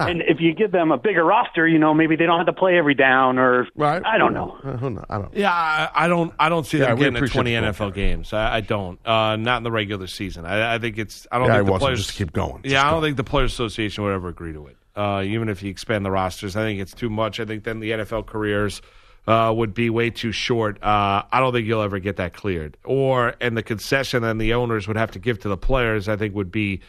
Ah. 0.00 0.06
And 0.06 0.22
if 0.22 0.40
you 0.40 0.54
give 0.54 0.72
them 0.72 0.90
a 0.90 0.96
bigger 0.96 1.22
roster, 1.24 1.68
you 1.68 1.78
know, 1.78 1.92
maybe 1.92 2.16
they 2.16 2.24
don't 2.24 2.38
have 2.38 2.46
to 2.46 2.52
play 2.52 2.78
every 2.78 2.94
down, 2.94 3.38
or 3.38 3.68
Right. 3.76 4.02
I 4.04 4.16
don't 4.18 4.32
know. 4.32 4.48
Who 4.62 4.90
knows? 4.90 5.04
I 5.10 5.18
don't. 5.18 5.34
Yeah, 5.34 5.52
I, 5.52 5.90
I 5.94 6.08
don't. 6.08 6.32
I 6.38 6.48
don't 6.48 6.66
see 6.66 6.78
Yeah, 6.78 6.86
them 6.86 6.98
getting 6.98 7.14
to 7.22 7.28
twenty 7.28 7.54
the 7.54 7.60
NFL 7.62 7.92
games. 7.94 8.32
I, 8.32 8.56
I 8.56 8.60
don't. 8.62 8.98
Uh, 9.06 9.36
not 9.36 9.58
in 9.58 9.62
the 9.64 9.70
regular 9.70 10.06
season. 10.06 10.46
I, 10.46 10.74
I 10.74 10.78
think 10.78 10.98
it's. 10.98 11.26
I 11.30 11.38
don't 11.38 11.48
Yeah, 11.48 11.58
think 11.58 11.68
I 11.68 11.72
the 11.72 11.78
players 11.78 12.06
Just 12.06 12.16
keep 12.18 12.32
going. 12.32 12.62
Just 12.62 12.72
yeah, 12.72 12.86
I 12.86 12.90
don't 12.90 13.02
think 13.02 13.16
the 13.18 13.24
Players 13.24 13.52
Association 13.52 14.02
would 14.04 14.12
ever 14.14 14.28
agree 14.28 14.52
to 14.54 14.66
it. 14.68 14.76
Uh, 14.96 15.22
even 15.24 15.48
if 15.48 15.62
you 15.62 15.70
expand 15.70 16.04
the 16.04 16.10
rosters, 16.10 16.56
I 16.56 16.62
think 16.62 16.80
it's 16.80 16.94
too 16.94 17.08
much. 17.10 17.38
I 17.40 17.44
think 17.44 17.64
then 17.64 17.80
the 17.80 17.90
NFL 17.92 18.26
careers 18.26 18.82
uh, 19.26 19.52
would 19.54 19.72
be 19.74 19.88
way 19.90 20.10
too 20.10 20.32
short. 20.32 20.82
Uh, 20.82 21.22
I 21.30 21.38
don't 21.40 21.52
think 21.52 21.66
you'll 21.66 21.82
ever 21.82 21.98
get 21.98 22.16
that 22.16 22.32
cleared. 22.34 22.76
Or 22.84 23.34
and 23.40 23.56
the 23.56 23.62
concession 23.62 24.22
then 24.22 24.38
the 24.38 24.54
owners 24.54 24.88
would 24.88 24.96
have 24.96 25.10
to 25.12 25.18
give 25.18 25.38
to 25.40 25.48
the 25.48 25.56
players, 25.56 26.08
I 26.08 26.16
think 26.16 26.34
would 26.34 26.50
be 26.50 26.80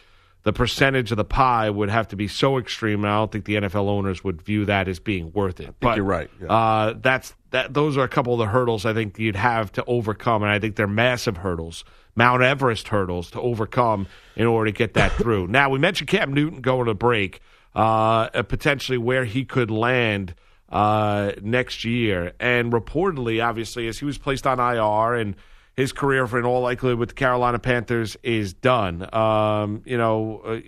the 0.44 0.52
percentage 0.52 1.10
of 1.10 1.16
the 1.16 1.24
pie 1.24 1.68
would 1.68 1.88
have 1.88 2.06
to 2.08 2.16
be 2.16 2.28
so 2.28 2.58
extreme. 2.58 3.02
And 3.02 3.12
I 3.12 3.16
don't 3.16 3.32
think 3.32 3.46
the 3.46 3.56
NFL 3.56 3.88
owners 3.88 4.22
would 4.22 4.40
view 4.40 4.66
that 4.66 4.88
as 4.88 5.00
being 5.00 5.32
worth 5.32 5.58
it. 5.58 5.74
but 5.80 5.96
you're 5.96 6.04
right, 6.04 6.30
yeah. 6.40 6.46
Uh, 6.48 6.94
that's 7.00 7.34
that. 7.50 7.74
Those 7.74 7.96
are 7.96 8.04
a 8.04 8.08
couple 8.08 8.34
of 8.34 8.38
the 8.38 8.46
hurdles 8.46 8.86
I 8.86 8.92
think 8.92 9.18
you'd 9.18 9.36
have 9.36 9.72
to 9.72 9.84
overcome, 9.86 10.42
and 10.42 10.52
I 10.52 10.58
think 10.58 10.76
they're 10.76 10.86
massive 10.86 11.38
hurdles, 11.38 11.84
Mount 12.14 12.42
Everest 12.42 12.88
hurdles 12.88 13.30
to 13.32 13.40
overcome 13.40 14.06
in 14.36 14.46
order 14.46 14.70
to 14.70 14.76
get 14.76 14.94
that 14.94 15.12
through. 15.18 15.48
now 15.48 15.70
we 15.70 15.78
mentioned 15.78 16.08
Cam 16.08 16.32
Newton 16.32 16.60
going 16.60 16.86
to 16.86 16.94
break, 16.94 17.40
uh, 17.74 18.28
potentially 18.42 18.98
where 18.98 19.24
he 19.24 19.44
could 19.44 19.70
land 19.70 20.34
uh, 20.68 21.32
next 21.40 21.84
year, 21.84 22.32
and 22.38 22.70
reportedly, 22.70 23.42
obviously, 23.42 23.88
as 23.88 23.98
he 23.98 24.04
was 24.04 24.18
placed 24.18 24.46
on 24.46 24.60
IR 24.60 25.14
and 25.14 25.36
his 25.76 25.92
career, 25.92 26.26
for 26.26 26.38
in 26.38 26.44
all 26.44 26.60
likelihood, 26.62 26.98
with 26.98 27.10
the 27.10 27.14
Carolina 27.14 27.58
Panthers 27.58 28.16
is 28.22 28.52
done. 28.54 29.08
Um, 29.14 29.82
you 29.84 29.98
know, 29.98 30.40
uh, 30.44 30.60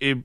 it, 0.00 0.18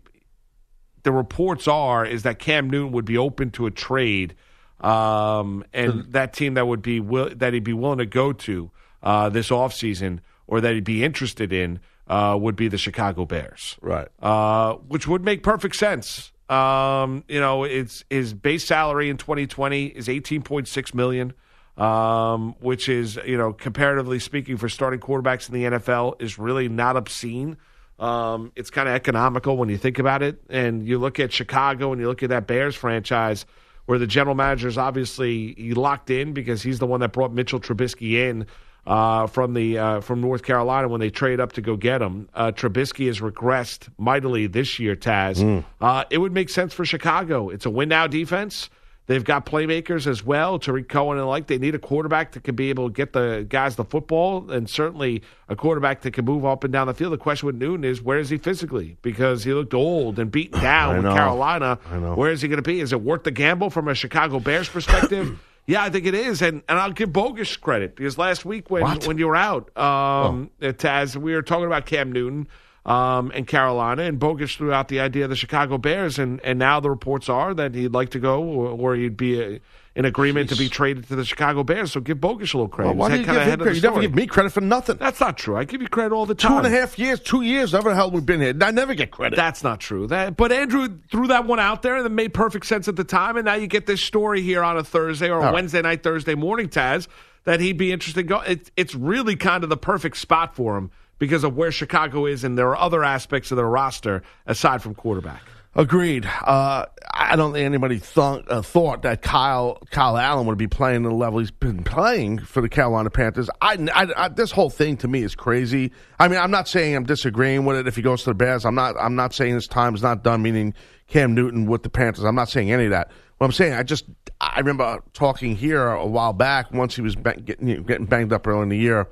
the 1.03 1.11
reports 1.11 1.67
are 1.67 2.05
is 2.05 2.23
that 2.23 2.39
Cam 2.39 2.69
Newton 2.69 2.91
would 2.93 3.05
be 3.05 3.17
open 3.17 3.51
to 3.51 3.65
a 3.65 3.71
trade, 3.71 4.35
um, 4.79 5.63
and 5.73 6.11
that 6.13 6.33
team 6.33 6.53
that 6.55 6.67
would 6.67 6.81
be 6.81 6.99
will, 6.99 7.29
that 7.35 7.53
he'd 7.53 7.63
be 7.63 7.73
willing 7.73 7.97
to 7.99 8.05
go 8.05 8.33
to 8.33 8.71
uh, 9.01 9.29
this 9.29 9.49
offseason 9.49 10.19
or 10.47 10.61
that 10.61 10.73
he'd 10.73 10.83
be 10.83 11.03
interested 11.03 11.51
in 11.53 11.79
uh, 12.07 12.37
would 12.39 12.55
be 12.55 12.67
the 12.67 12.77
Chicago 12.77 13.25
Bears, 13.25 13.77
Right. 13.81 14.07
uh, 14.21 14.73
which 14.75 15.07
would 15.07 15.23
make 15.23 15.41
perfect 15.43 15.75
sense. 15.77 16.31
Um, 16.49 17.23
you 17.29 17.39
know, 17.39 17.63
it's 17.63 18.03
his 18.09 18.33
base 18.33 18.65
salary 18.65 19.09
in 19.09 19.17
2020 19.17 19.85
is 19.87 20.07
18.6 20.09 20.93
million, 20.93 21.33
um, 21.77 22.55
which 22.59 22.89
is 22.89 23.19
you 23.25 23.37
know 23.37 23.53
comparatively 23.53 24.19
speaking 24.19 24.57
for 24.57 24.69
starting 24.69 24.99
quarterbacks 24.99 25.49
in 25.49 25.55
the 25.55 25.77
NFL 25.77 26.21
is 26.21 26.37
really 26.37 26.69
not 26.69 26.95
obscene. 26.97 27.57
Um, 27.99 28.51
it's 28.55 28.69
kind 28.69 28.89
of 28.89 28.95
economical 28.95 29.55
when 29.55 29.69
you 29.69 29.77
think 29.77 29.99
about 29.99 30.23
it, 30.23 30.41
and 30.49 30.87
you 30.87 30.97
look 30.97 31.19
at 31.19 31.31
Chicago 31.31 31.91
and 31.91 32.01
you 32.01 32.07
look 32.07 32.23
at 32.23 32.29
that 32.29 32.47
Bears 32.47 32.75
franchise, 32.75 33.45
where 33.85 33.99
the 33.99 34.07
general 34.07 34.35
manager 34.35 34.67
is 34.67 34.77
obviously 34.77 35.53
he 35.53 35.73
locked 35.73 36.09
in 36.09 36.33
because 36.33 36.61
he's 36.61 36.79
the 36.79 36.87
one 36.87 36.99
that 37.01 37.11
brought 37.13 37.31
Mitchell 37.33 37.59
Trubisky 37.59 38.13
in 38.13 38.45
uh, 38.85 39.27
from 39.27 39.53
the 39.53 39.77
uh, 39.77 40.01
from 40.01 40.21
North 40.21 40.43
Carolina 40.43 40.87
when 40.87 40.99
they 40.99 41.09
trade 41.09 41.39
up 41.39 41.53
to 41.53 41.61
go 41.61 41.75
get 41.77 42.01
him. 42.01 42.29
Uh, 42.33 42.51
Trubisky 42.51 43.07
has 43.07 43.19
regressed 43.19 43.87
mightily 43.97 44.47
this 44.47 44.79
year. 44.79 44.95
Taz, 44.95 45.41
uh, 45.81 46.03
it 46.09 46.17
would 46.17 46.33
make 46.33 46.49
sense 46.49 46.73
for 46.73 46.85
Chicago. 46.85 47.49
It's 47.49 47.65
a 47.65 47.69
win 47.69 47.89
now 47.89 48.07
defense. 48.07 48.69
They've 49.05 49.23
got 49.23 49.45
playmakers 49.45 50.07
as 50.07 50.23
well, 50.23 50.57
Tarik 50.59 50.87
Cohen 50.87 51.17
and 51.17 51.23
the 51.23 51.27
like. 51.27 51.47
They 51.47 51.57
need 51.57 51.75
a 51.75 51.79
quarterback 51.79 52.31
that 52.31 52.43
can 52.45 52.55
be 52.55 52.69
able 52.69 52.87
to 52.89 52.93
get 52.93 53.11
the 53.11 53.45
guys 53.49 53.75
the 53.75 53.83
football, 53.83 54.49
and 54.49 54.69
certainly 54.69 55.21
a 55.49 55.57
quarterback 55.57 56.01
that 56.03 56.11
can 56.13 56.23
move 56.23 56.45
up 56.45 56.63
and 56.63 56.71
down 56.71 56.87
the 56.87 56.93
field. 56.93 57.11
The 57.11 57.17
question 57.17 57.47
with 57.47 57.55
Newton 57.55 57.83
is 57.83 58.01
where 58.01 58.17
is 58.17 58.29
he 58.29 58.37
physically? 58.37 58.95
Because 59.01 59.43
he 59.43 59.53
looked 59.53 59.73
old 59.73 60.19
and 60.19 60.31
beaten 60.31 60.61
down 60.61 60.95
with 60.95 61.03
know. 61.05 61.13
Carolina. 61.15 61.79
I 61.91 61.97
know. 61.99 62.15
Where 62.15 62.31
is 62.31 62.41
he 62.41 62.47
going 62.47 62.57
to 62.57 62.61
be? 62.61 62.79
Is 62.79 62.93
it 62.93 63.01
worth 63.01 63.23
the 63.23 63.31
gamble 63.31 63.69
from 63.69 63.89
a 63.89 63.93
Chicago 63.95 64.39
Bears 64.39 64.69
perspective? 64.69 65.37
yeah, 65.67 65.83
I 65.83 65.89
think 65.89 66.05
it 66.05 66.13
is, 66.13 66.41
and 66.41 66.61
and 66.69 66.79
I'll 66.79 66.93
give 66.93 67.11
Bogus 67.11 67.57
credit 67.57 67.97
because 67.97 68.17
last 68.17 68.45
week 68.45 68.71
when 68.71 68.83
What? 68.83 69.05
when 69.05 69.17
you 69.17 69.27
were 69.27 69.35
out, 69.35 69.75
um, 69.77 70.49
Taz, 70.61 71.17
we 71.17 71.33
were 71.35 71.41
talking 71.41 71.65
about 71.65 71.85
Cam 71.85 72.11
Newton. 72.13 72.47
Um, 72.85 73.31
and 73.33 73.47
Carolina, 73.47 74.03
and 74.03 74.19
Bogus 74.19 74.55
threw 74.55 74.73
out 74.73 74.89
the 74.89 74.99
idea 74.99 75.23
of 75.23 75.29
the 75.29 75.37
Chicago 75.37 75.77
Bears, 75.77 76.19
and, 76.19 76.41
and 76.41 76.59
now 76.59 76.81
the 76.81 76.89
reports 76.89 77.29
are 77.29 77.53
that 77.53 77.73
he'd 77.75 77.93
like 77.93 78.09
to 78.09 78.19
go, 78.19 78.43
or, 78.43 78.67
or 78.71 78.95
he'd 78.95 79.15
be 79.15 79.41
uh 79.41 79.59
in 79.95 80.05
agreement 80.05 80.49
to 80.49 80.55
be 80.55 80.69
traded 80.69 81.07
to 81.07 81.15
the 81.15 81.23
Chicago 81.23 81.63
Bears. 81.63 81.91
So 81.91 81.99
give 81.99 82.19
Bogus 82.19 82.53
a 82.53 82.57
little 82.57 82.67
credit. 82.67 82.89
Well, 82.89 82.97
why 82.97 83.09
do 83.09 83.19
you 83.19 83.25
give 83.25 83.35
him 83.35 83.59
credit? 83.59 83.75
You 83.75 83.81
never 83.81 84.01
give 84.01 84.15
me 84.15 84.25
credit 84.25 84.51
for 84.51 84.61
nothing. 84.61 84.97
That's 84.97 85.19
not 85.19 85.37
true. 85.37 85.55
I 85.55 85.65
give 85.65 85.81
you 85.81 85.87
credit 85.87 86.15
all 86.15 86.25
the 86.25 86.33
time. 86.33 86.65
and 86.65 86.65
a 86.65 86.69
half 86.69 86.97
years, 86.97 87.19
two 87.19 87.41
years, 87.43 87.73
never 87.73 87.93
hell 87.93 88.09
we've 88.09 88.25
been 88.25 88.41
here. 88.41 88.55
I 88.61 88.71
never 88.71 88.95
get 88.95 89.11
credit. 89.11 89.35
That's 89.35 89.63
not 89.63 89.79
true. 89.79 90.07
That, 90.07 90.35
but 90.35 90.51
Andrew 90.51 90.97
threw 91.11 91.27
that 91.27 91.45
one 91.45 91.59
out 91.59 91.83
there, 91.83 91.95
and 91.95 92.05
it 92.05 92.09
made 92.09 92.33
perfect 92.33 92.65
sense 92.65 92.87
at 92.87 92.95
the 92.95 93.03
time. 93.03 93.37
And 93.37 93.45
now 93.45 93.53
you 93.53 93.67
get 93.67 93.85
this 93.85 94.01
story 94.01 94.41
here 94.41 94.63
on 94.63 94.77
a 94.77 94.83
Thursday 94.83 95.29
or 95.29 95.39
a. 95.45 95.53
Wednesday 95.53 95.81
night, 95.81 96.01
Thursday 96.01 96.33
morning, 96.33 96.69
Taz, 96.69 97.07
that 97.43 97.59
he'd 97.59 97.77
be 97.77 97.91
interested. 97.91 98.21
In 98.21 98.27
go. 98.27 98.39
It, 98.39 98.71
it's 98.75 98.95
really 98.95 99.35
kind 99.35 99.63
of 99.63 99.69
the 99.69 99.77
perfect 99.77 100.17
spot 100.17 100.55
for 100.55 100.75
him 100.75 100.89
because 101.23 101.45
of 101.45 101.55
where 101.55 101.71
Chicago 101.71 102.25
is, 102.25 102.43
and 102.43 102.57
there 102.57 102.67
are 102.67 102.77
other 102.77 103.01
aspects 103.01 103.49
of 103.51 103.55
their 103.55 103.65
roster 103.69 104.23
aside 104.45 104.81
from 104.81 104.93
quarterback. 104.93 105.41
Agreed. 105.73 106.25
Uh, 106.25 106.85
I 107.13 107.35
don't 107.37 107.53
think 107.53 107.65
anybody 107.65 107.97
thought, 107.97 108.43
uh, 108.51 108.61
thought 108.61 109.03
that 109.03 109.21
Kyle 109.21 109.79
Kyle 109.89 110.17
Allen 110.17 110.45
would 110.47 110.57
be 110.57 110.67
playing 110.67 111.01
the 111.03 111.11
level 111.11 111.39
he's 111.39 111.49
been 111.49 111.81
playing 111.83 112.39
for 112.39 112.61
the 112.61 112.67
Carolina 112.67 113.09
Panthers. 113.09 113.49
I, 113.61 113.77
I- 113.93 114.25
I- 114.25 114.27
this 114.29 114.51
whole 114.51 114.69
thing 114.69 114.97
to 114.97 115.07
me 115.07 115.23
is 115.23 115.33
crazy. 115.33 115.91
I 116.19 116.27
mean, 116.27 116.39
I'm 116.39 116.51
not 116.51 116.67
saying 116.67 116.93
I'm 116.95 117.05
disagreeing 117.05 117.63
with 117.65 117.77
it 117.77 117.87
if 117.87 117.95
he 117.95 118.01
goes 118.01 118.23
to 118.23 118.31
the 118.31 118.35
Bears. 118.35 118.65
I'm 118.65 118.75
not. 118.75 118.95
I'm 118.99 119.15
not 119.15 119.33
saying 119.33 119.53
his 119.55 119.67
time 119.67 119.95
is 119.95 120.03
not 120.03 120.23
done. 120.23 120.41
Meaning 120.43 120.73
Cam 121.07 121.33
Newton 121.33 121.65
with 121.65 121.83
the 121.83 121.89
Panthers. 121.89 122.25
I'm 122.25 122.35
not 122.35 122.49
saying 122.49 122.69
any 122.71 122.83
of 122.85 122.91
that. 122.91 123.09
What 123.39 123.45
I'm 123.47 123.53
saying, 123.53 123.73
I 123.73 123.81
just 123.81 124.05
I 124.41 124.59
remember 124.59 124.99
talking 125.13 125.55
here 125.55 125.87
a 125.87 126.05
while 126.05 126.33
back 126.33 126.71
once 126.71 126.95
he 126.95 127.01
was 127.01 127.15
getting, 127.15 127.81
getting 127.83 128.05
banged 128.05 128.31
up 128.31 128.45
early 128.45 128.61
in 128.61 128.69
the 128.69 128.77
year. 128.77 129.07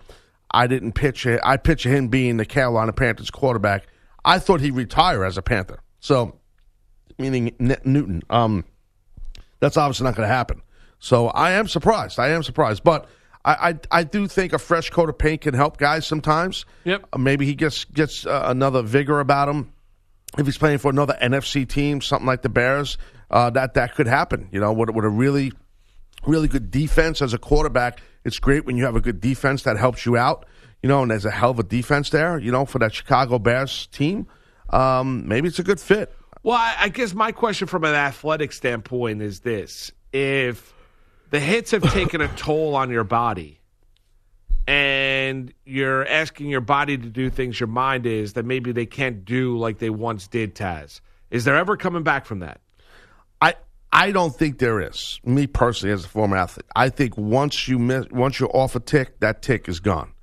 I 0.54 0.68
didn't 0.68 0.94
picture. 0.94 1.40
I 1.44 1.58
picture 1.58 1.90
him 1.90 2.10
being 2.10 2.38
the 2.38 2.46
Carolina 2.46 2.94
Panthers 2.94 3.32
quarterback. 3.32 3.88
I 4.24 4.40
thought 4.40 4.62
he'd 4.62 4.72
retire 4.72 5.24
as 5.24 5.38
a 5.38 5.42
Panther. 5.42 5.82
So 6.00 6.36
meaning 7.18 7.56
N- 7.60 7.78
Newton. 7.86 8.22
Um, 8.30 8.66
that's 9.60 9.78
obviously 9.78 10.06
not 10.06 10.16
going 10.16 10.28
to 10.28 10.34
happen. 10.34 10.62
So 11.00 11.28
I 11.28 11.52
am 11.52 11.68
surprised. 11.68 12.20
I 12.20 12.30
am 12.30 12.44
surprised, 12.44 12.84
but 12.84 13.08
I, 13.44 13.70
I 13.92 14.00
I 14.00 14.04
do 14.04 14.28
think 14.28 14.54
a 14.54 14.60
fresh 14.60 14.90
coat 14.90 15.10
of 15.10 15.18
paint 15.18 15.42
can 15.42 15.54
help 15.54 15.78
guys 15.78 16.06
sometimes. 16.06 16.66
Yep. 16.84 17.08
Uh, 17.14 17.18
maybe 17.18 17.46
he 17.46 17.56
gets 17.56 17.86
gets 17.86 18.26
uh, 18.26 18.44
another 18.46 18.82
vigor 18.82 19.20
about 19.20 19.50
him. 19.50 19.72
If 20.38 20.46
he's 20.46 20.58
playing 20.58 20.78
for 20.78 20.90
another 20.90 21.18
NFC 21.22 21.68
team, 21.68 22.02
something 22.02 22.28
like 22.28 22.42
the 22.42 22.50
Bears, 22.50 22.98
uh, 23.30 23.50
that 23.52 23.74
that 23.76 23.96
could 23.96 24.08
happen. 24.08 24.48
You 24.52 24.60
know, 24.60 24.74
with, 24.74 24.90
with 24.92 25.06
a 25.06 25.10
really 25.10 25.52
really 26.26 26.48
good 26.48 26.70
defense 26.70 27.22
as 27.22 27.34
a 27.34 27.40
quarterback, 27.40 28.00
it's 28.24 28.40
great 28.40 28.66
when 28.66 28.78
you 28.78 28.86
have 28.86 28.96
a 28.96 29.02
good 29.02 29.20
defense 29.20 29.64
that 29.64 29.78
helps 29.78 30.06
you 30.06 30.18
out. 30.18 30.46
You 30.84 30.90
know, 30.90 31.04
and 31.04 31.12
there's 31.12 31.26
a 31.26 31.32
hell 31.32 31.52
of 31.52 31.60
a 31.60 31.64
defense 31.64 32.10
there. 32.10 32.40
You 32.40 32.52
know, 32.52 32.66
for 32.66 32.80
that 32.80 32.94
Chicago 32.94 33.38
Bears 33.38 33.88
team, 33.88 34.28
um, 34.70 35.28
maybe 35.28 35.48
it's 35.48 35.60
a 35.60 35.64
good 35.64 35.80
fit. 35.80 36.14
Well, 36.44 36.58
I, 36.58 36.76
I 36.80 36.90
guess 36.90 37.14
my 37.14 37.32
question 37.32 37.68
from 37.68 37.84
an 37.84 37.94
athletic 37.94 38.52
standpoint 38.52 39.22
is 39.22 39.42
this: 39.42 39.92
If 40.12 40.74
the 41.30 41.40
hits 41.40 41.72
have 41.72 41.84
taken 41.94 42.22
a 42.22 42.28
toll 42.30 42.76
on 42.76 42.90
your 42.90 43.04
body, 43.04 43.60
and 44.68 45.54
you're 45.66 46.08
asking 46.08 46.50
your 46.50 46.62
body 46.62 46.98
to 46.98 47.08
do 47.08 47.30
things 47.30 47.60
your 47.60 47.68
mind 47.68 48.06
is 48.06 48.34
that 48.34 48.46
maybe 48.46 48.72
they 48.72 48.86
can't 48.86 49.26
do 49.26 49.58
like 49.58 49.80
they 49.80 49.90
once 49.90 50.28
did, 50.28 50.56
Taz, 50.56 51.02
is 51.30 51.46
there 51.46 51.58
ever 51.58 51.78
coming 51.78 52.04
back 52.04 52.26
from 52.26 52.40
that? 52.40 52.62
I 53.42 53.56
I 53.94 54.12
don't 54.12 54.34
think 54.36 54.60
there 54.60 54.80
is. 54.82 55.20
Me 55.26 55.48
personally, 55.48 55.94
as 55.94 56.06
a 56.06 56.08
former 56.08 56.38
athlete, 56.38 56.66
I 56.76 56.90
think 56.90 57.18
once 57.18 57.68
you 57.68 57.78
miss, 57.78 58.06
once 58.12 58.40
you're 58.40 58.56
off 58.56 58.76
a 58.76 58.80
tick, 58.80 59.20
that 59.20 59.42
tick 59.42 59.68
is 59.68 59.80
gone. 59.80 60.14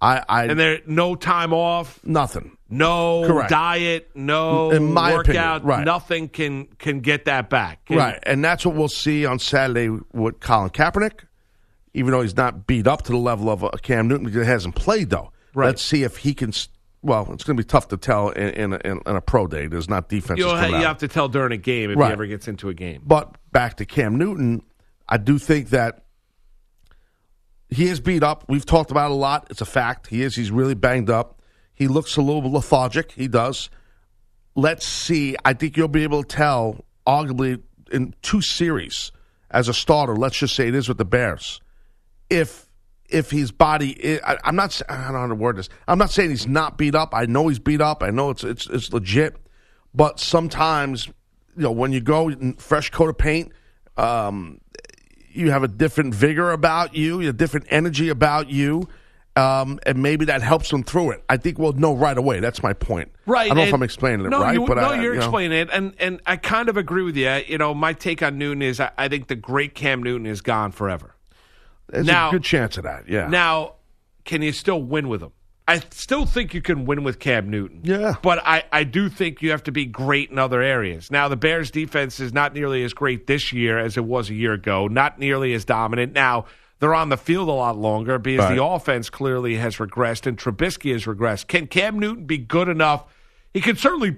I, 0.00 0.22
I 0.28 0.44
And 0.44 0.58
there 0.58 0.78
no 0.86 1.14
time 1.16 1.52
off, 1.52 1.98
nothing. 2.04 2.56
no 2.70 3.24
Correct. 3.26 3.50
diet, 3.50 4.10
no 4.14 4.70
In 4.70 4.92
my 4.94 5.12
workout, 5.12 5.56
opinion, 5.62 5.66
right. 5.66 5.84
nothing 5.84 6.28
can 6.28 6.66
can 6.78 7.00
get 7.00 7.24
that 7.26 7.50
back. 7.50 7.80
And- 7.88 7.98
Right, 7.98 8.18
and 8.22 8.44
that's 8.44 8.64
what 8.64 8.76
we'll 8.76 8.88
see 8.88 9.26
on 9.26 9.38
Saturday 9.40 9.88
with 10.12 10.38
Colin 10.40 10.70
Kaepernick. 10.70 11.24
Even 11.94 12.12
though 12.12 12.20
he's 12.22 12.36
not 12.36 12.66
beat 12.66 12.86
up 12.86 13.02
to 13.02 13.12
the 13.12 13.18
level 13.18 13.50
of 13.50 13.64
uh, 13.64 13.70
Cam 13.82 14.06
Newton 14.08 14.26
because 14.26 14.42
he 14.42 14.48
hasn't 14.48 14.76
played 14.76 15.10
though. 15.10 15.32
Right. 15.52 15.66
Let's 15.66 15.82
see 15.82 16.04
if 16.04 16.18
he 16.18 16.32
can. 16.32 16.52
Well, 17.02 17.28
it's 17.32 17.44
going 17.44 17.56
to 17.56 17.62
be 17.62 17.66
tough 17.66 17.88
to 17.88 17.96
tell 17.96 18.30
in, 18.30 18.48
in, 18.54 18.72
a, 18.72 18.76
in, 18.84 19.00
in 19.06 19.16
a 19.16 19.20
pro 19.20 19.46
day. 19.46 19.68
There's 19.68 19.88
not 19.88 20.08
defenses. 20.08 20.44
You'll 20.44 20.56
ha- 20.56 20.62
coming 20.66 20.80
you 20.80 20.86
have 20.86 20.98
to 20.98 21.08
tell 21.08 21.28
during 21.28 21.52
a 21.52 21.56
game 21.56 21.90
if 21.90 21.96
Right. 21.96 22.08
he 22.08 22.12
ever 22.12 22.26
gets 22.26 22.48
into 22.48 22.68
a 22.68 22.74
game. 22.74 23.02
But 23.06 23.36
back 23.52 23.76
to 23.76 23.84
Cam 23.84 24.16
Newton, 24.18 24.62
I 25.08 25.16
do 25.18 25.38
think 25.38 25.70
that 25.70 26.04
he 27.70 27.86
is 27.88 28.00
beat 28.00 28.22
up. 28.22 28.44
We've 28.48 28.64
talked 28.66 28.90
about 28.90 29.10
it 29.10 29.14
a 29.14 29.16
lot. 29.16 29.46
It's 29.50 29.60
a 29.60 29.64
fact. 29.66 30.08
He 30.08 30.22
is. 30.22 30.34
He's 30.34 30.50
really 30.50 30.74
banged 30.74 31.10
up. 31.10 31.40
He 31.74 31.86
looks 31.86 32.16
a 32.16 32.22
little 32.22 32.50
lethargic. 32.50 33.12
He 33.12 33.28
does. 33.28 33.70
Let's 34.56 34.84
see. 34.86 35.36
I 35.44 35.52
think 35.52 35.76
you'll 35.76 35.86
be 35.88 36.02
able 36.02 36.24
to 36.24 36.28
tell, 36.36 36.84
arguably, 37.06 37.62
in 37.92 38.14
two 38.22 38.40
series 38.40 39.12
as 39.50 39.68
a 39.68 39.74
starter. 39.74 40.16
Let's 40.16 40.38
just 40.38 40.56
say 40.56 40.66
it 40.68 40.74
is 40.74 40.88
with 40.88 40.98
the 40.98 41.04
Bears. 41.04 41.60
If 42.28 42.67
if 43.08 43.30
his 43.30 43.50
body, 43.50 44.20
I, 44.22 44.36
I'm 44.44 44.56
not. 44.56 44.80
I 44.88 45.04
don't 45.04 45.12
know 45.12 45.18
how 45.20 45.26
to 45.26 45.34
word 45.34 45.56
this. 45.56 45.68
I'm 45.86 45.98
not 45.98 46.10
saying 46.10 46.30
he's 46.30 46.46
not 46.46 46.76
beat 46.76 46.94
up. 46.94 47.14
I 47.14 47.26
know 47.26 47.48
he's 47.48 47.58
beat 47.58 47.80
up. 47.80 48.02
I 48.02 48.10
know 48.10 48.30
it's 48.30 48.44
it's 48.44 48.66
it's 48.66 48.92
legit. 48.92 49.36
But 49.94 50.20
sometimes, 50.20 51.06
you 51.56 51.62
know, 51.62 51.72
when 51.72 51.92
you 51.92 52.00
go 52.00 52.30
fresh 52.58 52.90
coat 52.90 53.08
of 53.08 53.18
paint, 53.18 53.52
um, 53.96 54.60
you 55.30 55.50
have 55.50 55.62
a 55.62 55.68
different 55.68 56.14
vigor 56.14 56.50
about 56.50 56.94
you, 56.94 57.20
a 57.20 57.32
different 57.32 57.66
energy 57.70 58.10
about 58.10 58.50
you, 58.50 58.88
um, 59.36 59.78
and 59.86 60.02
maybe 60.02 60.26
that 60.26 60.42
helps 60.42 60.70
them 60.70 60.82
through 60.82 61.12
it. 61.12 61.24
I 61.28 61.36
think 61.36 61.58
we'll 61.58 61.72
know 61.72 61.94
right 61.94 62.16
away. 62.16 62.40
That's 62.40 62.62
my 62.62 62.74
point. 62.74 63.10
Right. 63.24 63.46
I 63.50 63.54
don't 63.54 63.56
know 63.56 63.62
if 63.64 63.74
I'm 63.74 63.82
explaining 63.82 64.26
it 64.26 64.28
no, 64.30 64.42
right, 64.42 64.54
you, 64.54 64.66
but 64.66 64.76
no, 64.76 64.82
I, 64.82 65.00
you're 65.00 65.14
you 65.14 65.20
know, 65.20 65.26
explaining 65.26 65.58
it, 65.58 65.68
and 65.72 65.94
and 65.98 66.20
I 66.26 66.36
kind 66.36 66.68
of 66.68 66.76
agree 66.76 67.02
with 67.02 67.16
you. 67.16 67.30
You 67.46 67.56
know, 67.56 67.72
my 67.72 67.92
take 67.92 68.22
on 68.22 68.36
Newton 68.36 68.62
is 68.62 68.80
I, 68.80 68.90
I 68.98 69.08
think 69.08 69.28
the 69.28 69.36
great 69.36 69.74
Cam 69.74 70.02
Newton 70.02 70.26
is 70.26 70.42
gone 70.42 70.72
forever. 70.72 71.14
There's 71.88 72.06
now- 72.06 72.28
a 72.28 72.32
good 72.32 72.44
chance 72.44 72.76
of 72.76 72.84
that. 72.84 73.08
Yeah. 73.08 73.28
Now, 73.28 73.74
can 74.24 74.42
you 74.42 74.52
still 74.52 74.82
win 74.82 75.08
with 75.08 75.22
him? 75.22 75.32
I 75.66 75.80
still 75.90 76.24
think 76.24 76.54
you 76.54 76.62
can 76.62 76.86
win 76.86 77.04
with 77.04 77.18
Cam 77.18 77.50
Newton. 77.50 77.80
Yeah. 77.84 78.14
But 78.22 78.40
I, 78.46 78.64
I 78.72 78.84
do 78.84 79.10
think 79.10 79.42
you 79.42 79.50
have 79.50 79.62
to 79.64 79.72
be 79.72 79.84
great 79.84 80.30
in 80.30 80.38
other 80.38 80.62
areas. 80.62 81.10
Now, 81.10 81.28
the 81.28 81.36
Bears' 81.36 81.70
defense 81.70 82.20
is 82.20 82.32
not 82.32 82.54
nearly 82.54 82.82
as 82.84 82.94
great 82.94 83.26
this 83.26 83.52
year 83.52 83.78
as 83.78 83.98
it 83.98 84.04
was 84.06 84.30
a 84.30 84.34
year 84.34 84.54
ago, 84.54 84.86
not 84.88 85.18
nearly 85.18 85.52
as 85.52 85.66
dominant. 85.66 86.14
Now, 86.14 86.46
they're 86.80 86.94
on 86.94 87.10
the 87.10 87.18
field 87.18 87.50
a 87.50 87.52
lot 87.52 87.76
longer 87.76 88.18
because 88.18 88.46
Right. 88.48 88.56
the 88.56 88.64
offense 88.64 89.10
clearly 89.10 89.56
has 89.56 89.76
regressed 89.76 90.26
and 90.26 90.38
Trubisky 90.38 90.92
has 90.92 91.04
regressed. 91.04 91.48
Can 91.48 91.66
Cam 91.66 91.98
Newton 91.98 92.24
be 92.24 92.38
good 92.38 92.68
enough? 92.70 93.04
He 93.52 93.60
can 93.60 93.76
certainly, 93.76 94.16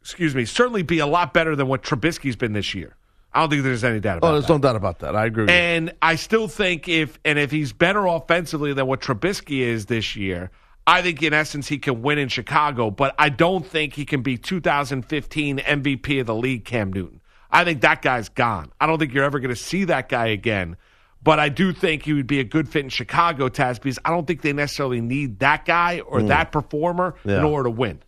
excuse 0.00 0.34
me, 0.34 0.46
certainly 0.46 0.82
be 0.82 0.98
a 0.98 1.06
lot 1.06 1.34
better 1.34 1.54
than 1.56 1.66
what 1.66 1.82
Trubisky's 1.82 2.36
been 2.36 2.54
this 2.54 2.74
year. 2.74 2.96
I 3.34 3.40
don't 3.40 3.50
think 3.50 3.64
there's 3.64 3.82
any 3.82 3.98
doubt 3.98 4.18
about 4.18 4.28
oh, 4.28 4.32
that. 4.32 4.40
there's 4.40 4.48
no 4.48 4.58
doubt 4.58 4.76
about 4.76 5.00
that. 5.00 5.16
I 5.16 5.26
agree. 5.26 5.44
With 5.44 5.50
you. 5.50 5.56
And 5.56 5.92
I 6.00 6.14
still 6.14 6.46
think 6.46 6.88
if 6.88 7.18
and 7.24 7.38
if 7.38 7.50
he's 7.50 7.72
better 7.72 8.06
offensively 8.06 8.72
than 8.72 8.86
what 8.86 9.00
Trubisky 9.00 9.58
is 9.58 9.86
this 9.86 10.14
year, 10.14 10.50
I 10.86 11.02
think 11.02 11.22
in 11.22 11.32
essence 11.34 11.66
he 11.66 11.78
can 11.78 12.00
win 12.02 12.18
in 12.18 12.28
Chicago. 12.28 12.90
But 12.90 13.14
I 13.18 13.30
don't 13.30 13.66
think 13.66 13.94
he 13.94 14.04
can 14.04 14.22
be 14.22 14.36
2015 14.36 15.58
MVP 15.58 16.20
of 16.20 16.26
the 16.26 16.34
league, 16.34 16.64
Cam 16.64 16.92
Newton. 16.92 17.20
I 17.50 17.64
think 17.64 17.80
that 17.80 18.02
guy's 18.02 18.28
gone. 18.28 18.72
I 18.80 18.86
don't 18.86 18.98
think 18.98 19.12
you're 19.12 19.24
ever 19.24 19.40
going 19.40 19.54
to 19.54 19.60
see 19.60 19.84
that 19.84 20.08
guy 20.08 20.26
again. 20.26 20.76
But 21.22 21.40
I 21.40 21.48
do 21.48 21.72
think 21.72 22.02
he 22.02 22.12
would 22.12 22.26
be 22.26 22.38
a 22.38 22.44
good 22.44 22.68
fit 22.68 22.84
in 22.84 22.90
Chicago, 22.90 23.48
Taz, 23.48 23.76
because 23.76 23.98
I 24.04 24.10
don't 24.10 24.26
think 24.26 24.42
they 24.42 24.52
necessarily 24.52 25.00
need 25.00 25.38
that 25.38 25.64
guy 25.64 26.00
or 26.00 26.20
mm. 26.20 26.28
that 26.28 26.52
performer 26.52 27.14
Yeah. 27.24 27.38
in 27.38 27.44
order 27.44 27.64
to 27.64 27.70
win. 27.70 28.00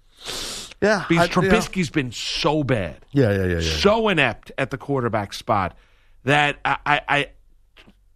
Yeah, 0.81 1.05
Because 1.09 1.29
I-. 1.29 1.33
Trubisky's 1.33 1.91
been 1.91 2.13
so 2.13 2.63
bad 2.65 3.05
Yeah, 3.13 3.31
yeah, 3.33 3.45
yeah, 3.45 3.59
yeah. 3.59 3.79
so 3.81 4.09
inept 4.09 4.53
at 4.59 4.71
the 4.71 4.79
quarterback 4.79 5.33
spot 5.33 5.77
that 6.25 6.59
I, 6.65 6.77
I, 6.85 7.01
I, 7.09 7.31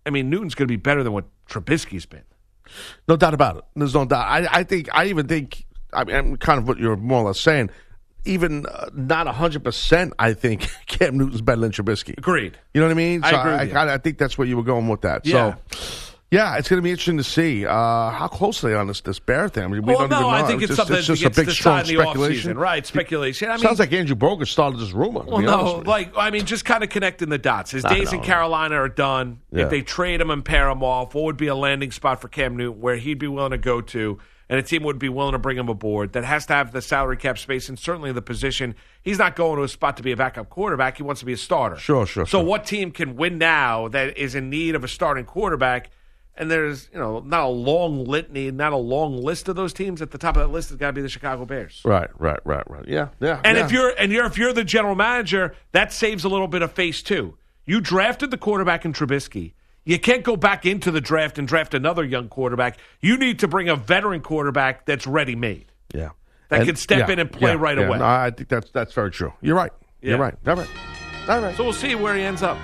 I 0.07 0.11
mean, 0.11 0.31
Newton's 0.31 0.55
going 0.55 0.67
to 0.67 0.73
be 0.73 0.77
better 0.77 1.03
than 1.03 1.13
what 1.13 1.27
Trubisky's 1.49 2.07
been. 2.07 2.25
No 3.09 3.17
doubt 3.17 3.35
about 3.35 3.57
it. 3.57 3.65
There's 3.77 3.95
no 3.95 4.05
doubt. 4.05 4.27
I, 4.27 4.47
I 4.51 4.65
think. 4.65 4.89
I 4.93 5.07
even 5.07 5.27
think. 5.27 5.65
I 5.93 6.05
mean, 6.05 6.17
I'm 6.17 6.37
kind 6.37 6.59
of 6.59 6.69
what 6.69 6.79
you're 6.79 6.97
more 6.97 7.23
or 7.23 7.27
less 7.29 7.41
saying. 7.41 7.71
Even 8.25 8.67
uh, 8.67 8.91
not 8.93 9.27
hundred 9.27 9.65
percent. 9.65 10.13
I 10.19 10.35
think 10.35 10.71
Cam 10.87 11.19
Newton's 11.19 11.41
better 11.41 11.61
than 11.61 11.73
Trubisky. 11.73 12.17
Agreed. 12.17 12.59
You 12.75 12.81
know 12.81 12.87
what 12.87 12.93
I 12.93 12.95
mean? 12.95 13.25
I 13.25 13.31
agree 13.31 13.53
I, 13.53 13.63
you. 13.63 13.73
I, 13.75 13.95
I 13.95 13.99
think 13.99 14.19
that's 14.19 14.37
where 14.39 14.47
you 14.47 14.57
were 14.57 14.63
going 14.63 14.89
with 14.89 15.01
that. 15.01 15.27
Yeah. 15.27 15.57
So, 15.71 16.10
yeah, 16.31 16.57
it's 16.59 16.69
going 16.69 16.79
to 16.79 16.83
be 16.83 16.91
interesting 16.91 17.17
to 17.17 17.25
see 17.25 17.67
uh, 17.67 17.73
how 18.11 18.29
close 18.29 18.61
they 18.61 18.73
are 18.73 18.77
on 18.79 18.87
this 18.87 19.01
this 19.01 19.19
Bear 19.19 19.49
thing. 19.49 19.65
I 19.65 19.67
mean, 19.67 19.83
we 19.83 19.95
well, 19.95 20.07
don't 20.07 20.11
no, 20.11 20.17
even 20.19 20.31
know. 20.31 20.37
I 20.37 20.43
think 20.45 20.63
it's, 20.63 20.69
just, 20.69 20.77
something 20.77 20.97
it's 20.97 21.07
just 21.09 21.23
that 21.23 21.33
a 21.33 21.35
big 21.35 21.47
gets 21.47 21.59
strong 21.59 21.81
decided 21.81 21.91
in 21.91 21.97
the 21.97 22.03
speculation. 22.05 22.53
offseason. 22.53 22.61
Right, 22.61 22.87
speculation. 22.87 23.49
I 23.49 23.55
mean, 23.55 23.63
Sounds 23.65 23.79
like 23.81 23.93
Andrew 23.93 24.15
Bogusch 24.15 24.49
started 24.49 24.79
this 24.79 24.93
rumor. 24.93 25.25
Well, 25.25 25.41
no, 25.41 25.83
like 25.85 26.17
I 26.17 26.31
mean, 26.31 26.47
just 26.47 26.65
kind 26.65 26.85
of 26.85 26.91
connecting 26.91 27.31
the 27.31 27.39
dots. 27.39 27.73
His 27.73 27.83
days 27.83 28.13
in. 28.13 28.21
Carolina 28.21 28.77
are 28.77 28.89
done. 28.89 29.41
Yeah. 29.51 29.65
If 29.65 29.71
they 29.71 29.83
trade 29.83 30.21
him 30.21 30.31
and 30.31 30.45
pair 30.45 30.69
him 30.69 30.85
off, 30.85 31.15
what 31.15 31.25
would 31.25 31.37
be 31.37 31.49
a 31.49 31.55
landing 31.57 31.91
spot 31.91 32.21
for 32.21 32.29
Cam 32.29 32.57
Newton 32.57 32.81
where 32.81 32.97
he'd 32.97 33.19
be 33.19 33.27
willing 33.27 33.51
to 33.51 33.59
go 33.59 33.81
to, 33.81 34.19
and 34.49 34.59
a 34.61 34.63
team 34.63 34.85
would 34.85 35.01
be 35.01 35.09
willing 35.09 35.33
to 35.33 35.39
bring 35.39 35.57
him 35.57 35.69
aboard 35.69 36.13
that 36.13 36.25
has 36.25 36.47
to 36.47 36.53
have 36.53 36.71
the 36.71 36.81
salary 36.81 37.17
cap 37.17 37.39
space 37.39 37.69
and 37.69 37.77
certainly 37.77 38.13
the 38.13 38.23
position. 38.23 38.77
He's 39.03 39.19
not 39.19 39.35
going 39.35 39.57
to 39.57 39.65
a 39.65 39.69
spot 39.69 39.97
to 39.97 40.05
be 40.05 40.13
a 40.13 40.17
backup 40.17 40.49
quarterback. 40.49 40.97
He 40.97 41.03
wants 41.03 41.19
to 41.21 41.27
be 41.27 41.33
a 41.33 41.37
starter. 41.37 41.77
Sure, 41.77 42.07
sure, 42.07 42.25
So, 42.25 42.39
sure. 42.39 42.45
what 42.45 42.67
team 42.67 42.93
can 42.93 43.17
win 43.17 43.39
now 43.39 43.89
that 43.89 44.17
is 44.17 44.37
in 44.37 44.49
need 44.49 44.77
of 44.77 44.85
a 44.85 44.89
starting 44.89 45.25
quarterback? 45.25 45.91
And 46.37 46.51
there's, 46.51 46.89
you 46.93 46.99
know, 46.99 47.21
not 47.21 47.45
a 47.45 47.49
long 47.49 48.05
litany, 48.05 48.51
not 48.51 48.73
a 48.73 48.77
long 48.77 49.23
list 49.23 49.49
of 49.49 49.57
those 49.57 49.73
teams. 49.73 50.01
At 50.01 50.11
the 50.11 50.19
top 50.19 50.37
of 50.37 50.43
that 50.43 50.53
list 50.53 50.71
has 50.71 50.79
got 50.79 50.87
to 50.89 50.93
be 50.95 51.03
the 51.03 51.09
Chicago 51.09 51.45
Bears. 51.45 51.83
Right, 51.85 52.09
right, 52.19 52.41
right, 52.45 52.69
right. 52.71 52.89
Yeah, 52.89 53.09
yeah. 53.21 53.41
And 53.45 53.59
yeah. 53.59 53.65
if 53.65 53.73
you're 53.73 53.93
and 53.99 54.11
you're 54.11 54.25
if 54.25 54.39
you're 54.39 54.53
the 54.53 54.65
general 54.65 54.95
manager, 54.95 55.55
that 55.73 55.93
saves 55.93 56.25
a 56.25 56.29
little 56.29 56.49
bit 56.49 56.63
of 56.63 56.73
face 56.73 57.03
too. 57.03 57.37
You 57.67 57.81
drafted 57.81 58.31
the 58.31 58.39
quarterback 58.39 58.85
in 58.85 58.93
Trubisky. 58.93 59.53
You 59.85 59.99
can't 59.99 60.23
go 60.23 60.37
back 60.37 60.65
into 60.65 60.91
the 60.91 61.01
draft 61.01 61.39
and 61.39 61.47
draft 61.47 61.75
another 61.75 62.05
young 62.05 62.29
quarterback. 62.29 62.79
You 63.01 63.19
need 63.19 63.39
to 63.41 63.49
bring 63.49 63.69
a 63.69 63.77
veteran 63.77 64.21
quarterback 64.21 64.87
that's 64.87 65.07
ready 65.07 65.35
made. 65.35 65.67
yeah, 65.95 66.11
that 66.49 66.65
can 66.65 66.77
step 66.77 67.09
in 67.09 67.19
and 67.19 67.31
play 67.31 67.55
right 67.57 67.79
away. 67.79 67.99
No, 67.99 68.05
I 68.05 68.31
think 68.31 68.49
that's 68.49 68.71
that's 68.71 68.93
very 68.93 69.11
true. 69.11 69.33
You're 69.41 69.57
right. 69.57 69.73
Yeah. 70.01 70.11
You're 70.11 70.19
right. 70.19 70.35
All 70.47 70.57
right. 70.57 70.69
All 71.29 71.41
right. 71.41 71.57
So 71.57 71.65
we'll 71.65 71.73
see 71.73 71.95
where 71.95 72.15
he 72.15 72.23
ends 72.23 72.43
up. 72.43 72.59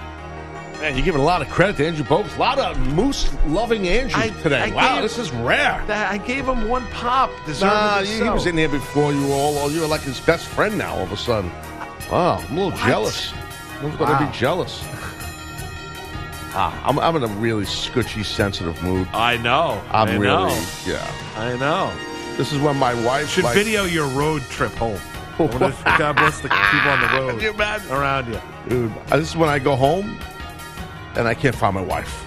Man, 0.81 0.95
you're 0.95 1.05
giving 1.05 1.21
a 1.23 1.25
lot 1.25 1.41
of 1.41 1.49
credit 1.49 1.77
to 1.79 1.87
Andrew 1.87 2.05
Bogusch. 2.05 2.37
A 2.37 2.39
lot 2.39 2.59
of 2.59 2.79
moose 2.95 3.33
loving 3.47 3.89
Andrews 3.89 4.15
I- 4.15 4.29
today. 4.43 4.61
I 4.61 4.75
wow, 4.75 4.95
gave- 4.95 5.03
this 5.03 5.19
is 5.19 5.33
rare. 5.33 5.83
I 5.89 6.19
gave 6.19 6.47
him 6.47 6.69
one 6.69 6.87
pop. 6.89 7.31
Nah, 7.61 8.03
he, 8.03 8.17
he 8.23 8.29
was 8.29 8.47
in 8.47 8.57
here 8.59 8.69
before 8.69 9.13
you 9.13 9.33
all. 9.33 9.71
You 9.71 9.81
were 9.81 9.87
like 9.87 10.03
his 10.03 10.21
best 10.21 10.47
friend 10.47 10.77
now. 10.77 10.95
All 10.97 11.03
of 11.05 11.13
a 11.13 11.17
sudden, 11.17 11.51
wow, 12.11 12.37
I'm 12.49 12.59
a 12.59 12.65
little 12.65 12.79
jealous. 12.79 13.33
I'm 13.81 13.97
going 13.97 14.11
to 14.19 14.27
be 14.27 14.33
jealous. 14.37 14.83
Ah, 16.59 16.83
I'm, 16.87 16.99
I'm 16.99 17.17
in 17.17 17.25
a 17.25 17.27
really 17.35 17.67
scutchy, 17.67 18.23
sensitive 18.23 18.83
mood. 18.83 19.07
I 19.13 19.37
know. 19.37 19.83
I'm 19.91 20.09
I 20.09 20.13
really, 20.13 20.25
know. 20.27 20.67
yeah. 20.87 21.13
I 21.37 21.57
know. 21.57 21.93
This 22.37 22.53
is 22.53 22.59
when 22.61 22.77
my 22.77 22.95
wife 23.05 23.29
Should 23.31 23.45
video 23.49 23.85
your 23.85 24.09
road 24.09 24.43
trip 24.43 24.73
home. 24.73 24.99
I 25.39 25.43
wonder 25.43 25.67
if- 25.67 25.85
God 25.85 26.17
bless 26.17 26.41
the 26.41 26.49
people 26.49 26.91
on 26.91 27.01
the 27.01 27.09
road 27.19 27.43
you 27.43 27.95
around 27.95 28.29
you. 28.33 28.41
Dude, 28.69 28.93
uh, 29.11 29.17
this 29.19 29.29
is 29.31 29.37
when 29.37 29.49
I 29.51 29.59
go 29.59 29.77
home 29.77 30.19
and 31.17 31.27
I 31.29 31.35
can't 31.35 31.55
find 31.55 31.75
my 31.75 31.83
wife. 31.83 32.23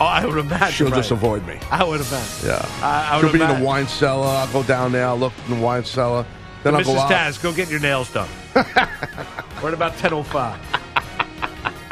Oh, 0.00 0.06
I 0.06 0.26
would 0.26 0.38
imagine. 0.38 0.72
She'll 0.72 0.90
just 0.90 1.10
avoid 1.12 1.46
me. 1.46 1.58
I 1.70 1.84
would 1.84 2.00
imagine. 2.00 2.48
Yeah. 2.48 2.68
I, 2.82 3.16
I 3.16 3.20
She'll 3.20 3.30
be 3.30 3.36
in 3.38 3.42
imagine. 3.42 3.60
the 3.60 3.66
wine 3.66 3.86
cellar. 3.86 4.26
I'll 4.26 4.52
go 4.52 4.62
down 4.64 4.92
there. 4.92 5.06
I'll 5.06 5.16
look 5.18 5.32
in 5.48 5.56
the 5.58 5.60
wine 5.64 5.84
cellar. 5.84 6.26
Then 6.64 6.74
I'll 6.74 6.82
go 6.82 6.94
Mrs. 6.94 6.98
out. 6.98 7.10
Taz, 7.10 7.42
go 7.42 7.52
get 7.52 7.70
your 7.70 7.80
nails 7.80 8.12
done. 8.12 8.28
We're 8.54 9.68
at 9.68 9.74
about 9.74 9.92
10.05 9.94 10.58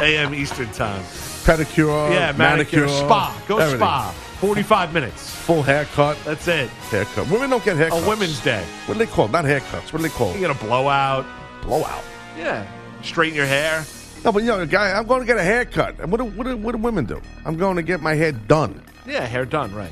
a.m. 0.00 0.34
Eastern 0.34 0.68
Time. 0.72 1.02
Pedicure, 1.44 2.10
yeah, 2.12 2.32
manicure, 2.32 2.88
spa. 2.88 3.40
Go 3.48 3.58
everything. 3.58 3.80
spa. 3.80 4.10
45 4.40 4.92
minutes. 4.94 5.34
Full 5.36 5.62
haircut. 5.62 6.16
That's 6.24 6.48
it. 6.48 6.68
Haircut. 6.90 7.28
Women 7.30 7.50
don't 7.50 7.64
get 7.64 7.76
haircuts. 7.76 8.04
A 8.04 8.08
women's 8.08 8.40
day. 8.40 8.64
What 8.86 8.94
do 8.94 8.98
they 8.98 9.06
call 9.10 9.26
it? 9.26 9.30
Not 9.32 9.44
haircuts. 9.44 9.92
What 9.92 10.02
do 10.02 10.08
they 10.08 10.08
call 10.08 10.32
You 10.34 10.40
get 10.40 10.50
a 10.50 10.54
blowout. 10.54 11.24
Blowout. 11.62 12.02
Yeah. 12.36 12.66
Straighten 13.02 13.36
your 13.36 13.46
hair. 13.46 13.84
No, 14.24 14.30
but 14.32 14.42
you 14.42 14.48
know, 14.48 14.64
guy, 14.66 14.92
I'm 14.92 15.06
going 15.06 15.20
to 15.20 15.26
get 15.26 15.36
a 15.36 15.42
haircut. 15.42 15.98
And 16.00 16.10
what 16.10 16.18
do, 16.18 16.24
what, 16.24 16.46
do, 16.46 16.56
what 16.56 16.72
do 16.72 16.78
women 16.78 17.04
do? 17.06 17.20
I'm 17.44 17.56
going 17.56 17.76
to 17.76 17.82
get 17.82 18.00
my 18.00 18.14
hair 18.14 18.32
done. 18.32 18.82
Yeah, 19.06 19.26
hair 19.26 19.44
done, 19.44 19.74
right. 19.74 19.90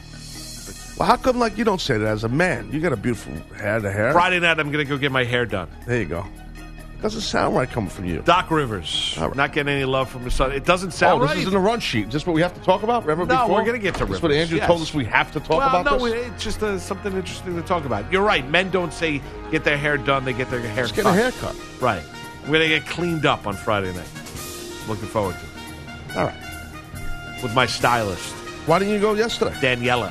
Well, 0.98 1.08
how 1.08 1.16
come 1.16 1.38
like 1.38 1.58
you 1.58 1.64
don't 1.64 1.80
say 1.80 1.98
that 1.98 2.06
as 2.06 2.24
a 2.24 2.28
man? 2.28 2.70
You 2.70 2.80
got 2.80 2.92
a 2.92 2.96
beautiful 2.96 3.32
head 3.56 3.84
of 3.84 3.92
hair. 3.92 4.12
Friday 4.12 4.38
night, 4.38 4.60
I'm 4.60 4.70
going 4.70 4.84
to 4.84 4.88
go 4.88 4.98
get 4.98 5.10
my 5.10 5.24
hair 5.24 5.46
done. 5.46 5.68
There 5.86 5.98
you 5.98 6.04
go. 6.04 6.26
Doesn't 7.02 7.22
sound 7.22 7.56
right 7.56 7.68
coming 7.68 7.88
from 7.88 8.04
you. 8.04 8.20
Doc 8.20 8.50
Rivers. 8.50 9.16
Right. 9.18 9.34
Not 9.34 9.54
getting 9.54 9.72
any 9.72 9.86
love 9.86 10.10
from 10.10 10.22
his 10.24 10.34
son. 10.34 10.52
It 10.52 10.66
doesn't 10.66 10.90
sound 10.90 11.22
oh, 11.22 11.24
this 11.24 11.30
right. 11.30 11.38
is 11.38 11.46
in 11.46 11.52
the 11.52 11.58
run 11.58 11.80
sheet. 11.80 12.10
Just 12.10 12.26
what 12.26 12.34
we 12.34 12.42
have 12.42 12.52
to 12.52 12.60
talk 12.60 12.82
about? 12.82 13.06
Remember 13.06 13.24
No, 13.24 13.44
before? 13.44 13.56
we're 13.56 13.64
gonna 13.64 13.78
get 13.78 13.94
to 13.96 14.04
This 14.04 14.16
is 14.16 14.22
what 14.22 14.32
Andrew 14.32 14.58
yes. 14.58 14.66
told 14.66 14.82
us 14.82 14.92
we 14.92 15.06
have 15.06 15.32
to 15.32 15.40
talk 15.40 15.56
about. 15.56 15.72
well, 15.72 15.80
about 15.80 15.98
no, 16.00 16.04
this? 16.06 16.26
it's 16.26 16.44
just 16.44 16.62
uh, 16.62 16.78
something 16.78 17.14
interesting 17.14 17.56
to 17.56 17.62
talk 17.62 17.86
about. 17.86 18.12
You're 18.12 18.22
right. 18.22 18.46
Men 18.46 18.70
don't 18.70 18.92
say 18.92 19.22
get 19.50 19.64
their 19.64 19.78
hair 19.78 19.96
done; 19.96 20.26
they 20.26 20.34
get 20.34 20.50
their 20.50 20.60
hair 20.60 20.84
Just 20.84 20.94
get 20.94 21.04
cut. 21.04 21.14
a 21.14 21.22
haircut. 21.22 21.56
Right. 21.80 22.02
We're 22.46 22.52
gonna 22.54 22.68
get 22.68 22.86
cleaned 22.86 23.26
up 23.26 23.46
on 23.46 23.54
Friday 23.56 23.92
night. 23.94 24.08
Looking 24.88 25.06
forward 25.08 25.36
to 25.36 25.44
it 26.12 26.16
All 26.16 26.24
right. 26.24 27.42
with 27.42 27.54
my 27.54 27.66
stylist 27.66 28.32
Why 28.66 28.78
didn't 28.78 28.94
you 28.94 29.00
go 29.00 29.14
yesterday? 29.14 29.52
Daniela. 29.60 30.10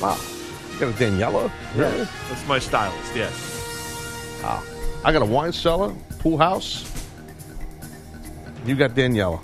Wow. 0.00 0.18
You 0.72 0.80
got 0.80 0.88
a 0.88 0.92
Daniela? 1.04 1.50
Really? 1.74 2.06
That's 2.28 2.46
my 2.48 2.58
stylist. 2.58 3.14
Yes. 3.14 4.40
Wow. 4.42 4.62
I 5.04 5.12
got 5.12 5.22
a 5.22 5.26
wine 5.26 5.52
cellar, 5.52 5.94
pool 6.20 6.38
house. 6.38 6.90
You 8.64 8.74
got 8.76 8.90
Daniela. 8.92 9.40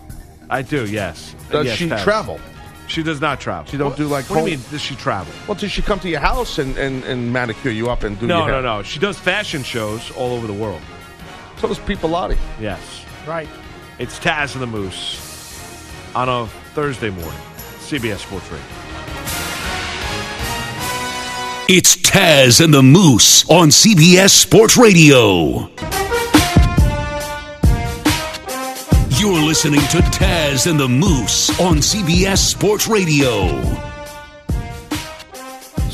I 0.50 0.62
do. 0.62 0.86
Yes. 0.86 1.34
Does 1.50 1.66
Yes, 1.66 1.76
she 1.76 1.88
Taz. 1.88 2.02
travel? 2.02 2.40
She 2.88 3.02
does 3.02 3.20
not 3.20 3.40
travel. 3.40 3.70
She 3.70 3.76
don't 3.76 3.90
What- 3.90 3.96
do, 3.96 4.06
like, 4.06 4.28
What 4.28 4.44
do 4.44 4.50
you 4.50 4.56
mean? 4.58 4.64
Does 4.70 4.82
she 4.82 4.94
travel? 4.96 5.32
Well, 5.46 5.54
does 5.54 5.70
she 5.70 5.80
come 5.82 6.00
to 6.00 6.08
your 6.08 6.20
house 6.20 6.58
and, 6.58 6.76
and, 6.76 7.04
and 7.04 7.32
manicure 7.32 7.70
you 7.70 7.88
up 7.90 8.02
and 8.02 8.18
do 8.18 8.26
No, 8.26 8.38
your 8.38 8.48
hair? 8.52 8.62
no, 8.62 8.78
no. 8.78 8.82
She 8.82 8.98
does 8.98 9.18
fashion 9.18 9.62
shows 9.62 10.10
all 10.12 10.32
over 10.32 10.46
the 10.46 10.52
world. 10.52 10.80
So 11.62 11.68
does 11.68 11.78
Pete 11.78 11.98
Bellotti. 11.98 12.36
Yes. 12.60 13.04
Right. 13.24 13.48
It's 14.00 14.18
Taz 14.18 14.54
and 14.54 14.62
the 14.62 14.66
Moose 14.66 16.12
on 16.12 16.28
a 16.28 16.48
Thursday 16.74 17.08
morning. 17.08 17.40
CBS 17.78 18.18
Sports 18.18 18.50
Radio. 18.50 18.66
It's 21.68 21.94
Taz 21.94 22.64
and 22.64 22.74
the 22.74 22.82
Moose 22.82 23.48
on 23.48 23.68
CBS 23.68 24.30
Sports 24.30 24.76
Radio. 24.76 25.70
You're 29.20 29.46
listening 29.46 29.82
to 29.82 29.98
Taz 30.10 30.68
and 30.68 30.80
the 30.80 30.88
Moose 30.88 31.48
on 31.60 31.76
CBS 31.76 32.38
Sports 32.38 32.88
Radio. 32.88 33.91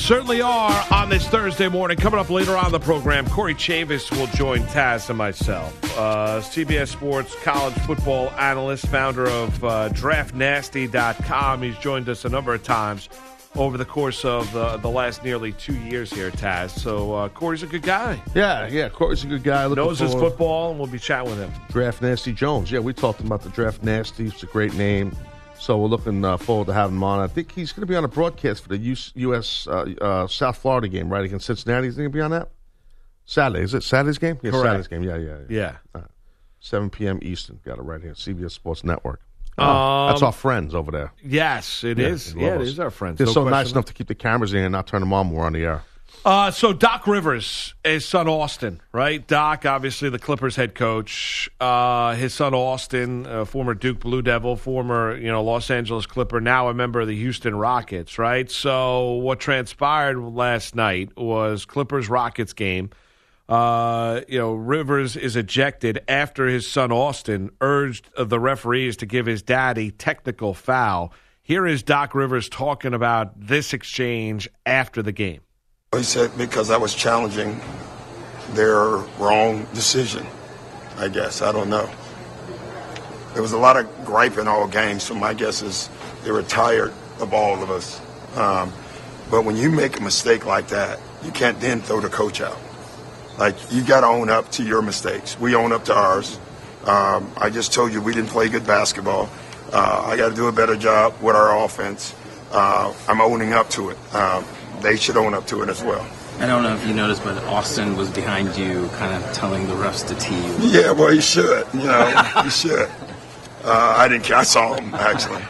Certainly 0.08 0.40
are 0.40 0.86
on 0.90 1.10
this 1.10 1.28
Thursday 1.28 1.68
morning. 1.68 1.98
Coming 1.98 2.18
up 2.18 2.30
later 2.30 2.56
on 2.56 2.72
the 2.72 2.80
program, 2.80 3.28
Corey 3.28 3.54
Chavous 3.54 4.10
will 4.10 4.26
join 4.28 4.60
Taz 4.60 5.10
and 5.10 5.18
myself. 5.18 5.98
Uh, 5.98 6.40
CBS 6.40 6.88
Sports 6.88 7.36
college 7.42 7.74
football 7.80 8.30
analyst, 8.30 8.86
founder 8.86 9.28
of 9.28 9.62
uh, 9.62 9.90
DraftNasty.com. 9.90 11.60
He's 11.60 11.76
joined 11.76 12.08
us 12.08 12.24
a 12.24 12.30
number 12.30 12.54
of 12.54 12.62
times 12.62 13.10
over 13.54 13.76
the 13.76 13.84
course 13.84 14.24
of 14.24 14.50
the, 14.54 14.78
the 14.78 14.88
last 14.88 15.24
nearly 15.24 15.52
two 15.52 15.76
years 15.76 16.10
here, 16.10 16.30
Taz. 16.30 16.70
So 16.70 17.12
uh, 17.12 17.28
Corey's 17.28 17.62
a 17.62 17.66
good 17.66 17.82
guy. 17.82 18.18
Yeah, 18.34 18.66
yeah. 18.66 18.88
Corey's 18.88 19.24
a 19.24 19.26
good 19.26 19.42
guy. 19.42 19.66
Looking 19.66 19.84
Knows 19.84 19.98
his 19.98 20.14
football, 20.14 20.70
and 20.70 20.78
we'll 20.78 20.88
be 20.88 20.98
chatting 20.98 21.28
with 21.28 21.38
him. 21.38 21.52
Draft 21.68 22.00
Nasty 22.00 22.32
Jones. 22.32 22.70
Yeah, 22.70 22.78
we 22.78 22.94
talked 22.94 23.20
about 23.20 23.42
the 23.42 23.50
Draft 23.50 23.82
Nasty. 23.82 24.28
It's 24.28 24.42
a 24.42 24.46
great 24.46 24.72
name. 24.72 25.14
So 25.58 25.76
we're 25.76 25.88
looking 25.88 26.24
uh, 26.24 26.36
forward 26.36 26.66
to 26.68 26.72
having 26.72 26.96
him 26.96 27.04
on. 27.04 27.20
I 27.20 27.26
think 27.26 27.52
he's 27.52 27.72
going 27.72 27.82
to 27.82 27.86
be 27.86 27.96
on 27.96 28.04
a 28.04 28.08
broadcast 28.08 28.62
for 28.62 28.68
the 28.68 28.78
US, 28.78 29.12
US 29.16 29.66
uh, 29.66 29.92
uh, 30.00 30.26
South 30.26 30.56
Florida 30.58 30.88
game, 30.88 31.10
right, 31.12 31.24
against 31.24 31.46
Cincinnati. 31.46 31.88
Is 31.88 31.96
he 31.96 32.02
going 32.02 32.12
to 32.12 32.16
be 32.16 32.20
on 32.20 32.30
that? 32.30 32.50
Saturday. 33.24 33.64
Is 33.64 33.74
it 33.74 33.82
Saturday's 33.82 34.18
game? 34.18 34.38
Yeah, 34.42 34.52
Correct. 34.52 34.64
Saturday's 34.64 34.88
game. 34.88 35.02
Yeah, 35.02 35.16
yeah. 35.16 35.38
yeah. 35.48 35.76
Yeah. 35.94 36.02
7 36.60 36.90
p.m. 36.90 37.18
Eastern. 37.22 37.60
Got 37.64 37.78
it 37.78 37.82
right 37.82 38.00
here. 38.00 38.14
CBS 38.14 38.52
Sports 38.52 38.84
Network. 38.84 39.20
Um, 39.58 40.08
That's 40.08 40.22
our 40.22 40.32
friends 40.32 40.74
over 40.74 40.90
there. 40.90 41.12
Yes, 41.22 41.82
it 41.82 41.98
is. 41.98 42.34
Yeah, 42.34 42.50
love 42.50 42.60
it 42.60 42.62
us. 42.62 42.68
is 42.68 42.80
our 42.80 42.90
friends. 42.90 43.18
They're 43.18 43.26
No 43.26 43.32
so 43.32 43.48
nice 43.48 43.72
enough 43.72 43.86
to 43.86 43.92
keep 43.92 44.06
the 44.06 44.14
cameras 44.14 44.54
in 44.54 44.62
and 44.62 44.72
not 44.72 44.86
turn 44.86 45.00
them 45.00 45.12
on 45.12 45.28
when 45.28 45.36
we're 45.38 45.46
on 45.46 45.52
the 45.52 45.64
air. 45.64 45.82
Uh, 46.24 46.50
so 46.50 46.72
Doc 46.72 47.06
Rivers, 47.06 47.74
his 47.84 48.04
son 48.04 48.28
Austin, 48.28 48.80
right? 48.92 49.26
Doc, 49.26 49.64
obviously 49.64 50.10
the 50.10 50.18
Clippers 50.18 50.56
head 50.56 50.74
coach. 50.74 51.48
Uh, 51.60 52.14
his 52.16 52.34
son 52.34 52.54
Austin, 52.54 53.26
uh, 53.26 53.44
former 53.44 53.74
Duke 53.74 54.00
Blue 54.00 54.20
Devil, 54.20 54.56
former 54.56 55.16
you 55.16 55.28
know 55.28 55.42
Los 55.42 55.70
Angeles 55.70 56.06
Clipper, 56.06 56.40
now 56.40 56.68
a 56.68 56.74
member 56.74 57.00
of 57.00 57.08
the 57.08 57.16
Houston 57.16 57.54
Rockets, 57.54 58.18
right? 58.18 58.50
So 58.50 59.12
what 59.12 59.40
transpired 59.40 60.18
last 60.18 60.74
night 60.74 61.16
was 61.16 61.64
Clippers 61.64 62.08
Rockets 62.08 62.52
game. 62.52 62.90
Uh, 63.48 64.20
you 64.28 64.38
know, 64.38 64.52
Rivers 64.52 65.16
is 65.16 65.34
ejected 65.34 66.00
after 66.06 66.46
his 66.46 66.68
son 66.68 66.92
Austin 66.92 67.50
urged 67.62 68.10
the 68.18 68.38
referees 68.38 68.98
to 68.98 69.06
give 69.06 69.24
his 69.24 69.42
dad 69.42 69.78
a 69.78 69.90
technical 69.90 70.52
foul. 70.52 71.14
Here 71.42 71.66
is 71.66 71.82
Doc 71.82 72.14
Rivers 72.14 72.50
talking 72.50 72.92
about 72.92 73.40
this 73.40 73.72
exchange 73.72 74.50
after 74.66 75.02
the 75.02 75.12
game. 75.12 75.40
He 75.96 76.02
said 76.02 76.36
because 76.36 76.70
I 76.70 76.76
was 76.76 76.94
challenging 76.94 77.62
their 78.50 78.78
wrong 79.18 79.66
decision, 79.72 80.26
I 80.98 81.08
guess. 81.08 81.40
I 81.40 81.50
don't 81.50 81.70
know. 81.70 81.88
There 83.32 83.40
was 83.40 83.52
a 83.52 83.58
lot 83.58 83.78
of 83.78 84.04
griping 84.04 84.48
all 84.48 84.68
game, 84.68 85.00
so 85.00 85.14
my 85.14 85.32
guess 85.32 85.62
is 85.62 85.88
they 86.24 86.30
were 86.30 86.42
tired 86.42 86.92
of 87.20 87.32
all 87.32 87.62
of 87.62 87.70
us. 87.70 88.02
Um, 88.36 88.70
but 89.30 89.46
when 89.46 89.56
you 89.56 89.70
make 89.70 89.98
a 89.98 90.02
mistake 90.02 90.44
like 90.44 90.68
that, 90.68 91.00
you 91.24 91.30
can't 91.32 91.58
then 91.58 91.80
throw 91.80 92.00
the 92.00 92.10
coach 92.10 92.42
out. 92.42 92.58
Like, 93.38 93.56
you 93.72 93.82
got 93.82 94.02
to 94.02 94.08
own 94.08 94.28
up 94.28 94.50
to 94.52 94.62
your 94.62 94.82
mistakes. 94.82 95.40
We 95.40 95.54
own 95.54 95.72
up 95.72 95.86
to 95.86 95.94
ours. 95.94 96.38
Um, 96.84 97.32
I 97.38 97.48
just 97.48 97.72
told 97.72 97.94
you 97.94 98.02
we 98.02 98.12
didn't 98.12 98.28
play 98.28 98.50
good 98.50 98.66
basketball. 98.66 99.30
Uh, 99.72 100.04
I 100.06 100.18
got 100.18 100.28
to 100.28 100.34
do 100.34 100.48
a 100.48 100.52
better 100.52 100.76
job 100.76 101.14
with 101.22 101.34
our 101.34 101.64
offense. 101.64 102.14
Uh, 102.52 102.92
I'm 103.08 103.22
owning 103.22 103.54
up 103.54 103.70
to 103.70 103.88
it. 103.88 104.14
Um, 104.14 104.44
they 104.82 104.96
should 104.96 105.16
own 105.16 105.34
up 105.34 105.46
to 105.48 105.62
it 105.62 105.68
as 105.68 105.82
well. 105.82 106.06
I 106.38 106.46
don't 106.46 106.62
know 106.62 106.74
if 106.74 106.86
you 106.86 106.94
noticed, 106.94 107.24
but 107.24 107.36
Austin 107.44 107.96
was 107.96 108.10
behind 108.10 108.56
you, 108.56 108.88
kind 108.94 109.12
of 109.22 109.32
telling 109.32 109.66
the 109.66 109.74
refs 109.74 110.06
to 110.08 110.14
tee 110.14 110.36
you. 110.36 110.80
Yeah, 110.80 110.92
well, 110.92 111.10
he 111.10 111.20
should. 111.20 111.66
You 111.74 111.84
know, 111.84 112.06
he 112.44 112.50
should. 112.50 112.88
Uh, 113.64 113.94
I 113.98 114.06
didn't. 114.08 114.30
I 114.30 114.44
saw 114.44 114.74
him 114.74 114.94
actually. 114.94 115.42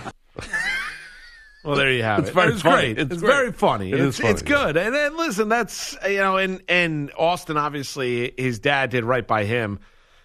Well, 1.64 1.76
there 1.76 1.90
you 1.92 2.02
have 2.02 2.20
It's 2.20 2.28
it. 2.30 2.34
very 2.34 2.52
it's 2.54 2.62
funny. 2.62 2.94
great. 2.94 2.98
It's 2.98 3.12
It's, 3.12 3.20
great. 3.22 3.30
very 3.30 3.52
funny. 3.52 3.92
It 3.92 4.00
is 4.00 4.06
it's 4.08 4.18
funny, 4.20 4.30
it's 4.32 4.42
good. 4.42 4.76
And 4.76 4.94
then 4.94 5.16
listen, 5.16 5.48
that's 5.48 5.96
you 6.08 6.18
know, 6.18 6.36
and 6.38 6.62
and 6.68 7.10
Austin 7.18 7.56
obviously 7.56 8.32
his 8.38 8.58
dad 8.58 8.90
did 8.90 9.04
right 9.04 9.26
by 9.26 9.44
him. 9.44 9.80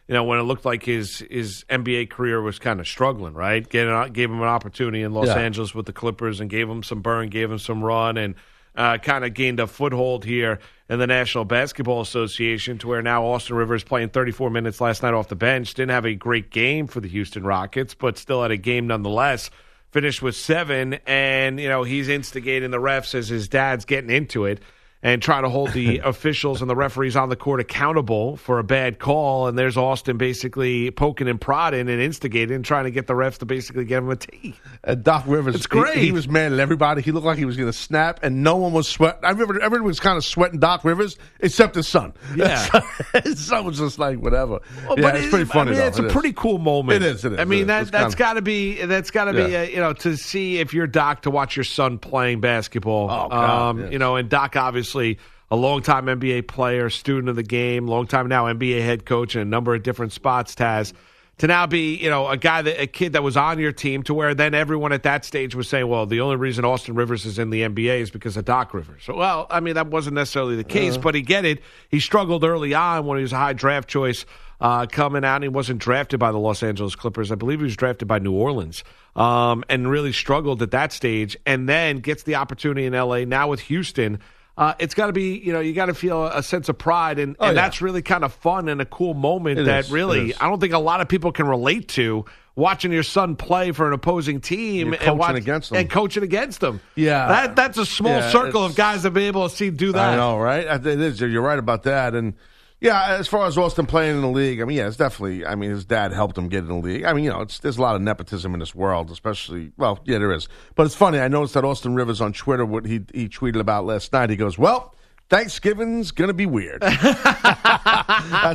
You 0.08 0.14
know, 0.14 0.24
when 0.26 0.39
it 0.39 0.43
looked 0.43 0.64
like 0.64 0.84
his 0.86 1.20
his 1.30 1.66
NBA 1.70 2.10
career 2.12 2.41
was 2.41 2.60
kind 2.60 2.80
of 2.80 2.88
struggling, 2.88 3.34
right? 3.34 3.68
Getting 3.68 4.14
gave 4.14 4.30
him 4.30 4.41
an 4.41 4.47
opportunity 4.47 5.01
in 5.01 5.14
Los 5.14 5.28
Yeah. 5.28 5.36
Angeles 5.39 5.74
with 5.74 5.86
the 5.88 5.93
Clippers 5.93 6.39
and 6.39 6.49
gave 6.49 6.70
him 6.70 6.84
some 6.84 7.01
burn, 7.01 7.30
gave 7.30 7.51
him 7.51 7.60
some 7.60 7.84
run, 7.84 8.16
and 8.18 8.36
uh, 8.76 8.98
kind 8.98 9.24
of 9.24 9.34
gained 9.34 9.60
a 9.60 9.68
foothold 9.68 10.26
here 10.26 10.60
in 10.90 11.00
the 11.00 11.08
National 11.08 11.46
Basketball 11.46 12.02
Association 12.02 12.78
to 12.80 12.88
where 12.88 13.02
now 13.02 13.26
Austin 13.26 13.56
Rivers 13.56 13.84
playing 13.84 14.10
34 14.10 14.50
minutes 14.50 14.82
last 14.82 15.04
night 15.04 15.14
off 15.14 15.28
the 15.28 15.36
bench. 15.36 15.74
Didn't 15.74 15.92
have 15.92 16.06
a 16.06 16.16
great 16.16 16.50
game 16.50 16.88
for 16.88 17.00
the 17.00 17.08
Houston 17.08 17.44
Rockets, 17.46 17.94
but 17.94 18.18
still 18.18 18.42
had 18.42 18.52
a 18.52 18.58
game 18.58 18.88
nonetheless 18.88 19.50
finished 19.92 20.24
with 20.24 20.36
seven, 20.36 20.96
and 21.06 21.60
you 21.60 21.70
know 21.70 21.84
he's 21.84 22.10
instigating 22.10 22.72
the 22.72 22.80
refs 22.80 23.14
as 23.14 23.30
his 23.30 23.48
dad's 23.48 23.86
getting 23.86 24.10
into 24.10 24.46
it 24.46 24.60
and 25.04 25.22
try 25.22 25.41
to 25.41 25.49
hold 25.49 25.72
the 25.74 25.99
officials 26.04 26.62
and 26.62 26.70
the 26.70 26.76
referees 26.76 27.16
on 27.16 27.30
the 27.30 27.36
court 27.36 27.60
accountable 27.60 28.38
for 28.38 28.58
a 28.58 28.64
bad 28.64 28.97
call. 28.97 29.47
And 29.47 29.58
there's 29.58 29.78
Austin 29.78 30.18
basically 30.18 30.89
poking 30.91 31.28
and 31.28 31.39
prodding 31.39 31.89
and 31.89 32.01
instigating, 32.01 32.56
and 32.56 32.66
trying 32.66 32.86
to 32.86 32.91
get 32.91 33.06
the 33.08 33.14
refs 33.14 33.38
to 33.39 33.45
basically 33.45 33.86
give 33.86 34.04
him 34.04 34.10
a 34.10 34.16
T. 34.16 34.56
Uh, 34.84 34.95
Doc 34.95 35.26
Rivers, 35.28 35.56
It's 35.56 35.66
he- 35.66 35.70
great. 35.70 35.97
He, 35.97 36.12
was 36.12 36.28
mad 36.28 36.54
at 36.54 36.60
everybody. 36.60 37.01
He 37.01 37.12
looked 37.12 37.26
like 37.26 37.38
he 37.38 37.45
was 37.45 37.58
going 37.58 37.70
to 37.70 37.78
snap, 37.78 38.22
and 38.24 38.43
no 38.43 38.56
one 38.56 38.72
was 38.74 38.88
sweat. 38.88 39.20
I 39.24 39.30
remember 39.32 39.60
everyone 39.62 39.88
was 39.88 39.99
kind 39.99 40.18
of 40.18 40.24
sweating 40.26 40.60
Doc 40.60 40.84
Rivers 40.84 41.18
except 41.39 41.76
his 41.76 41.88
son. 41.88 42.14
Yeah. 42.36 42.66
his 43.24 43.45
son 43.45 43.66
was 43.66 43.78
just 43.80 43.99
like 43.99 44.20
whatever. 44.20 44.60
Well, 44.88 44.95
yeah, 44.97 45.01
but 45.04 45.16
it's 45.16 45.26
it- 45.26 45.30
pretty 45.32 45.45
funny. 45.45 45.72
I 45.72 45.74
mean, 45.74 45.80
though. 45.82 45.88
it's 45.88 45.99
It 45.99 46.04
a 46.06 46.08
is. 46.08 46.14
pretty 46.14 46.34
cool 46.34 46.60
moment. 46.60 47.04
It 47.04 47.06
is, 47.08 47.26
it 47.26 47.34
is, 47.34 47.39
I 47.39 47.41
it 47.41 47.47
mean, 47.47 47.62
is. 47.62 47.68
that 47.68 47.82
It's 47.84 47.91
that's 47.91 48.16
got 48.16 48.34
to 48.34 48.41
be 48.41 48.86
that's 48.86 49.12
got 49.12 49.26
to 49.26 49.34
be 49.34 49.51
Yeah. 49.51 49.60
uh, 49.60 49.64
you 49.64 49.78
know 49.78 49.93
to 49.93 50.16
see 50.16 50.60
if 50.60 50.74
you're 50.74 50.88
Doc 50.88 51.24
to 51.24 51.32
watch 51.32 51.56
your 51.58 51.64
son 51.66 51.97
playing 51.97 52.39
basketball. 52.39 53.10
Oh, 53.10 53.28
God, 53.30 53.70
um, 53.70 53.80
yes. 53.82 53.91
You 53.91 53.99
know, 53.99 54.16
and 54.16 54.30
Doc 54.30 54.56
obviously 54.56 54.93
a 54.96 55.56
longtime 55.56 56.06
NBA 56.06 56.48
player, 56.48 56.89
student 56.89 57.30
of 57.30 57.36
the 57.36 57.44
game, 57.44 57.88
long 57.88 58.08
time 58.08 58.28
now 58.28 58.46
NBA 58.46 58.82
head 58.82 59.06
coach 59.06 59.36
in 59.36 59.41
a 59.41 59.46
number 59.46 59.76
of 59.76 59.84
different 59.84 60.12
spots. 60.12 60.56
Taz 60.56 60.94
to 61.39 61.48
now 61.48 61.66
be 61.66 61.96
you 61.96 62.10
know 62.10 62.28
a 62.28 62.38
guy 62.38 62.62
that 62.62 62.82
a 62.82 62.88
kid 62.88 63.14
that 63.14 63.24
was 63.24 63.36
on 63.36 63.60
your 63.60 63.72
team 63.72 64.04
to 64.04 64.14
where 64.14 64.34
then 64.34 64.54
everyone 64.54 64.91
at 64.91 65.04
that 65.04 65.26
stage 65.26 65.56
was 65.56 65.68
saying, 65.68 65.88
well, 65.88 66.06
the 66.06 66.22
only 66.22 66.36
reason 66.36 66.64
Austin 66.66 66.96
Rivers 66.96 67.26
is 67.26 67.39
in 67.39 67.50
the 67.50 67.62
NBA 67.62 68.02
is 68.02 68.12
because 68.12 68.38
of 68.38 68.46
Doc 68.46 68.74
Rivers. 68.74 69.04
So, 69.04 69.16
well, 69.16 69.48
I 69.50 69.60
mean 69.60 69.76
that 69.76 69.88
wasn't 69.88 70.16
necessarily 70.16 70.56
the 70.56 70.64
case, 70.64 70.98
but 70.98 71.16
he 71.16 71.22
get 71.22 71.46
it. 71.46 71.62
He 71.89 72.00
struggled 72.00 72.44
early 72.44 72.74
on 72.74 73.06
when 73.06 73.18
he 73.18 73.24
was 73.24 73.34
a 73.34 73.38
high 73.38 73.54
draft 73.54 73.89
choice 73.89 74.26
uh, 74.62 74.86
coming 74.86 75.26
out. 75.26 75.41
He 75.41 75.50
wasn't 75.50 75.80
drafted 75.80 76.20
by 76.20 76.32
the 76.32 76.38
Los 76.38 76.64
Angeles 76.64 76.96
Clippers. 76.96 77.32
I 77.32 77.36
believe 77.36 77.60
he 77.60 77.66
was 77.66 77.76
drafted 77.76 78.08
by 78.08 78.20
New 78.20 78.34
Orleans 78.34 78.84
um, 79.16 79.64
and 79.70 79.89
really 79.89 80.14
struggled 80.14 80.62
at 80.62 80.72
that 80.72 80.94
stage 80.94 81.36
and 81.46 81.68
then 81.68 82.00
gets 82.00 82.24
the 82.24 82.36
opportunity 82.36 82.86
in 82.86 82.94
LA. 82.94 83.26
Now 83.26 83.50
with 83.50 83.62
Houston, 83.62 84.20
uh, 84.58 84.74
it's 84.80 84.93
got 84.93 85.08
to 85.08 85.14
be, 85.14 85.38
you 85.39 85.51
know, 85.54 85.60
you 85.60 85.74
got 85.74 85.88
to 85.88 85.93
feel 85.93 86.26
a 86.28 86.43
sense 86.43 86.70
of 86.70 86.78
pride. 86.78 87.18
And, 87.20 87.36
Oh, 87.39 87.47
and 87.47 87.56
yeah. 87.56 87.62
that's 87.64 87.82
really 87.82 88.01
kind 88.01 88.24
of 88.24 88.34
fun 88.34 88.70
and 88.70 88.82
a 88.82 88.86
cool 88.86 89.14
moment 89.14 89.60
It 89.60 89.64
that 89.64 89.86
is, 89.86 89.91
really. 89.91 90.36
I 90.36 90.47
don't 90.47 90.60
think 90.60 90.74
a 90.74 90.80
lot 90.80 91.01
of 91.01 91.08
people 91.10 91.32
can 91.32 91.47
relate 91.47 91.88
to. 91.89 92.26
Watching 92.56 92.91
your 92.91 93.01
son 93.01 93.36
play 93.36 93.72
for 93.72 93.88
an 93.88 93.93
opposing 93.93 94.39
team 94.39 94.89
You're 94.89 94.93
and 94.93 95.01
coaching 95.01 95.18
watch, 95.18 95.36
against 95.38 95.70
them. 95.72 95.80
and 95.80 95.89
coaching 95.89 96.22
against 96.22 96.60
them, 96.60 96.82
Yeah. 96.93 97.28
that 97.28 97.56
that's 97.56 97.80
a 97.80 97.86
small 97.86 98.12
Yeah, 98.20 98.30
circle 98.30 98.64
of 98.64 98.76
guys 98.76 99.01
that 99.01 99.10
be 99.10 99.24
able 99.24 99.49
to 99.49 99.56
see 99.56 99.72
do 99.72 99.91
that. 99.93 100.14
I 100.14 100.16
know, 100.18 100.38
right? 100.38 100.68
I 100.68 100.78
think 100.78 100.99
It 100.99 101.01
is. 101.01 101.20
You're 101.20 101.41
right 101.41 101.58
about 101.58 101.82
that. 101.84 102.14
And 102.14 102.36
yeah, 102.84 103.16
as 103.18 103.30
far 103.30 103.48
as 103.48 103.58
Austin 103.58 103.86
playing 103.86 104.18
in 104.18 104.22
the 104.22 104.28
league, 104.28 104.60
I 104.62 104.66
mean, 104.66 104.76
yeah, 104.76 104.88
it's 104.88 104.98
definitely. 104.98 105.46
I 105.46 105.56
mean, 105.56 105.70
his 105.70 105.86
dad 105.86 106.12
helped 106.12 106.38
him 106.38 106.50
get 106.50 106.60
in 106.60 106.68
the 106.68 106.76
league. 106.76 107.06
I 107.06 107.14
mean, 107.14 107.24
you 107.24 107.30
know, 107.30 107.40
it's, 107.40 107.60
there's 107.60 107.78
a 107.78 107.82
lot 107.82 107.96
of 107.96 108.02
nepotism 108.02 108.54
in 108.54 108.60
this 108.60 108.76
world, 108.76 109.10
especially. 109.10 109.72
Well, 109.78 110.02
yeah, 110.04 110.18
there 110.18 110.34
is. 110.34 110.50
But 110.76 110.86
it's 110.86 110.94
funny. 110.94 111.18
I 111.18 111.30
noticed 111.30 111.54
that 111.54 111.64
Austin 111.64 111.96
Rivers 111.96 112.20
on 112.20 112.34
Twitter, 112.34 112.66
what 112.66 112.86
he 112.86 113.06
he 113.14 113.30
tweeted 113.30 113.62
about 113.62 113.86
last 113.86 114.12
night. 114.12 114.30
He 114.30 114.36
goes, 114.36 114.58
"Well." 114.58 114.94
Thanksgiving's 115.30 116.12
gonna 116.12 116.34
be 116.34 116.46
weird. 116.46 116.82
That's 116.82 117.00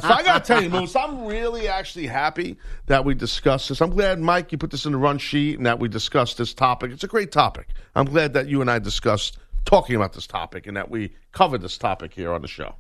I 0.04 0.22
gotta 0.22 0.44
tell 0.44 0.62
you, 0.62 0.68
Moose. 0.68 0.94
I'm 0.94 1.24
really 1.24 1.66
actually 1.66 2.06
happy 2.06 2.56
that 2.86 3.04
we 3.04 3.14
discussed 3.14 3.70
this. 3.70 3.80
I'm 3.80 3.90
glad, 3.90 4.20
Mike, 4.20 4.52
you 4.52 4.58
put 4.58 4.70
this 4.70 4.84
in 4.84 4.92
the 4.92 4.98
run 4.98 5.18
sheet 5.18 5.56
and 5.56 5.66
that 5.66 5.80
we 5.80 5.88
discussed 5.88 6.38
this 6.38 6.54
topic. 6.54 6.92
It's 6.92 7.02
a 7.02 7.08
great 7.08 7.32
topic. 7.32 7.68
I'm 7.96 8.04
glad 8.04 8.34
that 8.34 8.48
you 8.48 8.60
and 8.60 8.70
I 8.70 8.78
discussed 8.78 9.38
talking 9.64 9.96
about 9.96 10.12
this 10.12 10.26
topic 10.26 10.68
and 10.68 10.76
that 10.76 10.88
we 10.88 11.14
covered 11.32 11.62
this 11.62 11.78
topic 11.78 12.12
here 12.12 12.32
on 12.32 12.42
the 12.42 12.48
show. 12.48 12.76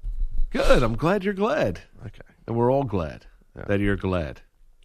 Good. 0.50 0.82
I'm 0.82 0.96
glad 0.96 1.24
you're 1.24 1.34
glad. 1.34 1.80
Okay. 2.06 2.20
And 2.46 2.56
we're 2.56 2.72
all 2.72 2.84
glad 2.84 3.26
that 3.66 3.80
you're 3.80 3.96
glad. 3.96 4.40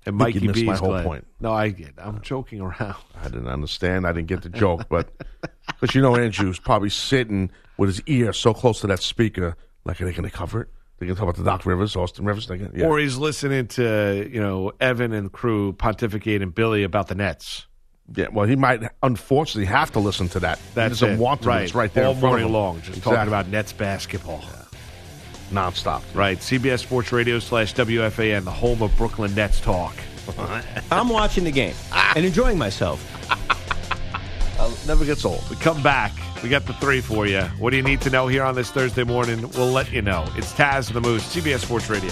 And 0.05 0.17
Mikey 0.17 0.39
you 0.39 0.47
missed 0.47 0.59
B 0.59 0.65
my 0.65 0.75
whole 0.75 0.89
glad. 0.89 1.05
point. 1.05 1.27
No, 1.39 1.53
I 1.53 1.69
get. 1.69 1.93
I'm 1.97 2.19
joking 2.21 2.59
around. 2.59 2.95
I 3.21 3.25
didn't 3.29 3.47
understand. 3.47 4.05
I 4.05 4.11
didn't 4.11 4.27
get 4.27 4.41
the 4.41 4.49
joke, 4.49 4.87
but 4.89 5.09
because 5.79 5.95
you 5.95 6.01
know 6.01 6.15
Andrew's 6.17 6.59
probably 6.59 6.89
sitting 6.89 7.49
with 7.77 7.87
his 7.89 8.01
ear 8.07 8.33
so 8.33 8.53
close 8.53 8.81
to 8.81 8.87
that 8.87 8.99
speaker, 9.01 9.55
like 9.85 10.01
are 10.01 10.05
they 10.05 10.11
going 10.11 10.29
to 10.29 10.35
cover 10.35 10.61
it? 10.63 10.67
They 10.99 11.05
going 11.05 11.15
to 11.15 11.19
talk 11.21 11.29
about 11.29 11.37
the 11.37 11.49
Doc 11.49 11.65
Rivers, 11.65 11.95
Austin 11.95 12.25
Rivers 12.25 12.47
thing? 12.47 12.69
Yeah. 12.75 12.85
Or 12.87 12.99
he's 12.99 13.17
listening 13.17 13.67
to 13.69 14.29
you 14.29 14.41
know 14.41 14.73
Evan 14.81 15.13
and 15.13 15.31
crew 15.31 15.71
pontificate 15.73 16.41
and 16.41 16.53
Billy 16.53 16.83
about 16.83 17.07
the 17.07 17.15
Nets. 17.15 17.67
yeah, 18.13 18.27
well, 18.29 18.45
he 18.45 18.57
might 18.57 18.81
unfortunately 19.03 19.65
have 19.67 19.91
to 19.93 19.99
listen 19.99 20.27
to 20.29 20.39
that. 20.41 20.59
That's 20.75 20.99
he 20.99 21.05
doesn't 21.05 21.19
it. 21.19 21.23
want 21.23 21.43
to. 21.43 21.47
Right. 21.47 21.63
It's 21.63 21.73
right 21.75 21.93
there 21.93 22.07
all 22.07 22.15
morning 22.15 22.51
long, 22.51 22.77
just 22.81 22.89
Exactly. 22.97 23.13
talking 23.15 23.27
about 23.29 23.47
Nets 23.47 23.71
basketball. 23.71 24.43
Nonstop. 25.53 26.01
Right. 26.13 26.37
CBS 26.37 26.79
Sports 26.79 27.11
Radio 27.11 27.39
slash 27.39 27.73
WFAN, 27.73 28.43
the 28.43 28.51
home 28.51 28.81
of 28.81 28.95
Brooklyn 28.97 29.33
Nets 29.35 29.59
talk. 29.59 29.95
I'm 30.91 31.09
watching 31.09 31.43
the 31.43 31.51
game 31.51 31.75
and 32.15 32.25
enjoying 32.25 32.57
myself. 32.57 33.09
Uh, 34.59 34.71
never 34.87 35.05
gets 35.05 35.25
old. 35.25 35.43
We 35.49 35.55
come 35.57 35.81
back. 35.83 36.13
We 36.41 36.49
got 36.49 36.65
the 36.65 36.73
three 36.73 37.01
for 37.01 37.25
you. 37.25 37.41
What 37.57 37.71
do 37.71 37.77
you 37.77 37.83
need 37.83 38.01
to 38.01 38.09
know 38.09 38.27
here 38.27 38.43
on 38.43 38.55
this 38.55 38.69
Thursday 38.69 39.03
morning? 39.03 39.49
We'll 39.51 39.71
let 39.71 39.91
you 39.91 40.01
know. 40.01 40.25
It's 40.35 40.51
Taz 40.53 40.87
and 40.87 40.95
the 40.95 41.01
Moose, 41.01 41.23
CBS 41.35 41.59
Sports 41.59 41.89
Radio. 41.89 42.11